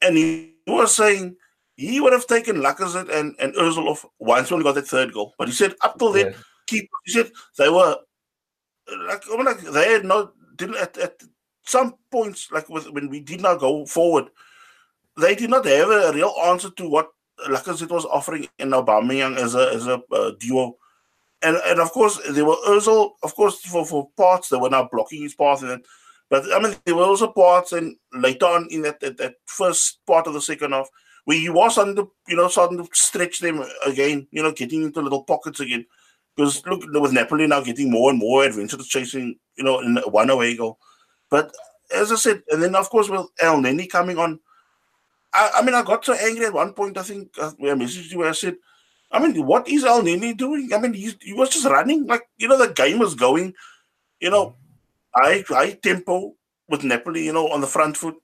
and 0.00 0.16
he 0.16 0.54
was 0.66 0.94
saying 0.94 1.36
he 1.80 1.98
would 1.98 2.12
have 2.12 2.26
taken 2.26 2.56
Lacazette 2.56 3.08
and, 3.08 3.34
and 3.38 3.54
Ozil 3.54 3.88
off 3.88 4.04
once 4.18 4.50
when 4.50 4.60
he 4.60 4.64
got 4.64 4.74
that 4.74 4.86
third 4.86 5.14
goal. 5.14 5.32
But 5.38 5.48
he 5.48 5.54
said 5.54 5.74
up 5.80 5.98
till 5.98 6.12
then, 6.12 6.26
yeah. 6.26 6.36
keep 6.66 6.90
he 7.06 7.12
said 7.12 7.30
they 7.56 7.70
were 7.70 7.96
like, 9.08 9.22
I 9.32 9.36
mean, 9.36 9.46
like 9.46 9.60
they 9.60 9.92
had 9.92 10.04
no 10.04 10.32
didn't 10.56 10.76
at, 10.76 10.98
at 10.98 11.22
some 11.64 11.94
points 12.10 12.50
like 12.52 12.68
with 12.68 12.90
when 12.90 13.08
we 13.08 13.20
did 13.20 13.40
not 13.40 13.60
go 13.60 13.86
forward, 13.86 14.26
they 15.20 15.34
did 15.34 15.50
not 15.50 15.64
have 15.66 15.90
a 15.90 16.12
real 16.12 16.34
answer 16.44 16.70
to 16.70 16.88
what 16.88 17.10
Lacazette 17.48 17.90
was 17.90 18.04
offering 18.04 18.48
in 18.58 18.70
Aubameyang 18.70 19.36
as 19.36 19.54
a 19.54 19.70
as 19.72 19.86
a 19.86 20.02
uh, 20.12 20.32
duo. 20.38 20.76
And 21.42 21.56
and 21.64 21.80
of 21.80 21.90
course 21.90 22.20
there 22.30 22.44
were 22.44 22.56
also 22.66 23.16
of 23.22 23.34
course 23.34 23.60
for, 23.60 23.86
for 23.86 24.10
parts 24.16 24.48
that 24.48 24.58
were 24.58 24.70
now 24.70 24.88
blocking 24.90 25.22
his 25.22 25.34
path 25.34 25.62
and 25.62 25.84
but 26.28 26.44
I 26.52 26.58
mean 26.60 26.76
there 26.84 26.96
were 26.96 27.04
also 27.04 27.28
parts 27.28 27.72
and 27.72 27.96
later 28.12 28.46
on 28.46 28.68
in 28.70 28.82
that, 28.82 29.00
that, 29.00 29.16
that 29.18 29.34
first 29.46 30.00
part 30.06 30.26
of 30.26 30.34
the 30.34 30.40
second 30.40 30.72
half 30.72 30.88
where 31.24 31.38
he 31.38 31.48
was 31.48 31.78
on 31.78 31.94
the 31.94 32.06
you 32.28 32.36
know 32.36 32.48
starting 32.48 32.78
to 32.78 32.88
stretch 32.92 33.38
them 33.40 33.64
again, 33.86 34.26
you 34.30 34.42
know, 34.42 34.52
getting 34.52 34.82
into 34.82 35.00
little 35.00 35.24
pockets 35.24 35.60
again. 35.60 35.86
Because 36.36 36.64
look 36.66 36.82
with 36.84 37.12
Napoli 37.12 37.46
now 37.46 37.60
getting 37.60 37.90
more 37.90 38.10
and 38.10 38.18
more 38.18 38.44
adventurous 38.44 38.86
chasing, 38.86 39.36
you 39.56 39.64
know, 39.64 39.80
in 39.80 39.96
one 40.06 40.30
away 40.30 40.56
goal. 40.56 40.78
But 41.30 41.52
as 41.94 42.12
I 42.12 42.16
said, 42.16 42.42
and 42.50 42.62
then 42.62 42.74
of 42.74 42.88
course 42.88 43.08
with 43.08 43.26
Elneny 43.42 43.88
coming 43.88 44.18
on, 44.18 44.40
I, 45.32 45.50
I, 45.56 45.62
mean, 45.62 45.74
I 45.74 45.82
got 45.82 46.04
so 46.04 46.14
angry 46.14 46.46
at 46.46 46.52
one 46.52 46.72
point. 46.72 46.98
I 46.98 47.02
think 47.02 47.30
uh, 47.38 47.52
I 47.60 47.74
messaged 47.74 48.10
you, 48.10 48.18
where 48.18 48.30
I 48.30 48.32
said, 48.32 48.56
I 49.12 49.18
mean, 49.18 49.44
what 49.44 49.68
is 49.68 49.84
Elneny 49.84 50.36
doing? 50.36 50.70
I 50.72 50.78
mean, 50.78 50.94
he, 50.94 51.12
he 51.20 51.32
was 51.32 51.50
just 51.50 51.66
running 51.66 52.06
like 52.06 52.22
you 52.38 52.48
know 52.48 52.58
the 52.58 52.72
game 52.72 52.98
was 52.98 53.14
going, 53.14 53.54
you 54.20 54.30
know, 54.30 54.54
high 55.14 55.44
high 55.48 55.72
tempo 55.72 56.34
with 56.68 56.84
Napoli, 56.84 57.24
you 57.24 57.32
know, 57.32 57.48
on 57.48 57.60
the 57.60 57.66
front 57.66 57.96
foot. 57.96 58.16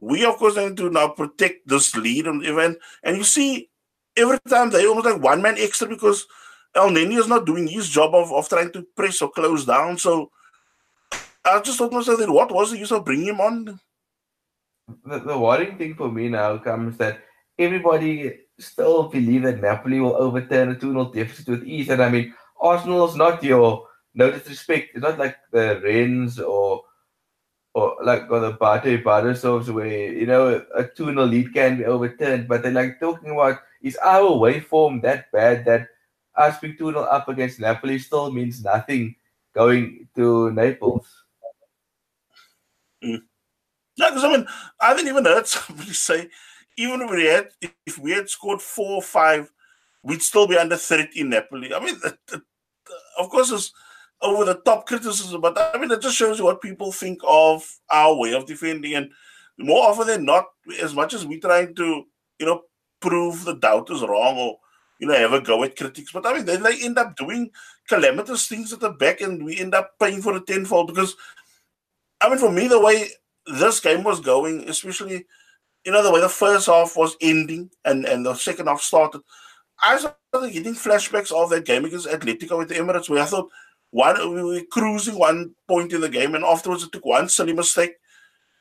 We 0.00 0.24
of 0.24 0.36
course 0.36 0.56
need 0.56 0.76
to 0.78 0.90
now 0.90 1.08
protect 1.08 1.68
this 1.68 1.94
lead 1.94 2.26
on 2.26 2.44
event, 2.44 2.78
and 3.04 3.16
you 3.16 3.24
see 3.24 3.70
every 4.16 4.38
time 4.48 4.70
they 4.70 4.86
almost 4.86 5.06
like 5.06 5.22
one 5.22 5.42
man 5.42 5.54
extra 5.58 5.86
because 5.86 6.26
Elneny 6.74 7.18
is 7.18 7.28
not 7.28 7.46
doing 7.46 7.68
his 7.68 7.88
job 7.88 8.14
of, 8.14 8.32
of 8.32 8.48
trying 8.48 8.72
to 8.72 8.82
press 8.96 9.22
or 9.22 9.30
close 9.30 9.64
down. 9.64 9.98
So 9.98 10.30
I 11.44 11.60
just 11.60 11.78
thought 11.78 11.92
myself, 11.92 12.20
what 12.28 12.52
was 12.52 12.70
the 12.72 12.78
use 12.78 12.92
of 12.92 13.04
bringing 13.04 13.28
him 13.28 13.40
on? 13.40 13.80
The, 15.04 15.18
the 15.20 15.38
worrying 15.38 15.78
thing 15.78 15.94
for 15.94 16.10
me 16.10 16.28
now 16.28 16.58
comes 16.58 16.96
that 16.98 17.22
everybody 17.58 18.40
still 18.58 19.04
believe 19.08 19.42
that 19.42 19.60
Napoli 19.60 20.00
will 20.00 20.16
overturn 20.16 20.70
a 20.70 20.74
2 20.74 20.92
0 20.92 21.12
deficit 21.12 21.48
with 21.48 21.64
ease. 21.64 21.88
And 21.88 22.02
I 22.02 22.08
mean, 22.08 22.34
Arsenal 22.60 23.08
is 23.08 23.16
not 23.16 23.42
your, 23.42 23.88
no 24.14 24.30
disrespect, 24.30 24.90
it's 24.94 25.02
not 25.02 25.18
like 25.18 25.36
the 25.50 25.80
Rennes 25.82 26.38
or 26.38 26.84
or 27.74 27.96
like 28.04 28.30
or 28.30 28.40
the 28.40 28.52
Bate 28.52 29.02
Borisovs 29.02 29.72
where, 29.72 30.12
you 30.12 30.26
know, 30.26 30.64
a 30.74 30.84
2 30.84 31.06
0 31.06 31.24
lead 31.24 31.54
can 31.54 31.78
be 31.78 31.84
overturned. 31.84 32.48
But 32.48 32.62
they're 32.62 32.72
like 32.72 33.00
talking 33.00 33.30
about 33.30 33.60
is 33.82 33.96
our 33.96 34.30
waveform 34.30 35.02
that 35.02 35.32
bad 35.32 35.64
that 35.64 35.88
us 36.36 36.58
being 36.60 36.76
2 36.76 36.92
0 36.92 37.00
up 37.00 37.28
against 37.28 37.60
Napoli 37.60 37.98
still 37.98 38.30
means 38.30 38.62
nothing 38.62 39.14
going 39.54 40.08
to 40.16 40.50
Naples? 40.52 41.06
Mm. 43.02 43.22
Yeah, 43.96 44.08
because 44.08 44.24
I 44.24 44.30
mean, 44.30 44.46
I 44.80 44.88
haven't 44.88 45.08
even 45.08 45.24
heard 45.24 45.46
somebody 45.48 45.92
say, 45.92 46.28
even 46.76 47.02
if 47.02 47.10
we 47.10 47.24
had, 47.24 47.48
if 47.86 47.98
we 47.98 48.12
had 48.12 48.28
scored 48.28 48.62
four 48.62 48.96
or 48.96 49.02
five, 49.02 49.50
we'd 50.02 50.22
still 50.22 50.46
be 50.46 50.56
under 50.56 50.76
30 50.76 51.20
in 51.20 51.30
Napoli. 51.30 51.72
I 51.74 51.80
mean, 51.80 51.96
of 53.18 53.28
course, 53.28 53.50
it's 53.50 53.72
over 54.20 54.44
the 54.44 54.54
top 54.54 54.86
criticism, 54.86 55.40
but 55.40 55.58
I 55.58 55.78
mean, 55.78 55.90
it 55.90 56.00
just 56.00 56.16
shows 56.16 56.38
you 56.38 56.44
what 56.44 56.62
people 56.62 56.92
think 56.92 57.20
of 57.26 57.64
our 57.90 58.16
way 58.16 58.32
of 58.32 58.46
defending. 58.46 58.94
And 58.94 59.10
more 59.58 59.88
often 59.88 60.06
than 60.06 60.24
not, 60.24 60.46
as 60.80 60.94
much 60.94 61.12
as 61.14 61.26
we're 61.26 61.40
trying 61.40 61.74
to, 61.74 62.04
you 62.38 62.46
know, 62.46 62.62
prove 63.00 63.44
the 63.44 63.54
doubters 63.54 64.02
wrong 64.02 64.38
or, 64.38 64.58
you 64.98 65.06
know, 65.08 65.14
have 65.14 65.32
a 65.32 65.40
go 65.40 65.62
at 65.64 65.76
critics, 65.76 66.12
but 66.12 66.24
I 66.24 66.34
mean, 66.34 66.44
then 66.44 66.62
they 66.62 66.80
end 66.82 66.98
up 66.98 67.16
doing 67.16 67.50
calamitous 67.88 68.46
things 68.46 68.72
at 68.72 68.80
the 68.80 68.90
back 68.90 69.20
and 69.20 69.44
we 69.44 69.58
end 69.58 69.74
up 69.74 69.98
paying 70.00 70.22
for 70.22 70.32
the 70.32 70.40
tenfold 70.40 70.86
because, 70.86 71.16
I 72.20 72.28
mean, 72.28 72.38
for 72.38 72.52
me, 72.52 72.68
the 72.68 72.80
way 72.80 73.08
this 73.46 73.80
game 73.80 74.04
was 74.04 74.20
going, 74.20 74.68
especially 74.68 75.26
you 75.84 75.92
know 75.92 76.02
the 76.02 76.12
way 76.12 76.20
the 76.20 76.28
first 76.28 76.66
half 76.66 76.96
was 76.96 77.16
ending 77.20 77.70
and 77.84 78.04
and 78.04 78.24
the 78.24 78.34
second 78.34 78.66
half 78.66 78.80
started. 78.80 79.22
I 79.80 79.98
started 79.98 80.52
getting 80.52 80.74
flashbacks 80.74 81.32
of 81.32 81.50
that 81.50 81.64
game 81.64 81.84
against 81.84 82.06
Atletico 82.06 82.58
with 82.58 82.68
the 82.68 82.76
Emirates, 82.76 83.08
where 83.08 83.22
I 83.22 83.26
thought 83.26 83.50
one 83.90 84.34
we 84.34 84.42
were 84.42 84.60
cruising 84.70 85.18
one 85.18 85.54
point 85.68 85.92
in 85.92 86.00
the 86.00 86.08
game, 86.08 86.34
and 86.34 86.44
afterwards 86.44 86.84
it 86.84 86.92
took 86.92 87.04
one 87.04 87.28
silly 87.28 87.52
mistake, 87.52 87.94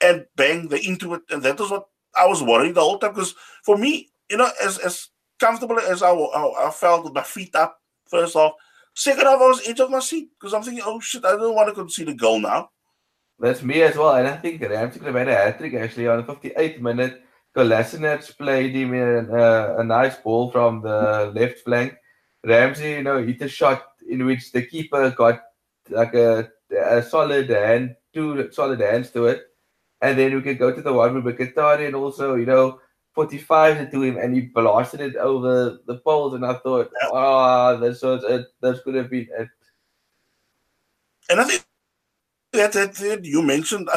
and 0.02 0.26
bang, 0.36 0.68
they 0.68 0.82
into 0.82 1.14
it, 1.14 1.22
and 1.30 1.44
that 1.44 1.60
was 1.60 1.72
what 1.72 1.86
I 2.16 2.26
was 2.26 2.44
worried 2.44 2.76
the 2.76 2.82
whole 2.82 2.98
time. 2.98 3.14
Because 3.14 3.36
for 3.64 3.78
me, 3.78 4.10
you 4.30 4.38
know, 4.38 4.50
as 4.62 4.78
as 4.80 5.10
comfortable 5.40 5.80
as 5.80 6.04
I, 6.04 6.12
I, 6.12 6.68
I 6.68 6.72
felt 6.72 7.04
with 7.04 7.14
my 7.14 7.24
feet 7.24 7.56
up 7.56 7.80
first 8.10 8.36
off, 8.36 8.54
second 8.96 9.26
half 9.26 9.40
I 9.40 9.48
was 9.48 9.68
edge 9.68 9.80
of 9.80 9.90
my 9.90 10.00
seat 10.00 10.30
because 10.40 10.54
I'm 10.54 10.64
thinking, 10.64 10.84
oh 10.86 11.00
shit, 11.00 11.26
I 11.26 11.32
don't 11.32 11.56
want 11.56 11.70
to 11.70 11.76
concede 11.76 12.10
a 12.10 12.14
goal 12.14 12.40
now. 12.40 12.70
That's 13.42 13.64
me 13.64 13.82
as 13.82 13.98
well. 13.98 14.16
And 14.16 14.28
I 14.28 14.38
think 14.38 14.62
Ramsey 14.62 15.00
could 15.00 15.08
have 15.08 15.16
had 15.16 15.28
a 15.28 15.36
hat 15.36 15.58
trick 15.58 15.74
actually 15.74 16.08
on 16.08 16.18
the 16.18 16.32
58th 16.32 16.80
minute. 16.80 17.24
Kolasinac 17.56 18.38
played 18.38 18.76
him 18.76 18.94
in 18.94 19.30
a, 19.32 19.80
a, 19.80 19.84
nice 19.84 20.16
ball 20.18 20.52
from 20.52 20.82
the 20.82 21.32
left 21.36 21.60
flank. 21.60 21.96
Ramsey, 22.46 22.92
you 22.92 23.04
know, 23.04 23.22
hit 23.22 23.42
a 23.42 23.48
shot 23.48 23.84
in 24.08 24.26
which 24.26 24.52
the 24.52 24.62
keeper 24.62 25.10
got 25.10 25.42
like 25.90 26.14
a, 26.14 26.50
a 26.72 27.02
solid 27.02 27.50
hand, 27.50 27.96
two 28.14 28.50
solid 28.52 28.80
hands 28.80 29.10
to 29.12 29.26
it, 29.26 29.42
and 30.02 30.18
then 30.18 30.36
we 30.36 30.42
can 30.42 30.56
go 30.56 30.74
to 30.74 30.82
the 30.82 30.94
one 30.94 31.22
with 31.22 31.36
Mkhitaryan 31.36 31.94
also, 31.94 32.36
you 32.36 32.46
know, 32.46 32.80
45 33.16 33.78
into 33.78 34.02
him, 34.04 34.18
and 34.18 34.34
he 34.34 34.42
blasted 34.42 35.02
it 35.02 35.18
over 35.18 35.80
the 35.86 35.98
poles, 35.98 36.36
and 36.36 36.46
I 36.46 36.54
thought, 36.54 36.90
oh, 37.12 37.78
this 37.78 38.02
was 38.02 38.24
it. 38.24 38.48
This 38.62 38.80
could 38.84 38.96
have 38.96 39.10
been 39.10 39.28
it. 39.38 39.50
And 41.30 41.42
I 41.42 41.44
think 41.44 41.66
that, 42.54 42.74
that, 42.74 42.94
that 42.96 43.26
you 43.26 43.42
mentioned, 43.42 43.90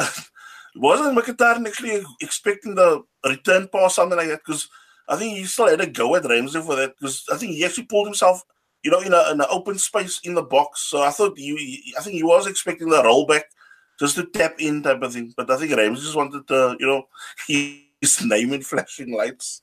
wasn't 0.75 1.17
Mkhitaryan 1.17 1.67
actually 1.67 2.03
expecting 2.21 2.75
the 2.75 3.03
return 3.27 3.67
pass, 3.67 3.95
something 3.95 4.17
like 4.17 4.27
that? 4.27 4.41
Because 4.45 4.67
I 5.07 5.15
think 5.15 5.37
he 5.37 5.45
still 5.45 5.67
had 5.67 5.81
a 5.81 5.87
go 5.87 6.15
at 6.15 6.25
Ramsey 6.25 6.61
for 6.61 6.75
that, 6.75 6.95
because 6.99 7.23
I 7.31 7.37
think 7.37 7.53
he 7.53 7.65
actually 7.65 7.85
pulled 7.85 8.07
himself, 8.07 8.43
you 8.83 8.91
know, 8.91 8.99
in, 8.99 9.13
a, 9.13 9.31
in 9.31 9.41
an 9.41 9.47
open 9.49 9.77
space 9.77 10.19
in 10.23 10.33
the 10.33 10.43
box. 10.43 10.81
So 10.89 11.01
I 11.01 11.11
thought 11.11 11.37
you, 11.37 11.57
I 11.97 12.01
think 12.01 12.15
he 12.15 12.23
was 12.23 12.47
expecting 12.47 12.89
the 12.89 13.01
rollback 13.03 13.43
just 13.99 14.15
to 14.15 14.25
tap 14.25 14.55
in 14.59 14.83
type 14.83 15.01
of 15.01 15.13
thing. 15.13 15.33
But 15.35 15.49
I 15.49 15.57
think 15.57 15.75
Ramsey 15.75 16.03
just 16.03 16.15
wanted 16.15 16.47
to, 16.47 16.75
you 16.79 16.87
know, 16.87 17.03
his 17.47 18.23
name 18.23 18.53
in 18.53 18.61
flashing 18.61 19.13
lights. 19.13 19.61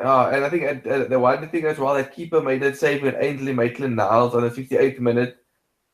Oh, 0.00 0.28
and 0.28 0.44
I 0.44 0.48
think 0.48 0.86
uh, 0.86 1.08
the 1.08 1.18
one 1.18 1.48
thing 1.48 1.64
as 1.64 1.78
well 1.78 1.94
that 1.94 2.14
keeper 2.14 2.40
made 2.40 2.62
it 2.62 2.78
save 2.78 3.02
when 3.02 3.16
Ainsley 3.16 3.52
Maitland 3.52 3.96
Niles 3.96 4.34
on 4.34 4.42
the 4.42 4.50
68th 4.50 5.00
minute. 5.00 5.38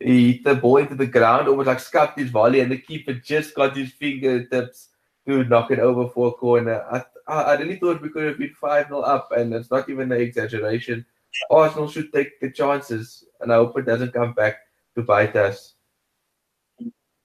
He 0.04 0.32
hit 0.32 0.44
the 0.44 0.54
ball 0.54 0.76
into 0.76 0.94
the 0.94 1.06
ground, 1.06 1.48
almost 1.48 1.66
like 1.66 1.80
scuffed 1.80 2.18
his 2.18 2.28
volley, 2.28 2.60
and 2.60 2.70
the 2.70 2.76
keeper 2.76 3.14
just 3.14 3.54
got 3.54 3.74
his 3.74 3.90
fingertips 3.92 4.88
to 5.26 5.44
knock 5.44 5.70
it 5.70 5.78
over 5.78 6.10
for 6.10 6.28
a 6.28 6.32
corner. 6.32 6.84
I, 6.92 7.02
I 7.32 7.56
really 7.56 7.76
thought 7.76 8.02
we 8.02 8.10
could 8.10 8.26
have 8.26 8.38
been 8.38 8.52
5 8.60 8.88
0 8.88 9.00
up, 9.00 9.32
and 9.32 9.54
it's 9.54 9.70
not 9.70 9.88
even 9.88 10.12
an 10.12 10.20
exaggeration. 10.20 11.06
Arsenal 11.50 11.88
should 11.88 12.12
take 12.12 12.38
the 12.38 12.50
chances, 12.50 13.24
and 13.40 13.50
I 13.50 13.56
hope 13.56 13.78
it 13.78 13.86
doesn't 13.86 14.12
come 14.12 14.34
back 14.34 14.58
to 14.94 15.02
bite 15.02 15.36
us. 15.36 15.72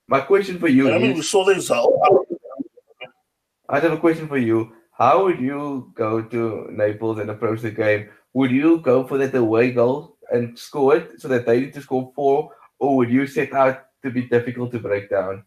My 0.07 0.21
question 0.21 0.57
for 0.57 0.69
you 0.69 0.89
I 0.89 0.99
mean, 0.99 1.11
is, 1.11 1.17
we 1.17 1.21
saw 1.23 1.43
the 1.43 1.55
result. 1.55 1.93
I 3.67 3.79
have 3.79 3.91
a 3.91 3.97
question 3.97 4.29
for 4.29 4.37
you. 4.37 4.71
How 4.93 5.25
would 5.25 5.41
you 5.41 5.91
go 5.95 6.21
to 6.21 6.67
Naples 6.71 7.19
and 7.19 7.29
approach 7.29 7.59
the 7.59 7.71
game? 7.71 8.09
Would 8.33 8.51
you 8.51 8.79
go 8.79 9.05
for 9.05 9.17
that 9.17 9.35
away 9.35 9.71
goal 9.71 10.17
and 10.31 10.57
score 10.57 10.95
it 10.95 11.19
so 11.19 11.27
that 11.27 11.45
they 11.45 11.59
need 11.59 11.73
to 11.73 11.81
score 11.81 12.11
four, 12.15 12.51
or 12.79 12.95
would 12.97 13.09
you 13.09 13.27
set 13.27 13.53
out 13.53 13.85
to 14.03 14.09
be 14.09 14.23
difficult 14.23 14.71
to 14.71 14.79
break 14.79 15.09
down? 15.09 15.43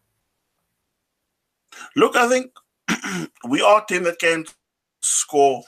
Look, 1.95 2.15
I 2.15 2.29
think 2.29 2.51
we 3.49 3.61
are 3.61 3.81
a 3.81 3.85
team 3.85 4.03
that 4.03 4.19
can 4.19 4.45
score, 5.01 5.63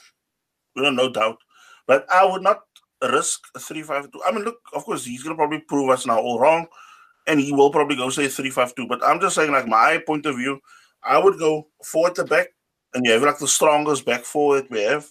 you 0.74 0.82
know, 0.82 0.90
no 0.90 1.10
doubt. 1.10 1.38
But 1.86 2.06
I 2.10 2.24
would 2.24 2.42
not 2.42 2.62
risk 3.02 3.42
a 3.54 3.58
3 3.58 3.82
5 3.82 4.12
2. 4.12 4.22
I 4.24 4.32
mean, 4.32 4.44
look, 4.44 4.58
of 4.72 4.84
course, 4.84 5.04
he's 5.04 5.22
going 5.22 5.34
to 5.34 5.38
probably 5.38 5.60
prove 5.60 5.90
us 5.90 6.06
now 6.06 6.18
all 6.18 6.38
wrong, 6.38 6.66
and 7.26 7.40
he 7.40 7.52
will 7.52 7.70
probably 7.70 7.96
go 7.96 8.10
say 8.10 8.28
three 8.28 8.50
five 8.50 8.74
two. 8.74 8.86
But 8.86 9.04
I'm 9.04 9.20
just 9.20 9.34
saying, 9.34 9.52
like, 9.52 9.66
my 9.66 10.02
point 10.06 10.26
of 10.26 10.36
view, 10.36 10.60
I 11.02 11.18
would 11.18 11.38
go 11.38 11.68
forward 11.84 12.14
to 12.16 12.24
back, 12.24 12.48
and 12.94 13.04
you 13.04 13.12
have 13.12 13.22
like 13.22 13.38
the 13.38 13.48
strongest 13.48 14.06
back 14.06 14.24
four 14.24 14.56
that 14.56 14.70
we 14.70 14.82
have. 14.82 15.10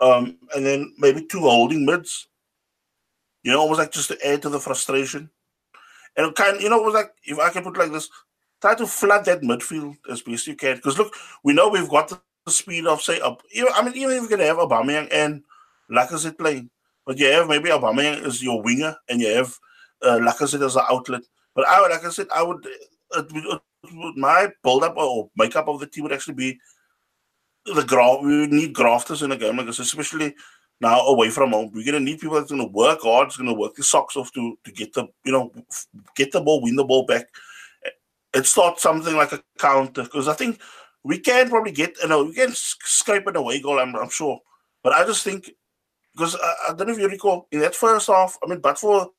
Um, 0.00 0.38
and 0.56 0.64
then 0.64 0.94
maybe 0.98 1.26
two 1.26 1.40
holding 1.40 1.84
mids. 1.84 2.28
You 3.42 3.52
know, 3.52 3.60
almost 3.60 3.78
like 3.78 3.92
just 3.92 4.08
to 4.08 4.26
add 4.26 4.42
to 4.42 4.48
the 4.48 4.60
frustration. 4.60 5.30
And 6.16 6.34
kind 6.34 6.60
you 6.60 6.68
know, 6.68 6.80
it 6.80 6.84
was 6.84 6.94
like 6.94 7.12
if 7.24 7.38
I 7.38 7.50
can 7.50 7.62
put 7.62 7.76
like 7.76 7.92
this, 7.92 8.08
try 8.60 8.74
to 8.74 8.86
flood 8.86 9.24
that 9.26 9.42
midfield 9.42 9.96
as 10.10 10.22
best 10.22 10.46
you 10.46 10.56
can. 10.56 10.76
Because 10.76 10.98
look, 10.98 11.14
we 11.44 11.52
know 11.52 11.68
we've 11.68 11.88
got 11.88 12.08
the 12.08 12.20
speed 12.50 12.86
of 12.86 13.02
say 13.02 13.20
up. 13.20 13.42
I 13.74 13.82
mean, 13.82 13.94
even 13.96 14.16
if 14.16 14.22
you 14.22 14.28
can 14.28 14.40
have 14.40 14.56
Aubameyang 14.56 15.08
and 15.12 15.42
Lacazette 15.90 16.38
playing, 16.38 16.70
but 17.06 17.18
you 17.18 17.26
have 17.26 17.48
maybe 17.48 17.70
Aubameyang 17.70 18.22
as 18.24 18.42
your 18.42 18.62
winger, 18.62 18.96
and 19.08 19.20
you 19.20 19.28
have 19.28 19.56
uh, 20.02 20.18
Lacazette 20.18 20.64
as 20.64 20.76
an 20.76 20.82
outlet. 20.90 21.22
But 21.54 21.66
I, 21.66 21.80
would, 21.80 21.90
like 21.90 22.04
I 22.04 22.10
said, 22.10 22.28
I 22.34 22.42
would. 22.42 22.66
My 24.16 24.48
build 24.62 24.84
up 24.84 24.96
or 24.96 25.30
makeup 25.36 25.66
of 25.66 25.80
the 25.80 25.86
team 25.86 26.04
would 26.04 26.12
actually 26.12 26.34
be 26.34 26.58
the 27.64 27.82
graft. 27.82 28.22
We 28.22 28.40
would 28.40 28.52
need 28.52 28.74
grafters 28.74 29.22
in 29.22 29.32
a 29.32 29.36
game 29.36 29.56
like 29.56 29.66
this, 29.66 29.78
especially 29.78 30.34
now 30.80 31.00
away 31.00 31.30
from 31.30 31.50
home. 31.50 31.70
We're 31.72 31.84
gonna 31.84 32.00
need 32.00 32.20
people 32.20 32.36
that's 32.36 32.50
gonna 32.50 32.66
work 32.66 33.00
hard, 33.02 33.28
it's 33.28 33.36
gonna 33.36 33.54
work 33.54 33.74
their 33.76 33.84
socks 33.84 34.16
off 34.16 34.32
to 34.32 34.58
to 34.64 34.72
get 34.72 34.92
the 34.92 35.06
you 35.24 35.32
know 35.32 35.52
get 36.16 36.32
the 36.32 36.40
ball, 36.40 36.62
win 36.62 36.76
the 36.76 36.84
ball 36.84 37.06
back. 37.06 37.26
Eh, 37.84 37.90
it's 38.34 38.56
not 38.56 38.80
something 38.80 39.16
like 39.16 39.32
a 39.32 39.42
counter 39.58 40.02
because 40.02 40.28
I 40.28 40.34
think 40.34 40.60
we 41.02 41.18
can 41.18 41.48
probably 41.48 41.72
get 41.72 41.96
you 42.02 42.08
know 42.08 42.24
we 42.24 42.34
can 42.34 42.52
scrape 42.52 43.26
an 43.26 43.36
away 43.36 43.60
goal. 43.60 43.78
I'm, 43.78 43.94
I'm 43.96 44.10
sure, 44.10 44.40
but 44.82 44.92
I 44.92 45.04
just 45.04 45.24
think 45.24 45.50
because 46.14 46.36
I, 46.36 46.70
I 46.70 46.74
don't 46.74 46.86
know 46.88 46.94
if 46.94 46.98
you 46.98 47.08
recall 47.08 47.46
in 47.52 47.60
that 47.60 47.74
first 47.74 48.08
half. 48.08 48.36
I 48.42 48.48
mean, 48.48 48.60
but 48.60 48.78
for 48.78 49.10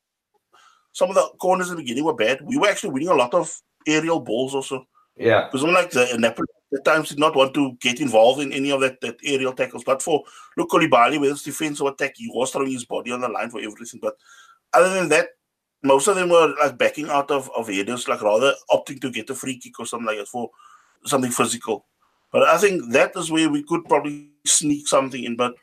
some 0.93 1.09
of 1.09 1.16
the 1.16 1.30
corners 1.39 1.70
in 1.70 1.78
the 1.78 1.82
beginning 1.82 2.03
were 2.03 2.14
bad. 2.14 2.41
We 2.43 2.57
were 2.57 2.68
actually 2.68 2.91
winning 2.91 3.09
a 3.09 3.16
lot 3.16 3.34
of 3.34 3.55
aerial 3.88 4.20
balls 4.20 4.53
also. 4.53 4.86
Yeah. 5.16 5.45
Because 5.45 5.64
unlike 5.64 5.91
the 5.91 6.16
Napoli 6.18 6.47
at 6.74 6.86
times 6.86 7.10
did 7.10 7.20
not 7.20 7.36
want 7.36 7.54
to 7.54 7.74
get 7.82 8.00
involved 8.00 8.42
in 8.42 8.54
any 8.54 8.72
of 8.72 8.82
that, 8.82 9.02
that 9.02 9.18
aerial 9.24 9.54
tackles. 9.54 9.84
But 9.84 10.02
for 10.02 10.24
look 10.58 10.70
Koulibaly, 10.70 11.20
whether 11.20 11.34
it's 11.34 11.44
defense 11.44 11.82
or 11.82 11.92
attack, 11.92 12.14
he 12.16 12.32
was 12.34 12.52
throwing 12.52 12.72
his 12.72 12.86
body 12.86 13.12
on 13.12 13.22
the 13.22 13.28
line 13.28 13.50
for 13.50 13.60
everything. 13.60 14.00
But 14.02 14.16
other 14.74 14.94
than 14.94 15.10
that, 15.10 15.30
most 15.84 16.08
of 16.08 16.16
them 16.16 16.30
were 16.30 16.54
like 16.62 16.78
backing 16.78 17.10
out 17.10 17.32
of, 17.32 17.50
of 17.56 17.68
headers, 17.68 18.08
like 18.08 18.22
rather 18.22 18.54
opting 18.70 19.02
to 19.02 19.12
get 19.12 19.30
a 19.30 19.36
free 19.36 19.58
kick 19.58 19.80
or 19.80 19.86
something 19.86 20.08
like 20.08 20.18
that 20.18 20.28
for 20.28 20.50
something 21.06 21.32
physical. 21.32 21.86
But 22.32 22.44
I 22.44 22.58
think 22.58 22.92
that 22.94 23.12
is 23.16 23.32
where 23.32 23.50
we 23.50 23.64
could 23.64 23.84
probably 23.86 24.30
sneak 24.46 24.88
something 24.88 25.24
in. 25.24 25.36
But 25.36 25.56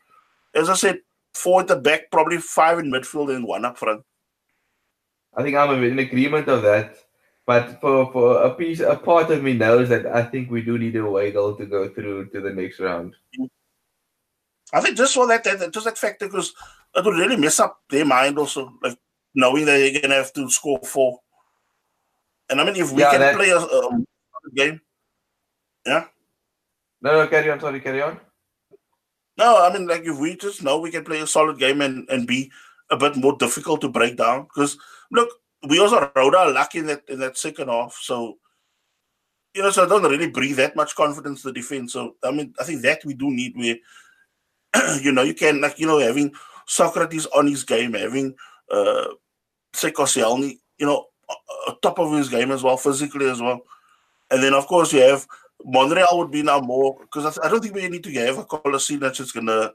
as 0.54 0.68
I 0.68 0.74
said, 0.74 0.98
four 1.34 1.60
at 1.60 1.68
the 1.68 1.76
back, 1.76 2.10
probably 2.10 2.38
five 2.38 2.78
in 2.78 2.92
midfield 2.92 3.34
and 3.34 3.46
one 3.46 3.64
up 3.64 3.78
front. 3.78 4.02
I 5.34 5.42
think 5.42 5.56
I'm 5.56 5.82
in 5.82 5.98
agreement 5.98 6.48
of 6.48 6.62
that. 6.62 6.96
But 7.48 7.80
for, 7.80 8.12
for 8.12 8.42
a 8.42 8.50
piece, 8.54 8.80
a 8.80 8.94
part 8.94 9.30
of 9.30 9.42
me 9.42 9.54
knows 9.54 9.88
that 9.88 10.04
I 10.04 10.22
think 10.22 10.50
we 10.50 10.60
do 10.60 10.76
need 10.76 10.94
a 10.96 11.30
goal 11.32 11.56
to 11.56 11.64
go 11.64 11.88
through 11.88 12.28
to 12.28 12.42
the 12.42 12.50
next 12.52 12.78
round. 12.78 13.16
I 14.70 14.82
think 14.82 14.98
just 14.98 15.14
for 15.14 15.26
that, 15.28 15.44
that 15.44 15.72
just 15.72 15.86
that 15.86 15.96
factor, 15.96 16.26
because 16.26 16.52
it 16.94 17.02
would 17.02 17.16
really 17.16 17.38
mess 17.38 17.58
up 17.58 17.80
their 17.88 18.04
mind 18.04 18.38
also, 18.38 18.74
like 18.82 18.98
knowing 19.34 19.64
that 19.64 19.78
they're 19.78 19.98
gonna 20.02 20.16
have 20.16 20.34
to 20.34 20.50
score 20.50 20.78
four. 20.84 21.20
And 22.50 22.60
I 22.60 22.64
mean, 22.64 22.76
if 22.76 22.92
we 22.92 23.00
Yeah, 23.00 23.12
can 23.12 23.20
that- 23.20 23.36
play 23.36 23.48
a, 23.48 23.56
a 23.56 24.04
game, 24.54 24.82
yeah. 25.86 26.04
No, 27.00 27.12
no, 27.12 27.28
carry 27.28 27.50
on. 27.50 27.60
Sorry, 27.60 27.80
carry 27.80 28.02
on. 28.02 28.20
No, 29.38 29.64
I 29.64 29.72
mean, 29.72 29.86
like 29.86 30.02
if 30.04 30.18
we 30.18 30.36
just 30.36 30.62
know 30.62 30.80
we 30.80 30.90
can 30.90 31.02
play 31.02 31.20
a 31.20 31.26
solid 31.26 31.58
game 31.58 31.80
and, 31.80 32.06
and 32.10 32.26
be 32.26 32.52
a 32.90 32.98
bit 32.98 33.16
more 33.16 33.38
difficult 33.38 33.80
to 33.80 33.88
break 33.88 34.18
down. 34.18 34.42
Because 34.42 34.76
look, 35.10 35.30
we 35.66 35.80
also 35.80 36.10
rode 36.14 36.34
our 36.34 36.52
luck 36.52 36.74
in 36.74 36.86
that 36.86 37.02
in 37.08 37.18
that 37.20 37.38
second 37.38 37.68
half. 37.68 37.98
So 38.00 38.38
you 39.54 39.62
know, 39.62 39.70
so 39.70 39.84
I 39.84 39.88
don't 39.88 40.02
really 40.02 40.30
breathe 40.30 40.56
that 40.56 40.76
much 40.76 40.94
confidence 40.94 41.42
to 41.42 41.48
the 41.48 41.54
defense. 41.54 41.92
So 41.92 42.16
I 42.22 42.30
mean, 42.30 42.54
I 42.60 42.64
think 42.64 42.82
that 42.82 43.04
we 43.04 43.14
do 43.14 43.30
need 43.30 43.56
where 43.56 43.76
you 45.02 45.12
know 45.12 45.22
you 45.22 45.34
can 45.34 45.60
like 45.60 45.78
you 45.78 45.86
know 45.86 45.98
having 45.98 46.32
Sokratis 46.68 47.26
on 47.34 47.46
his 47.46 47.64
game, 47.64 47.94
having 47.94 48.34
uh 48.70 49.08
say 49.74 49.90
Koscielny, 49.90 50.58
you 50.78 50.86
know, 50.86 51.06
top 51.82 51.98
of 51.98 52.12
his 52.12 52.28
game 52.28 52.50
as 52.52 52.62
well, 52.62 52.76
physically 52.76 53.28
as 53.28 53.40
well. 53.40 53.60
And 54.30 54.42
then 54.42 54.54
of 54.54 54.66
course 54.66 54.92
you 54.92 55.00
have 55.00 55.26
Monreal 55.64 56.18
would 56.18 56.30
be 56.30 56.42
now 56.42 56.60
more 56.60 56.98
because 57.00 57.38
I, 57.38 57.46
I 57.46 57.50
don't 57.50 57.60
think 57.60 57.74
we 57.74 57.88
need 57.88 58.04
to 58.04 58.12
have 58.12 58.38
a 58.38 58.44
Kolasinac 58.44 59.00
that's 59.00 59.18
just 59.18 59.34
gonna, 59.34 59.72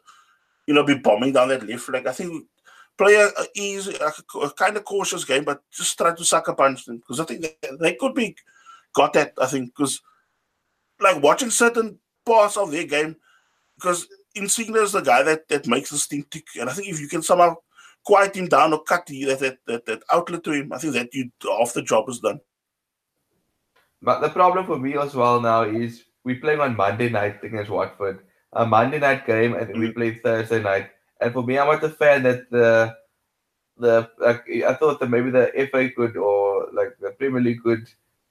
you 0.67 0.73
know, 0.73 0.83
be 0.83 0.95
bombing 0.95 1.33
down 1.33 1.49
that 1.49 1.67
left 1.67 1.83
flank. 1.83 2.07
I 2.07 2.11
think 2.11 2.45
play 2.97 3.15
a, 3.15 3.27
a 3.27 3.45
easy, 3.55 3.95
a, 3.95 4.37
a 4.39 4.51
kind 4.51 4.77
of 4.77 4.85
cautious 4.85 5.25
game, 5.25 5.43
but 5.43 5.61
just 5.71 5.97
try 5.97 6.13
to 6.13 6.25
sucker 6.25 6.53
punch 6.53 6.85
them 6.85 6.97
because 6.97 7.19
I 7.19 7.25
think 7.25 7.41
they, 7.41 7.69
they 7.79 7.95
could 7.95 8.13
be 8.13 8.35
got 8.93 9.13
that. 9.13 9.33
I 9.41 9.47
think 9.47 9.75
because 9.75 10.01
like 10.99 11.21
watching 11.21 11.49
certain 11.49 11.99
parts 12.25 12.57
of 12.57 12.71
their 12.71 12.85
game, 12.85 13.15
because 13.75 14.07
Insigne 14.35 14.75
is 14.75 14.93
the 14.93 15.01
guy 15.01 15.23
that 15.23 15.47
that 15.49 15.67
makes 15.67 15.89
this 15.89 16.07
team 16.07 16.25
tick, 16.29 16.45
and 16.59 16.69
I 16.69 16.73
think 16.73 16.87
if 16.87 16.99
you 16.99 17.07
can 17.07 17.21
somehow 17.21 17.55
quiet 18.05 18.35
him 18.35 18.47
down 18.47 18.73
or 18.73 18.83
cut 18.83 19.05
the, 19.05 19.25
that, 19.25 19.39
that 19.39 19.57
that 19.65 19.85
that 19.85 20.03
outlet 20.11 20.43
to 20.43 20.51
him, 20.51 20.73
I 20.73 20.77
think 20.77 20.93
that 20.93 21.13
you 21.13 21.31
half 21.43 21.73
the 21.73 21.81
job 21.81 22.09
is 22.09 22.19
done. 22.19 22.39
But 24.01 24.19
the 24.19 24.29
problem 24.29 24.65
for 24.65 24.77
me 24.77 24.97
as 24.97 25.15
well 25.15 25.39
now 25.39 25.63
is 25.63 26.03
we 26.23 26.35
play 26.35 26.57
on 26.57 26.75
Monday 26.75 27.09
night 27.09 27.43
against 27.43 27.71
Watford. 27.71 28.25
A 28.51 28.65
Monday 28.65 28.99
night 28.99 29.25
game 29.25 29.55
and 29.55 29.67
we 29.79 29.87
mm-hmm. 29.87 29.97
play 29.97 30.15
Thursday 30.15 30.61
night. 30.61 30.89
And 31.23 31.33
for 31.33 31.43
me, 31.43 31.57
I'm 31.57 31.67
not 31.67 31.83
a 31.83 31.89
fan 31.89 32.23
that 32.23 32.49
the 32.51 32.95
the 33.77 34.09
like 34.19 34.43
I 34.67 34.73
thought 34.75 34.99
that 34.99 35.09
maybe 35.09 35.31
the 35.31 35.51
FA 35.71 35.89
could 35.89 36.15
or 36.17 36.69
like 36.73 36.97
the 36.99 37.11
Premier 37.11 37.41
League 37.41 37.63
could 37.63 37.87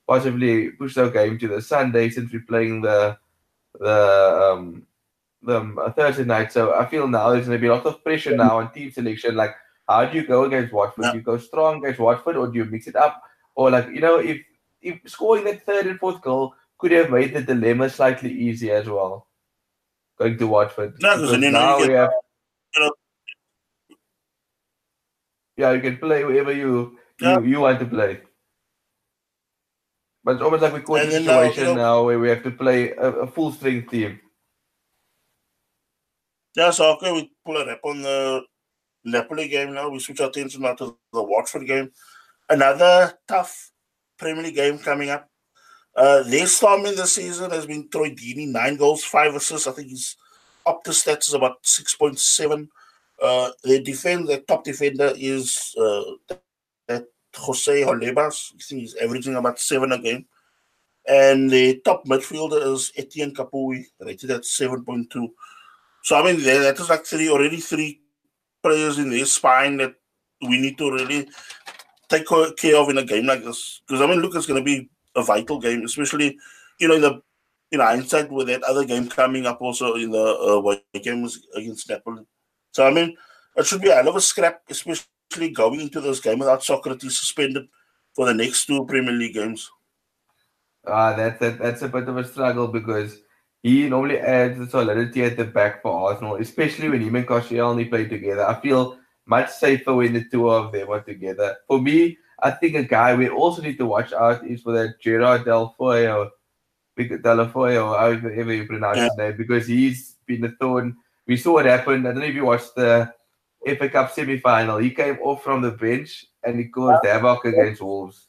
possibly 0.07 0.71
push 0.71 0.95
their 0.95 1.11
game 1.11 1.39
to 1.39 1.49
the 1.49 1.61
Sunday 1.63 2.11
since 2.11 2.33
we're 2.33 2.45
playing 2.47 2.83
the 2.83 3.17
the 3.81 4.51
um 4.53 4.87
the 5.43 5.57
um, 5.57 5.79
Thursday 5.97 6.25
night. 6.25 6.53
So 6.53 6.75
I 6.75 6.87
feel 6.87 7.09
now 7.09 7.31
there's 7.31 7.47
gonna 7.47 7.59
be 7.59 7.67
a 7.67 7.75
lot 7.75 7.87
of 7.87 8.05
pressure 8.05 8.37
now 8.37 8.59
on 8.59 8.73
team 8.73 8.91
selection. 8.93 9.35
Like 9.35 9.55
how 9.89 10.05
do 10.05 10.17
you 10.17 10.27
go 10.27 10.45
against 10.45 10.73
Watford? 10.73 11.05
Yeah. 11.07 11.13
Do 11.13 11.19
you 11.19 11.25
go 11.25 11.39
strong 11.39 11.79
against 11.79 11.99
Watford 12.01 12.37
or 12.37 12.47
do 12.47 12.59
you 12.59 12.65
mix 12.65 12.87
it 12.87 12.97
up? 12.97 13.23
Or 13.55 13.71
like 13.71 13.89
you 13.89 14.01
know 14.01 14.19
if 14.19 14.39
if 14.81 15.01
scoring 15.07 15.45
that 15.45 15.65
third 15.67 15.87
and 15.87 15.99
fourth 15.99 16.21
goal 16.23 16.55
could 16.79 16.93
have 16.93 17.11
made 17.11 17.33
the 17.35 17.43
dilemma 17.43 17.89
slightly 17.89 18.31
easier 18.31 18.77
as 18.77 18.89
well. 18.89 19.27
Going 20.19 20.39
to 20.39 20.47
Watford. 20.47 20.95
No, 21.01 21.17
'cause 21.17 21.31
then 21.33 21.43
you 21.43 21.51
know 21.51 21.59
now 21.59 21.79
we 21.81 21.95
have 21.95 22.11
Yeah, 25.57 25.73
you 25.73 25.81
can 25.81 25.99
play 25.99 26.25
wherever 26.25 26.53
you 26.53 26.99
you, 27.21 27.29
Yeah. 27.29 27.41
you 27.41 27.61
want 27.61 27.79
to 27.81 27.87
play. 27.87 28.21
But 30.25 30.37
it's 30.37 30.43
almost 30.43 30.63
like 30.63 30.73
we're 30.73 30.81
caught 30.83 31.01
a 31.01 31.11
situation 31.11 31.27
now, 31.27 31.43
you 31.43 31.65
know, 31.65 31.75
now, 31.75 32.05
where 32.05 32.19
we 32.19 32.29
have 32.29 32.43
to 32.45 32.51
play 32.51 32.93
a, 32.93 33.11
a 33.11 33.27
full 33.27 33.53
strength 33.53 33.91
team. 33.91 34.21
Yeah, 36.55 36.71
so 36.71 36.93
okay, 36.93 37.13
we 37.13 37.33
pull 37.45 37.57
a 37.57 37.67
rep 37.67 37.81
on 37.85 38.03
the 38.03 38.43
Napoli 39.05 39.49
game 39.49 39.75
now. 39.75 39.89
We 39.89 39.99
switch 39.99 40.21
our 40.21 40.29
attention 40.29 40.63
now 40.63 40.75
to 40.75 40.97
the 41.13 41.23
Watford 41.23 41.67
game. 41.67 41.91
Another 42.49 43.19
tough 43.27 43.73
Premier 44.19 44.45
League 44.45 44.55
game 44.55 44.79
coming 44.79 45.11
up. 45.11 45.29
Uh, 45.97 46.23
their 46.23 46.47
storm 46.47 46.87
in 46.87 46.95
the 46.97 47.07
season 47.07 47.51
has 47.51 47.67
been 47.67 47.89
Troy 47.91 48.11
Deeney, 48.11 48.49
nine 48.49 48.77
goals, 48.77 49.05
five 49.05 49.35
assists. 49.35 49.67
I 49.67 49.73
think 49.73 49.89
he's 49.89 50.17
up 50.67 50.85
to 50.85 50.91
stats 50.91 51.29
is 51.29 51.35
about 51.35 51.63
6.7. 51.63 52.69
Uh, 53.21 53.51
their 53.63 53.81
defense, 53.81 54.27
their 54.27 54.41
top 54.41 54.65
defender 54.65 55.13
is 55.17 55.75
uh, 55.79 56.35
that 56.89 57.07
Jose 57.37 57.85
think 57.85 58.81
he's 58.81 58.95
averaging 58.97 59.37
about 59.37 59.59
seven 59.59 59.93
a 59.93 59.99
game. 59.99 60.27
And 61.07 61.51
the 61.51 61.81
top 61.85 62.05
midfielder 62.07 62.73
is 62.73 62.93
Etienne 62.97 63.35
Capoue, 63.35 63.85
rated 64.01 64.31
at 64.31 64.43
7.2. 64.43 65.31
So, 66.03 66.17
I 66.17 66.25
mean, 66.25 66.43
that 66.45 66.79
is 66.79 66.89
like 66.89 67.05
three, 67.05 67.29
already 67.29 67.59
three 67.59 68.01
players 68.63 68.99
in 68.99 69.11
their 69.11 69.25
spine 69.25 69.77
that 69.79 69.95
we 70.41 70.61
need 70.61 70.79
to 70.79 70.93
really 70.93 71.29
take 72.09 72.27
care 72.27 72.77
of 72.77 72.89
in 72.89 72.99
a 72.99 73.05
game 73.05 73.27
like 73.27 73.45
this. 73.45 73.83
Because, 73.87 74.01
I 74.01 74.07
mean, 74.07 74.21
look, 74.21 74.35
it's 74.35 74.47
going 74.47 74.61
to 74.61 74.65
be 74.65 74.89
a 75.17 75.23
vital 75.23 75.61
game, 75.61 75.85
especially, 75.85 76.39
you 76.79 76.89
know, 76.89 76.95
in 76.95 77.03
the 77.03 77.23
in 77.73 77.81
hindsight 77.81 78.31
with 78.31 78.47
that 78.47 78.63
other 78.63 78.85
game 78.85 79.09
coming 79.09 79.47
up 79.47 79.61
also 79.61 79.95
in 79.95 80.11
the 80.11 80.23
uh, 80.23 80.99
game 80.99 81.23
was 81.23 81.47
against 81.55 81.89
Napoli. 81.89 82.25
So, 82.73 82.87
I 82.87 82.91
mean, 82.93 83.17
it 83.57 83.67
should 83.67 83.81
be 83.81 83.89
a 83.89 83.95
hell 83.95 84.09
of 84.09 84.17
a 84.17 84.21
scrap, 84.21 84.63
especially 84.69 85.51
going 85.53 85.81
into 85.81 86.01
this 86.01 86.21
game 86.21 86.39
without 86.39 86.61
Sokratis 86.61 87.13
suspended 87.13 87.67
for 88.15 88.27
the 88.27 88.35
next 88.35 88.67
two 88.67 88.85
Premier 88.85 89.13
League 89.13 89.35
games. 89.35 89.71
Ah, 90.87 91.15
that's 91.15 91.39
that 91.41 91.59
that's 91.59 91.83
a 91.83 91.89
bit 91.89 92.09
of 92.09 92.17
a 92.17 92.25
struggle 92.25 92.69
because 92.69 93.19
he 93.63 93.89
normally 93.89 94.19
adds 94.19 94.59
the 94.59 94.67
solidity 94.67 95.23
at 95.25 95.37
the 95.37 95.45
back 95.45 95.81
for 95.81 96.11
Arsenal, 96.11 96.37
especially 96.37 96.89
when 96.89 97.01
him 97.01 97.15
and 97.15 97.27
Koscielny 97.27 97.89
play 97.89 98.07
together. 98.07 98.45
I 98.45 98.61
feel 98.61 98.99
much 99.25 99.51
safer 99.51 99.95
when 99.95 100.13
the 100.13 100.25
two 100.25 100.51
of 100.51 100.73
them 100.73 100.91
are 100.91 101.01
together. 101.01 101.57
For 101.69 101.81
me, 101.81 102.19
I 102.43 102.51
think 102.51 102.75
a 102.75 102.83
guy 102.83 103.15
we 103.15 103.29
also 103.29 103.63
need 103.63 103.79
to 103.79 103.87
watch 103.87 104.13
out 104.13 104.45
is 104.45 104.63
for 104.63 104.73
that 104.73 105.01
Gerard 105.01 105.45
Deulofeu, 106.99 107.21
Deulofeu, 107.23 107.99
however 107.99 108.55
you 108.55 108.67
pronounce 108.67 108.99
yeah. 108.99 109.05
his 109.05 109.17
name, 109.17 109.37
because 109.37 109.67
he's 109.67 110.17
been 110.27 110.45
a 110.45 110.51
thorn. 110.61 110.97
We 111.27 111.37
saw 111.37 111.55
what 111.55 111.67
happened. 111.67 112.07
I 112.07 112.13
don't 112.13 112.21
know 112.21 112.27
if 112.27 112.35
you 112.35 112.45
watched 112.45 112.75
the 112.75 113.13
FA 113.65 113.89
Cup 113.89 114.13
semi 114.13 114.39
final. 114.39 114.79
He 114.79 114.91
came 114.91 115.19
off 115.23 115.43
from 115.43 115.63
the 115.63 115.71
bench 115.71 116.27
and 116.43 116.59
he 116.59 116.67
caused 116.67 117.05
havoc 117.05 117.45
against 117.45 117.81
Wolves. 117.81 118.27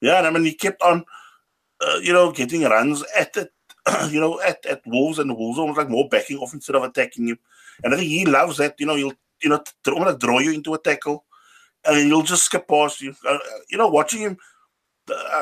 Yeah, 0.00 0.18
and 0.18 0.26
I 0.26 0.30
mean, 0.30 0.44
he 0.44 0.54
kept 0.54 0.80
on 0.82 1.04
uh, 1.80 1.98
you 2.02 2.12
know, 2.12 2.30
getting 2.30 2.62
runs 2.62 3.02
at 3.18 3.36
it, 3.36 3.52
you 4.10 4.20
know, 4.20 4.40
at, 4.40 4.64
at 4.66 4.82
Wolves 4.86 5.18
and 5.18 5.30
the 5.30 5.34
Wolves 5.34 5.58
almost 5.58 5.78
like 5.78 5.88
more 5.88 6.08
backing 6.08 6.38
off 6.38 6.54
instead 6.54 6.76
of 6.76 6.82
attacking 6.82 7.28
him. 7.28 7.38
And 7.82 7.94
I 7.94 7.96
think 7.96 8.08
he 8.08 8.26
loves 8.26 8.58
that. 8.58 8.74
You 8.78 8.86
know, 8.86 8.96
he'll 8.96 9.12
you 9.42 9.48
know 9.48 9.62
want 9.86 10.20
to 10.20 10.26
draw 10.26 10.38
you 10.38 10.52
into 10.52 10.74
a 10.74 10.78
tackle, 10.78 11.24
and 11.84 12.06
he'll 12.06 12.22
just 12.22 12.44
skip 12.44 12.68
past 12.68 13.00
you. 13.00 13.14
Uh, 13.26 13.38
you 13.70 13.78
know, 13.78 13.88
watching 13.88 14.20
him, 14.20 14.32
uh, 14.32 14.36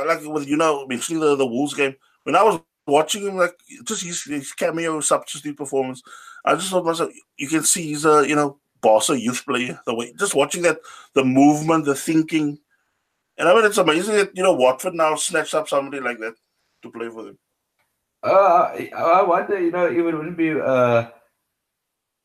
like 0.07 0.21
with 0.25 0.49
you 0.49 0.57
know 0.57 0.87
mentioning 0.87 1.21
the 1.21 1.37
the 1.37 1.47
Wolves 1.47 1.75
game 1.75 1.95
when 2.25 2.37
I 2.37 2.43
was 2.43 2.61
watching 2.87 3.27
him, 3.27 3.37
like 3.37 3.55
just 3.85 4.03
his, 4.03 4.25
his 4.25 4.53
cameo 4.53 5.01
substitute 5.01 5.57
performance, 5.57 6.03
I 6.45 6.55
just 6.55 6.71
thought 6.71 6.85
myself, 6.85 7.13
you 7.37 7.49
can 7.49 7.63
see 7.63 7.83
he's 7.83 8.05
a 8.05 8.27
you 8.27 8.35
know 8.35 8.59
boss 8.81 9.09
Barca 9.09 9.21
youth 9.21 9.45
player. 9.45 9.81
The 9.87 9.95
way 9.95 10.13
just 10.19 10.35
watching 10.35 10.63
that, 10.63 10.81
the 11.15 11.25
movement, 11.25 11.85
the 11.85 11.95
thinking, 11.95 12.59
and 13.37 13.49
I 13.49 13.55
mean, 13.55 13.65
it's 13.65 13.79
amazing 13.79 14.17
that 14.17 14.37
you 14.37 14.43
know 14.43 14.55
Watford 14.55 14.95
now 14.95 15.15
snatched 15.15 15.55
up 15.55 15.69
somebody 15.69 16.01
like 16.01 16.19
that 16.19 16.35
to 16.83 16.91
play 16.91 17.09
for 17.09 17.25
them. 17.25 17.39
Uh, 18.23 18.73
I 18.97 19.23
wonder, 19.23 19.61
you 19.61 19.71
know, 19.71 19.87
it 19.87 20.01
wouldn't 20.01 20.37
be 20.37 20.51
uh, 20.51 21.09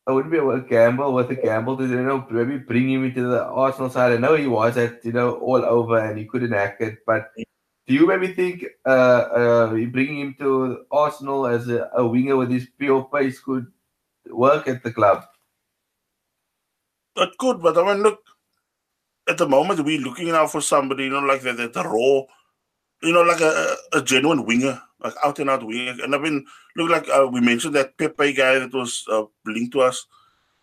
it 0.08 0.12
wouldn't 0.12 0.32
be 0.32 0.38
a 0.38 0.60
gamble 0.60 1.14
with 1.14 1.32
a 1.32 1.36
gamble 1.36 1.78
to 1.78 1.88
you 1.88 2.04
know 2.04 2.26
maybe 2.30 2.58
bring 2.58 2.89
him 2.89 3.06
into 3.06 3.24
the 3.24 3.43
Arsenal 3.43 3.89
side. 3.89 4.14
I 4.14 4.18
know 4.18 4.36
he 4.36 4.47
was 4.47 4.78
at 4.78 5.04
you 5.06 5.14
know 5.14 5.36
all 5.36 5.64
over 5.64 5.97
and 5.97 6.18
he 6.18 6.26
couldn't 6.26 6.51
hack 6.51 6.78
it, 6.82 6.99
but 7.06 7.32
do 7.88 7.93
you 7.93 8.06
maybe 8.06 8.34
think 8.34 8.66
uh, 8.86 8.89
uh 8.89 9.70
bringing 9.70 10.20
him 10.20 10.36
to 10.39 10.86
Arsenal 10.91 11.47
as 11.47 11.70
a, 11.70 11.89
a 11.95 12.06
winger 12.06 12.36
with 12.36 12.51
his 12.51 12.68
pure 12.78 13.10
pace 13.14 13.39
could 13.39 13.68
work 14.30 14.68
at 14.68 14.84
the 14.84 14.91
club? 14.91 15.24
It 17.16 17.38
could, 17.38 17.62
but 17.62 17.78
I 17.78 17.93
mean, 17.93 18.04
look, 18.04 18.20
at 19.30 19.38
the 19.38 19.47
moment 19.47 19.86
we're 19.86 20.01
looking 20.01 20.30
now 20.30 20.47
for 20.47 20.62
somebody, 20.62 21.06
you 21.06 21.12
know, 21.12 21.20
like 21.20 21.41
the, 21.41 21.54
the, 21.54 21.68
the 21.70 21.84
raw, 21.84 22.24
you 23.04 23.14
know, 23.14 23.22
like 23.22 23.41
a, 23.41 23.76
a 23.93 24.01
genuine 24.01 24.45
winger, 24.45 24.82
like 25.04 25.14
out 25.24 25.39
and 25.39 25.49
out 25.49 25.66
winger. 25.66 25.95
And 26.04 26.16
I 26.16 26.18
mean, 26.18 26.45
look 26.76 26.89
like 26.89 27.08
uh, 27.10 27.28
we 27.32 27.41
mentioned 27.41 27.76
that 27.76 27.97
Pepe 27.97 28.34
guy 28.34 28.60
that 28.60 28.74
was 28.74 29.06
uh, 29.12 29.24
linked 29.45 29.74
to 29.74 29.82
us, 29.82 30.06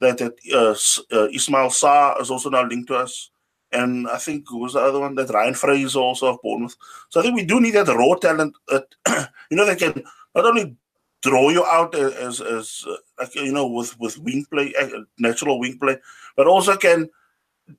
that 0.00 0.18
that 0.18 0.34
uh, 0.52 1.16
uh, 1.16 1.28
Ismail 1.28 1.68
Sarr 1.68 2.20
is 2.20 2.30
also 2.30 2.50
now 2.50 2.66
linked 2.66 2.88
to 2.88 2.96
us. 2.96 3.30
And 3.72 4.08
I 4.08 4.18
think 4.18 4.46
who 4.48 4.58
was 4.58 4.72
the 4.72 4.80
other 4.80 4.98
one 4.98 5.14
that 5.14 5.30
Ryan 5.30 5.54
Fraser 5.54 6.00
also 6.00 6.26
of 6.26 6.42
Bournemouth. 6.42 6.76
So 7.08 7.20
I 7.20 7.22
think 7.22 7.36
we 7.36 7.44
do 7.44 7.60
need 7.60 7.72
that 7.72 7.86
raw 7.86 8.16
talent. 8.16 8.56
That, 8.66 8.86
you 9.50 9.56
know, 9.56 9.64
they 9.64 9.76
can 9.76 10.02
not 10.34 10.46
only 10.46 10.76
draw 11.22 11.50
you 11.50 11.64
out 11.64 11.94
as 11.94 12.40
as 12.40 12.84
uh, 12.88 12.96
like 13.18 13.34
you 13.34 13.52
know 13.52 13.68
with 13.68 13.98
with 14.00 14.18
wing 14.18 14.44
play, 14.50 14.74
uh, 14.80 14.88
natural 15.18 15.60
wing 15.60 15.78
play, 15.78 15.98
but 16.36 16.48
also 16.48 16.76
can 16.76 17.08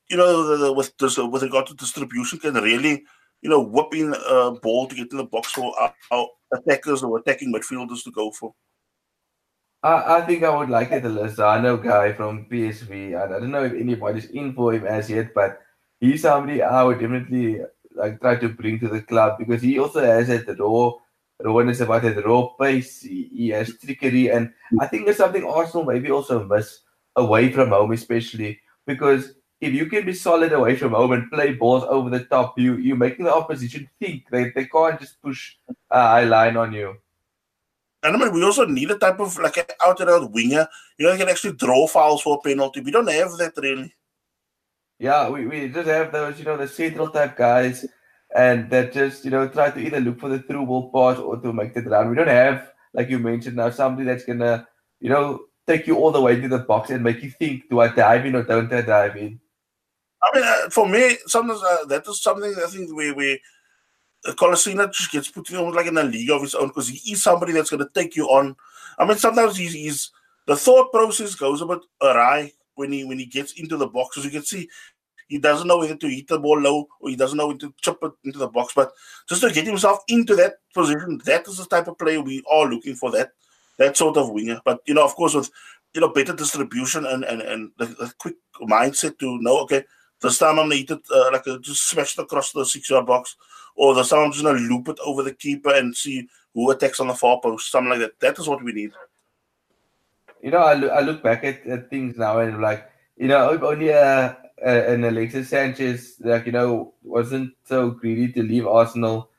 you 0.10 0.18
know, 0.18 0.44
the, 0.44 0.66
the, 0.66 0.74
with 0.74 0.96
this, 0.98 1.18
with 1.18 1.44
regard 1.44 1.68
to 1.68 1.74
distribution, 1.74 2.40
can 2.40 2.54
really, 2.56 3.04
you 3.42 3.50
know, 3.50 3.62
whip 3.62 3.94
in 3.94 4.14
a 4.14 4.52
ball 4.52 4.88
to 4.88 4.96
get 4.96 5.12
in 5.12 5.18
the 5.18 5.24
box 5.24 5.52
for 5.52 5.74
our, 5.80 5.94
our 6.12 6.28
attackers 6.54 7.04
or 7.04 7.20
attacking 7.20 7.54
midfielders 7.54 8.04
to 8.04 8.12
go 8.12 8.32
for. 8.32 8.54
I, 9.84 10.18
I 10.18 10.22
think 10.22 10.44
I 10.44 10.56
would 10.56 10.70
like 10.70 10.92
it, 10.92 11.04
the 11.04 11.10
Lozano 11.10 11.82
guy 11.82 12.14
from 12.14 12.46
PSV. 12.46 13.16
I, 13.16 13.26
I 13.26 13.40
don't 13.40 13.52
know 13.52 13.64
if 13.64 13.74
anybody's 13.74 14.26
in 14.26 14.54
for 14.54 14.74
him 14.74 14.86
as 14.86 15.10
yet, 15.10 15.34
but 15.34 15.60
he's 16.00 16.22
somebody 16.22 16.62
I 16.62 16.84
would 16.84 17.00
definitely 17.00 17.62
like 17.96 18.22
try 18.22 18.36
to 18.36 18.50
bring 18.50 18.80
to 18.80 18.88
the 18.88 19.02
club 19.02 19.38
because 19.40 19.62
he 19.62 19.80
also 19.80 20.02
has 20.02 20.28
that 20.28 20.60
raw 20.60 20.94
rawness 21.44 21.80
about 21.80 22.04
that 22.04 22.26
raw 22.26 22.48
pace. 22.60 23.02
He, 23.02 23.30
he 23.34 23.50
has 23.50 23.78
trickery, 23.78 24.30
and 24.30 24.54
I 24.80 24.88
think 24.88 25.06
there's 25.06 25.18
something 25.18 25.44
Arsenal 25.44 25.86
maybe 25.86 26.12
also 26.12 26.46
miss 26.46 26.82
away 27.16 27.52
from 27.52 27.70
home, 27.70 27.92
especially 27.92 28.60
because 28.86 29.34
if 29.60 29.74
you 29.74 29.86
can 29.88 30.06
be 30.06 30.14
solid 30.14 30.54
away 30.54 30.76
from 30.76 30.92
home 30.92 31.12
and 31.12 31.32
play 31.32 31.54
balls 31.54 31.84
over 31.84 32.10
the 32.10 32.26
top, 32.26 32.58
you 32.58 32.78
you're 32.78 32.98
making 32.98 33.26
the 33.26 33.34
opposition 33.34 33.90
think 34.00 34.24
they, 34.32 34.52
they 34.52 34.66
can't 34.66 35.00
just 35.00 35.22
push 35.22 35.56
a 35.92 36.02
high 36.02 36.24
line 36.24 36.58
on 36.58 36.74
you. 36.74 36.96
And 38.04 38.16
I 38.16 38.20
mean, 38.20 38.34
we 38.34 38.44
also 38.44 38.66
need 38.66 38.90
a 38.90 38.98
type 38.98 39.20
of 39.20 39.38
like 39.38 39.58
an 39.58 39.66
out 39.86 40.00
and 40.00 40.10
out 40.10 40.32
winger. 40.32 40.68
You 40.98 41.06
know, 41.06 41.12
you 41.12 41.20
can 41.20 41.30
actually 41.30 41.54
draw 41.54 41.86
fouls 41.88 42.22
for 42.22 42.38
a 42.38 42.42
penalty. 42.42 42.82
We 42.82 42.92
don't 42.92 43.10
have 43.10 43.38
that 43.38 43.54
really. 43.58 43.94
Yeah, 44.98 45.30
we, 45.30 45.46
we 45.48 45.68
just 45.70 45.88
have 45.88 46.12
those, 46.12 46.40
you 46.40 46.46
know, 46.46 46.58
the 46.58 46.68
central 46.68 47.10
type 47.10 47.38
guys 47.38 47.86
and 48.36 48.70
that 48.70 48.94
just, 48.94 49.26
you 49.26 49.32
know, 49.32 49.48
try 49.48 49.70
to 49.70 49.80
either 49.80 50.00
look 50.00 50.20
for 50.20 50.30
the 50.30 50.40
through 50.40 50.66
ball 50.66 50.92
pass 50.92 51.20
or 51.20 51.38
to 51.38 51.54
make 51.54 51.74
the 51.74 51.82
run. 51.82 52.10
We 52.10 52.16
don't 52.16 52.28
have, 52.28 52.72
like 52.94 53.10
you 53.10 53.20
mentioned 53.20 53.56
now, 53.56 53.70
somebody 53.70 54.08
that's 54.08 54.26
gonna, 54.26 54.68
you 55.00 55.10
know, 55.10 55.42
take 55.68 55.88
you 55.88 55.98
all 55.98 56.12
the 56.12 56.22
way 56.22 56.40
to 56.40 56.48
the 56.48 56.60
box 56.60 56.90
and 56.90 57.04
make 57.04 57.22
you 57.22 57.32
think, 57.32 57.70
do 57.70 57.80
I 57.80 57.88
dive 57.90 58.26
in 58.26 58.36
or 58.36 58.44
don't 58.44 58.72
I 58.74 58.82
dive 58.82 59.16
in? 59.18 59.40
I 60.24 60.38
mean, 60.38 60.44
uh, 60.48 60.70
for 60.70 60.88
me, 60.88 61.18
sometimes 61.26 61.62
uh, 61.64 61.86
that 61.86 62.08
is 62.08 62.22
something 62.22 62.54
I 62.56 62.68
think 62.68 62.94
we 62.94 63.12
we 63.12 63.42
uh, 64.26 64.34
Kolasinac 64.34 64.94
just 64.94 65.12
gets 65.12 65.30
put 65.30 65.50
in 65.50 65.72
like 65.72 65.88
in 65.88 65.98
a 65.98 66.04
league 66.04 66.32
of 66.32 66.42
his 66.42 66.56
own 66.56 66.68
because 66.68 66.88
he 66.88 67.14
is 67.14 67.24
somebody 67.24 67.54
that's 67.54 67.70
going 67.70 67.84
to 67.84 67.90
take 67.94 68.16
you 68.16 68.26
on. 68.26 68.56
I 68.98 69.06
mean, 69.06 69.18
sometimes 69.18 69.58
he's, 69.58 69.74
he's 69.74 70.12
the 70.48 70.56
thought 70.56 70.92
process 70.92 71.36
goes 71.36 71.62
a 71.62 71.66
bit 71.66 71.80
awry 72.02 72.52
when 72.76 72.92
he 72.92 73.04
when 73.04 73.20
he 73.20 73.26
gets 73.26 73.54
into 73.54 73.78
the 73.78 73.88
box. 73.88 74.18
As 74.18 74.26
you 74.26 74.32
can 74.32 74.44
see, 74.44 74.70
he 75.28 75.40
doesn't 75.40 75.68
know 75.68 75.78
whether 75.78 75.96
to 75.96 76.10
hit 76.10 76.28
the 76.28 76.40
ball 76.40 76.60
low 76.60 76.88
or 77.00 77.10
he 77.10 77.16
doesn't 77.16 77.38
know 77.38 77.48
when 77.48 77.58
to 77.60 77.74
chip 77.82 77.98
it 78.04 78.12
into 78.24 78.38
the 78.38 78.48
box. 78.48 78.74
But 78.76 78.92
just 79.30 79.42
to 79.42 79.52
get 79.52 79.66
himself 79.66 80.00
into 80.08 80.36
that 80.36 80.56
position, 80.74 81.22
that 81.26 81.48
is 81.48 81.58
the 81.58 81.66
type 81.66 81.88
of 81.88 81.98
player 81.98 82.22
we 82.22 82.44
are 82.52 82.70
looking 82.70 82.96
for. 82.96 83.12
That 83.12 83.32
that 83.78 83.98
sort 83.98 84.18
of 84.18 84.30
winger. 84.30 84.62
But 84.64 84.82
you 84.86 84.94
know, 84.94 85.06
of 85.06 85.16
course, 85.16 85.34
with 85.34 85.50
you 85.94 86.02
know 86.02 86.10
better 86.10 86.34
distribution 86.36 87.06
and 87.06 87.24
and 87.24 87.42
and 87.42 87.72
the, 87.78 87.86
the 87.86 88.14
quick 88.18 88.36
mindset 88.62 89.18
to 89.20 89.40
know, 89.42 89.60
okay, 89.62 89.84
this 90.22 90.38
time 90.38 90.60
I'm 90.60 90.70
to 90.70 90.76
hit 90.76 90.92
uh, 90.92 91.30
like 91.32 91.48
a, 91.48 91.60
just 91.60 91.90
smash 91.90 92.18
it 92.18 92.22
across 92.22 92.52
the 92.52 92.66
six 92.66 92.90
yard 92.90 93.06
box, 93.06 93.36
or 93.76 93.96
time 93.96 94.32
I'm 94.32 94.32
going 94.32 94.58
to 94.58 94.64
loop 94.64 94.90
it 94.90 95.00
over 95.06 95.24
the 95.24 95.34
keeper 95.34 95.74
and 95.74 95.96
see 95.96 96.28
who 96.54 96.70
attacks 96.72 97.00
on 97.00 97.08
the 97.08 97.14
far 97.14 97.40
post, 97.42 97.72
something 97.72 97.90
like 97.90 98.00
that. 98.00 98.20
That 98.20 98.40
is 98.40 98.48
what 98.48 98.64
we 98.64 98.74
need. 98.74 98.92
You 100.42 100.52
know, 100.52 100.60
I 100.60 100.74
look, 100.74 100.92
I 100.92 101.00
look 101.02 101.24
back 101.24 101.44
at, 101.44 101.66
at 101.68 101.90
things 101.90 102.18
now 102.18 102.40
and 102.40 102.62
like, 102.62 102.90
you 103.18 103.28
know, 103.28 103.50
only 103.62 103.94
uh, 103.94 104.34
uh, 104.66 104.66
an 104.66 105.04
Alexis 105.04 105.50
Sanchez, 105.50 106.16
like, 106.20 106.46
you 106.46 106.52
know, 106.52 106.94
wasn't 107.04 107.54
so 107.64 107.92
greedy 107.92 108.32
to 108.34 108.44
leave 108.44 108.68
Arsenal 108.68 109.30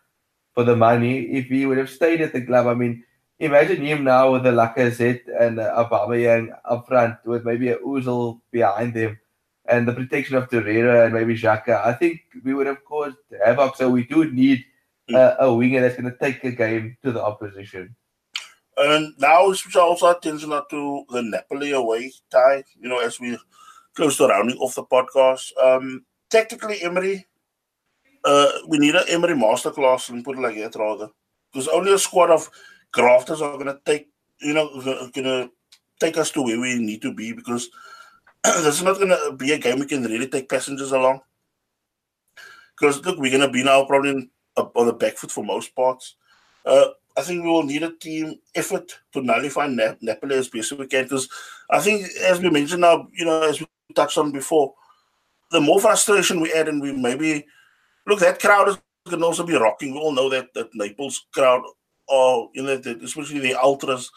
for 0.54 0.64
the 0.64 0.76
money. 0.76 1.22
If 1.22 1.46
he 1.46 1.66
would 1.66 1.78
have 1.78 1.90
stayed 1.90 2.20
at 2.20 2.32
the 2.32 2.44
club, 2.44 2.66
I 2.66 2.74
mean, 2.74 3.04
imagine 3.40 3.84
him 3.84 4.04
now 4.04 4.32
with 4.32 4.44
the 4.44 4.50
Lacazette 4.50 5.22
and 5.40 5.58
uh, 5.58 5.84
Aubameyang 5.84 6.56
up 6.64 6.86
front 6.86 7.16
with 7.24 7.44
maybe 7.44 7.70
a 7.70 7.78
Ozil 7.78 8.40
behind 8.52 8.94
them 8.94 9.18
and 9.66 9.86
the 9.86 9.92
protection 9.92 10.36
of 10.36 10.48
Torreira 10.48 11.04
and 11.04 11.14
maybe 11.14 11.36
Xhaka, 11.36 11.84
I 11.84 11.92
think 11.92 12.20
we 12.44 12.54
would 12.54 12.66
have 12.66 12.84
caused 12.84 13.16
havoc. 13.44 13.76
So 13.76 13.88
we 13.88 14.04
do 14.04 14.30
need 14.30 14.64
uh, 15.14 15.36
a 15.38 15.54
winger 15.54 15.80
that's 15.80 15.96
going 15.96 16.10
to 16.10 16.18
take 16.18 16.42
a 16.44 16.50
game 16.50 16.96
to 17.02 17.12
the 17.12 17.22
opposition. 17.22 17.94
And 18.76 19.14
now 19.18 19.48
we 19.48 19.56
should 19.56 19.76
also 19.76 20.10
attention 20.10 20.50
to 20.50 21.04
the 21.10 21.22
Napoli 21.22 21.72
away 21.72 22.12
tie, 22.30 22.64
you 22.80 22.88
know, 22.88 22.98
as 22.98 23.20
we 23.20 23.38
close 23.94 24.16
to 24.16 24.26
rounding 24.26 24.56
off 24.58 24.74
the 24.74 24.84
podcast. 24.84 25.50
Um, 25.62 26.04
technically, 26.30 26.82
Emery, 26.82 27.26
uh, 28.24 28.50
we 28.68 28.78
need 28.78 28.94
an 28.94 29.04
Emery 29.08 29.34
masterclass 29.34 30.08
and 30.08 30.24
put 30.24 30.38
it 30.38 30.40
like 30.40 30.56
that 30.56 30.78
rather. 30.78 31.08
Because 31.52 31.68
only 31.68 31.92
a 31.92 31.98
squad 31.98 32.30
of 32.30 32.48
grafters 32.92 33.42
are 33.42 33.58
going 33.58 33.66
to 33.66 33.80
take, 33.84 34.08
you 34.40 34.54
know, 34.54 34.70
going 34.80 35.12
to 35.24 35.50
take 36.00 36.16
us 36.16 36.30
to 36.30 36.42
where 36.42 36.58
we 36.58 36.78
need 36.78 37.02
to 37.02 37.12
be 37.12 37.32
because 37.32 37.68
this 38.62 38.78
is 38.78 38.82
not 38.82 38.96
going 38.96 39.08
to 39.08 39.32
be 39.36 39.52
a 39.52 39.58
game 39.58 39.78
we 39.78 39.86
can 39.86 40.02
really 40.04 40.26
take 40.26 40.48
passengers 40.48 40.92
along. 40.92 41.20
Because 42.78 43.04
look, 43.04 43.18
we're 43.18 43.30
going 43.30 43.46
to 43.46 43.52
be 43.52 43.62
now 43.62 43.84
probably 43.84 44.30
on 44.56 44.86
the 44.86 44.92
back 44.92 45.16
foot 45.16 45.30
for 45.30 45.44
most 45.44 45.74
parts. 45.74 46.16
Uh, 46.64 46.88
I 47.16 47.22
think 47.22 47.42
we 47.42 47.50
will 47.50 47.62
need 47.62 47.82
a 47.82 47.92
team 47.92 48.36
effort 48.54 48.98
to 49.12 49.22
nullify 49.22 49.66
Napoli 49.66 50.36
as 50.36 50.48
best 50.48 50.72
we 50.72 50.86
can. 50.86 51.04
Because 51.04 51.28
I 51.70 51.80
think, 51.80 52.06
as 52.20 52.40
we 52.40 52.50
mentioned 52.50 52.80
now, 52.80 53.08
you 53.12 53.24
know, 53.24 53.42
as 53.42 53.60
we 53.60 53.66
touched 53.94 54.18
on 54.18 54.32
before, 54.32 54.74
the 55.50 55.60
more 55.60 55.80
frustration 55.80 56.40
we 56.40 56.52
add, 56.52 56.68
and 56.68 56.80
we 56.80 56.92
maybe 56.92 57.46
look 58.06 58.20
that 58.20 58.40
crowd 58.40 58.68
is 58.68 58.78
can 59.08 59.22
also 59.22 59.44
be 59.44 59.54
rocking. 59.54 59.92
We 59.92 59.98
all 59.98 60.12
know 60.12 60.28
that 60.30 60.54
that 60.54 60.74
Naples 60.74 61.26
crowd, 61.32 61.62
or 62.08 62.50
you 62.54 62.62
know, 62.62 62.80
especially 63.02 63.40
the 63.40 63.54
ultras, 63.54 64.10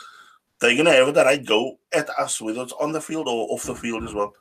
they're 0.60 0.76
gonna 0.76 0.94
have 0.94 1.14
the 1.14 1.24
right 1.24 1.46
go 1.46 1.78
at 1.94 2.10
us, 2.12 2.42
whether 2.42 2.62
it's 2.62 2.74
on 2.74 2.92
the 2.92 3.02
field 3.02 3.28
or 3.28 3.48
off 3.54 3.64
the 3.64 3.74
mm-hmm. 3.74 3.82
field 3.82 4.04
as 4.04 4.14
well. 4.14 4.34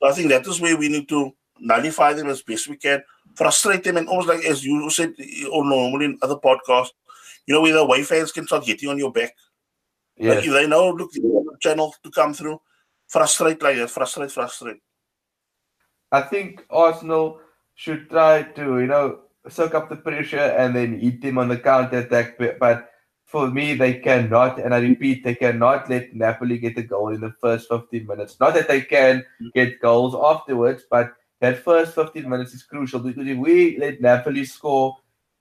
So 0.00 0.08
I 0.08 0.12
think 0.12 0.28
that 0.28 0.46
is 0.46 0.60
where 0.60 0.76
we 0.76 0.88
need 0.88 1.08
to 1.08 1.32
nullify 1.58 2.12
them 2.12 2.28
as 2.28 2.42
best 2.42 2.68
we 2.68 2.76
can, 2.76 3.02
frustrate 3.34 3.84
them, 3.84 3.96
and 3.96 4.08
almost 4.08 4.28
like 4.28 4.44
as 4.44 4.64
you 4.64 4.88
said, 4.90 5.14
or 5.50 5.64
normally 5.64 6.06
in 6.06 6.18
other 6.22 6.36
podcasts, 6.36 6.90
you 7.46 7.54
know, 7.54 7.62
where 7.62 7.72
the 7.72 7.80
away 7.80 8.02
fans 8.02 8.32
can 8.32 8.46
start 8.46 8.64
getting 8.66 8.88
on 8.88 8.98
your 8.98 9.12
back. 9.12 9.32
Yes. 10.16 10.36
Like 10.36 10.44
they 10.44 10.66
know, 10.66 10.90
look, 10.90 11.12
the 11.12 11.56
channel 11.60 11.94
to 12.02 12.10
come 12.10 12.34
through, 12.34 12.60
frustrate 13.06 13.62
like 13.62 13.76
that, 13.76 13.90
frustrate, 13.90 14.30
frustrate. 14.30 14.80
I 16.12 16.22
think 16.22 16.64
Arsenal 16.70 17.40
should 17.74 18.08
try 18.08 18.42
to, 18.42 18.80
you 18.80 18.86
know, 18.86 19.20
soak 19.48 19.74
up 19.74 19.88
the 19.88 19.96
pressure 19.96 20.38
and 20.38 20.74
then 20.74 20.98
hit 20.98 21.20
them 21.20 21.38
on 21.38 21.48
the 21.48 21.58
counter 21.58 21.98
attack. 21.98 22.38
But 22.38 22.90
for 23.26 23.50
me, 23.50 23.74
they 23.74 23.94
cannot, 23.94 24.60
and 24.60 24.72
I 24.72 24.78
repeat, 24.78 25.24
they 25.24 25.34
cannot 25.34 25.90
let 25.90 26.14
Napoli 26.14 26.58
get 26.58 26.78
a 26.78 26.82
goal 26.82 27.08
in 27.08 27.20
the 27.20 27.32
first 27.40 27.68
15 27.68 28.06
minutes. 28.06 28.38
Not 28.38 28.54
that 28.54 28.68
they 28.68 28.80
can 28.80 29.24
get 29.52 29.80
goals 29.80 30.14
afterwards, 30.14 30.84
but 30.88 31.12
that 31.40 31.64
first 31.64 31.96
15 31.96 32.28
minutes 32.28 32.54
is 32.54 32.62
crucial 32.62 33.00
because 33.00 33.26
if 33.26 33.36
we 33.36 33.78
let 33.78 34.00
Napoli 34.00 34.44
score 34.44 34.96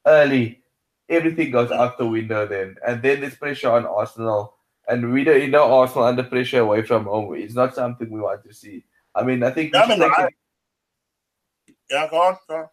early, 0.06 0.64
everything 1.08 1.52
goes 1.52 1.72
out 1.72 2.00
the 2.00 2.08
window 2.08 2.48
then. 2.48 2.76
And 2.86 3.04
then 3.04 3.22
there's 3.22 3.36
pressure 3.36 3.70
on 3.70 3.86
Arsenal. 3.86 4.56
And 4.88 5.14
we 5.14 5.24
don't, 5.24 5.42
you 5.42 5.48
know, 5.48 5.72
Arsenal 5.72 6.06
under 6.06 6.24
pressure 6.24 6.62
away 6.62 6.82
from 6.82 7.06
home. 7.06 7.36
It's 7.36 7.54
not 7.54 7.76
something 7.76 8.10
we 8.10 8.20
want 8.20 8.44
to 8.46 8.54
see. 8.54 8.84
I 9.14 9.24
mean, 9.24 9.44
I 9.44 9.52
think. 9.52 9.74
Yeah, 9.74 9.84
I 9.84 9.88
mean, 9.88 10.04
I, 10.04 10.30
yeah, 11.90 12.08
go 12.10 12.18
on, 12.18 12.38
go 12.50 12.56
on. 12.56 12.68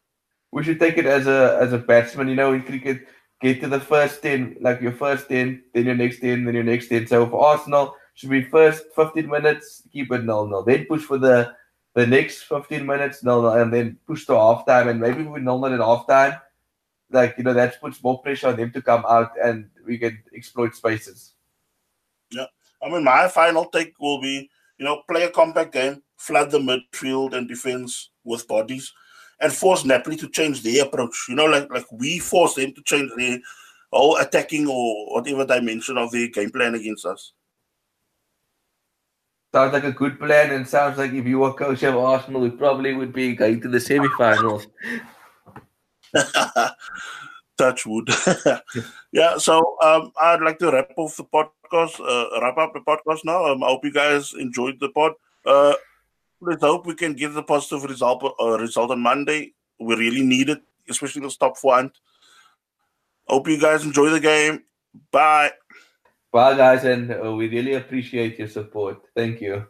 We 0.50 0.64
should 0.64 0.80
take 0.80 0.98
it 0.98 1.06
as 1.06 1.26
a 1.26 1.58
as 1.60 1.72
a 1.72 1.78
batsman. 1.78 2.28
You 2.28 2.34
know, 2.34 2.52
in 2.52 2.62
cricket, 2.62 3.06
get 3.42 3.60
to 3.60 3.68
the 3.68 3.80
first 3.80 4.22
10, 4.22 4.56
like 4.60 4.80
your 4.80 4.92
first 4.92 5.28
10, 5.28 5.62
then 5.74 5.84
your 5.84 5.94
next 5.94 6.20
10, 6.20 6.44
then 6.44 6.54
your 6.54 6.64
next 6.64 6.88
10. 6.88 7.08
So 7.08 7.28
for 7.28 7.44
Arsenal, 7.44 7.96
should 8.14 8.30
be 8.30 8.44
first 8.44 8.84
15 8.94 9.26
minutes, 9.28 9.82
keep 9.92 10.12
it 10.12 10.24
nil 10.24 10.46
nil. 10.46 10.62
Then 10.62 10.86
push 10.86 11.02
for 11.02 11.18
the 11.18 11.54
the 11.94 12.06
next 12.06 12.44
15 12.44 12.86
minutes, 12.86 13.22
nil 13.22 13.42
nil, 13.42 13.52
and 13.52 13.72
then 13.72 13.98
push 14.06 14.24
to 14.26 14.32
halftime. 14.32 14.88
And 14.88 15.00
maybe 15.00 15.24
we 15.24 15.40
nil 15.40 15.58
nil 15.58 15.74
at 15.74 15.80
halftime, 15.80 16.40
like, 17.10 17.34
you 17.36 17.44
know, 17.44 17.52
that 17.52 17.80
puts 17.80 18.02
more 18.02 18.22
pressure 18.22 18.48
on 18.48 18.56
them 18.56 18.70
to 18.72 18.80
come 18.80 19.04
out 19.08 19.32
and 19.42 19.68
we 19.86 19.98
can 19.98 20.22
exploit 20.34 20.74
spaces. 20.74 21.34
Yeah. 22.30 22.46
I 22.82 22.88
mean, 22.88 23.04
my 23.04 23.28
final 23.28 23.66
take 23.66 23.94
will 24.00 24.20
be, 24.20 24.48
you 24.78 24.84
know, 24.84 25.02
play 25.08 25.24
a 25.24 25.30
compact 25.30 25.72
game, 25.72 26.02
flood 26.16 26.50
the 26.50 26.58
midfield 26.58 27.34
and 27.34 27.46
defense 27.48 28.10
with 28.24 28.48
bodies 28.48 28.92
and 29.42 29.52
force 29.52 29.84
Napoli 29.84 30.16
to 30.16 30.28
change 30.28 30.62
their 30.62 30.84
approach. 30.84 31.26
You 31.28 31.34
know, 31.34 31.46
like 31.46 31.70
like 31.70 31.90
we 31.92 32.18
force 32.18 32.54
them 32.54 32.72
to 32.74 32.82
change 32.82 33.10
their 33.16 33.38
whole 33.92 34.16
attacking 34.16 34.66
or 34.68 35.14
whatever 35.14 35.44
dimension 35.44 35.98
of 35.98 36.10
their 36.10 36.28
game 36.28 36.50
plan 36.50 36.74
against 36.74 37.04
us. 37.04 37.32
Sounds 39.52 39.74
like 39.74 39.84
a 39.84 39.92
good 39.92 40.18
plan, 40.18 40.50
and 40.52 40.66
sounds 40.66 40.96
like 40.96 41.12
if 41.12 41.26
you 41.26 41.40
were 41.40 41.52
coach 41.52 41.82
of 41.82 41.96
Arsenal, 41.96 42.40
we 42.40 42.48
probably 42.48 42.94
would 42.94 43.12
be 43.12 43.34
going 43.34 43.60
to 43.60 43.68
the 43.68 43.78
semi-finals. 43.78 44.66
Touch 47.58 47.84
wood. 47.84 48.08
yeah, 49.12 49.36
so 49.36 49.76
um, 49.82 50.10
I'd 50.18 50.40
like 50.40 50.58
to 50.60 50.72
wrap 50.72 50.92
off 50.96 51.18
the 51.18 51.24
podcast, 51.24 52.00
uh, 52.00 52.40
wrap 52.40 52.56
up 52.56 52.72
the 52.72 52.80
podcast 52.80 53.26
now. 53.26 53.44
Um, 53.44 53.62
I 53.62 53.66
hope 53.66 53.84
you 53.84 53.92
guys 53.92 54.32
enjoyed 54.38 54.80
the 54.80 54.88
pod. 54.88 55.12
Uh, 55.44 55.74
let's 56.42 56.62
hope 56.62 56.86
we 56.86 56.94
can 56.94 57.14
get 57.14 57.32
the 57.34 57.42
positive 57.42 57.84
result 57.88 58.22
uh, 58.40 58.58
result 58.58 58.90
on 58.90 59.00
Monday. 59.00 59.54
We 59.78 59.94
really 59.96 60.22
need 60.22 60.50
it, 60.50 60.62
especially 60.88 61.22
the 61.22 61.30
top 61.30 61.56
front. 61.56 61.92
Hope 63.26 63.48
you 63.48 63.60
guys 63.60 63.84
enjoy 63.84 64.10
the 64.10 64.20
game. 64.20 64.64
Bye. 65.10 65.52
Bye, 66.32 66.56
guys, 66.56 66.84
and 66.84 67.12
uh, 67.12 67.32
we 67.32 67.48
really 67.48 67.74
appreciate 67.74 68.38
your 68.38 68.48
support. 68.48 69.02
Thank 69.14 69.40
you. 69.40 69.66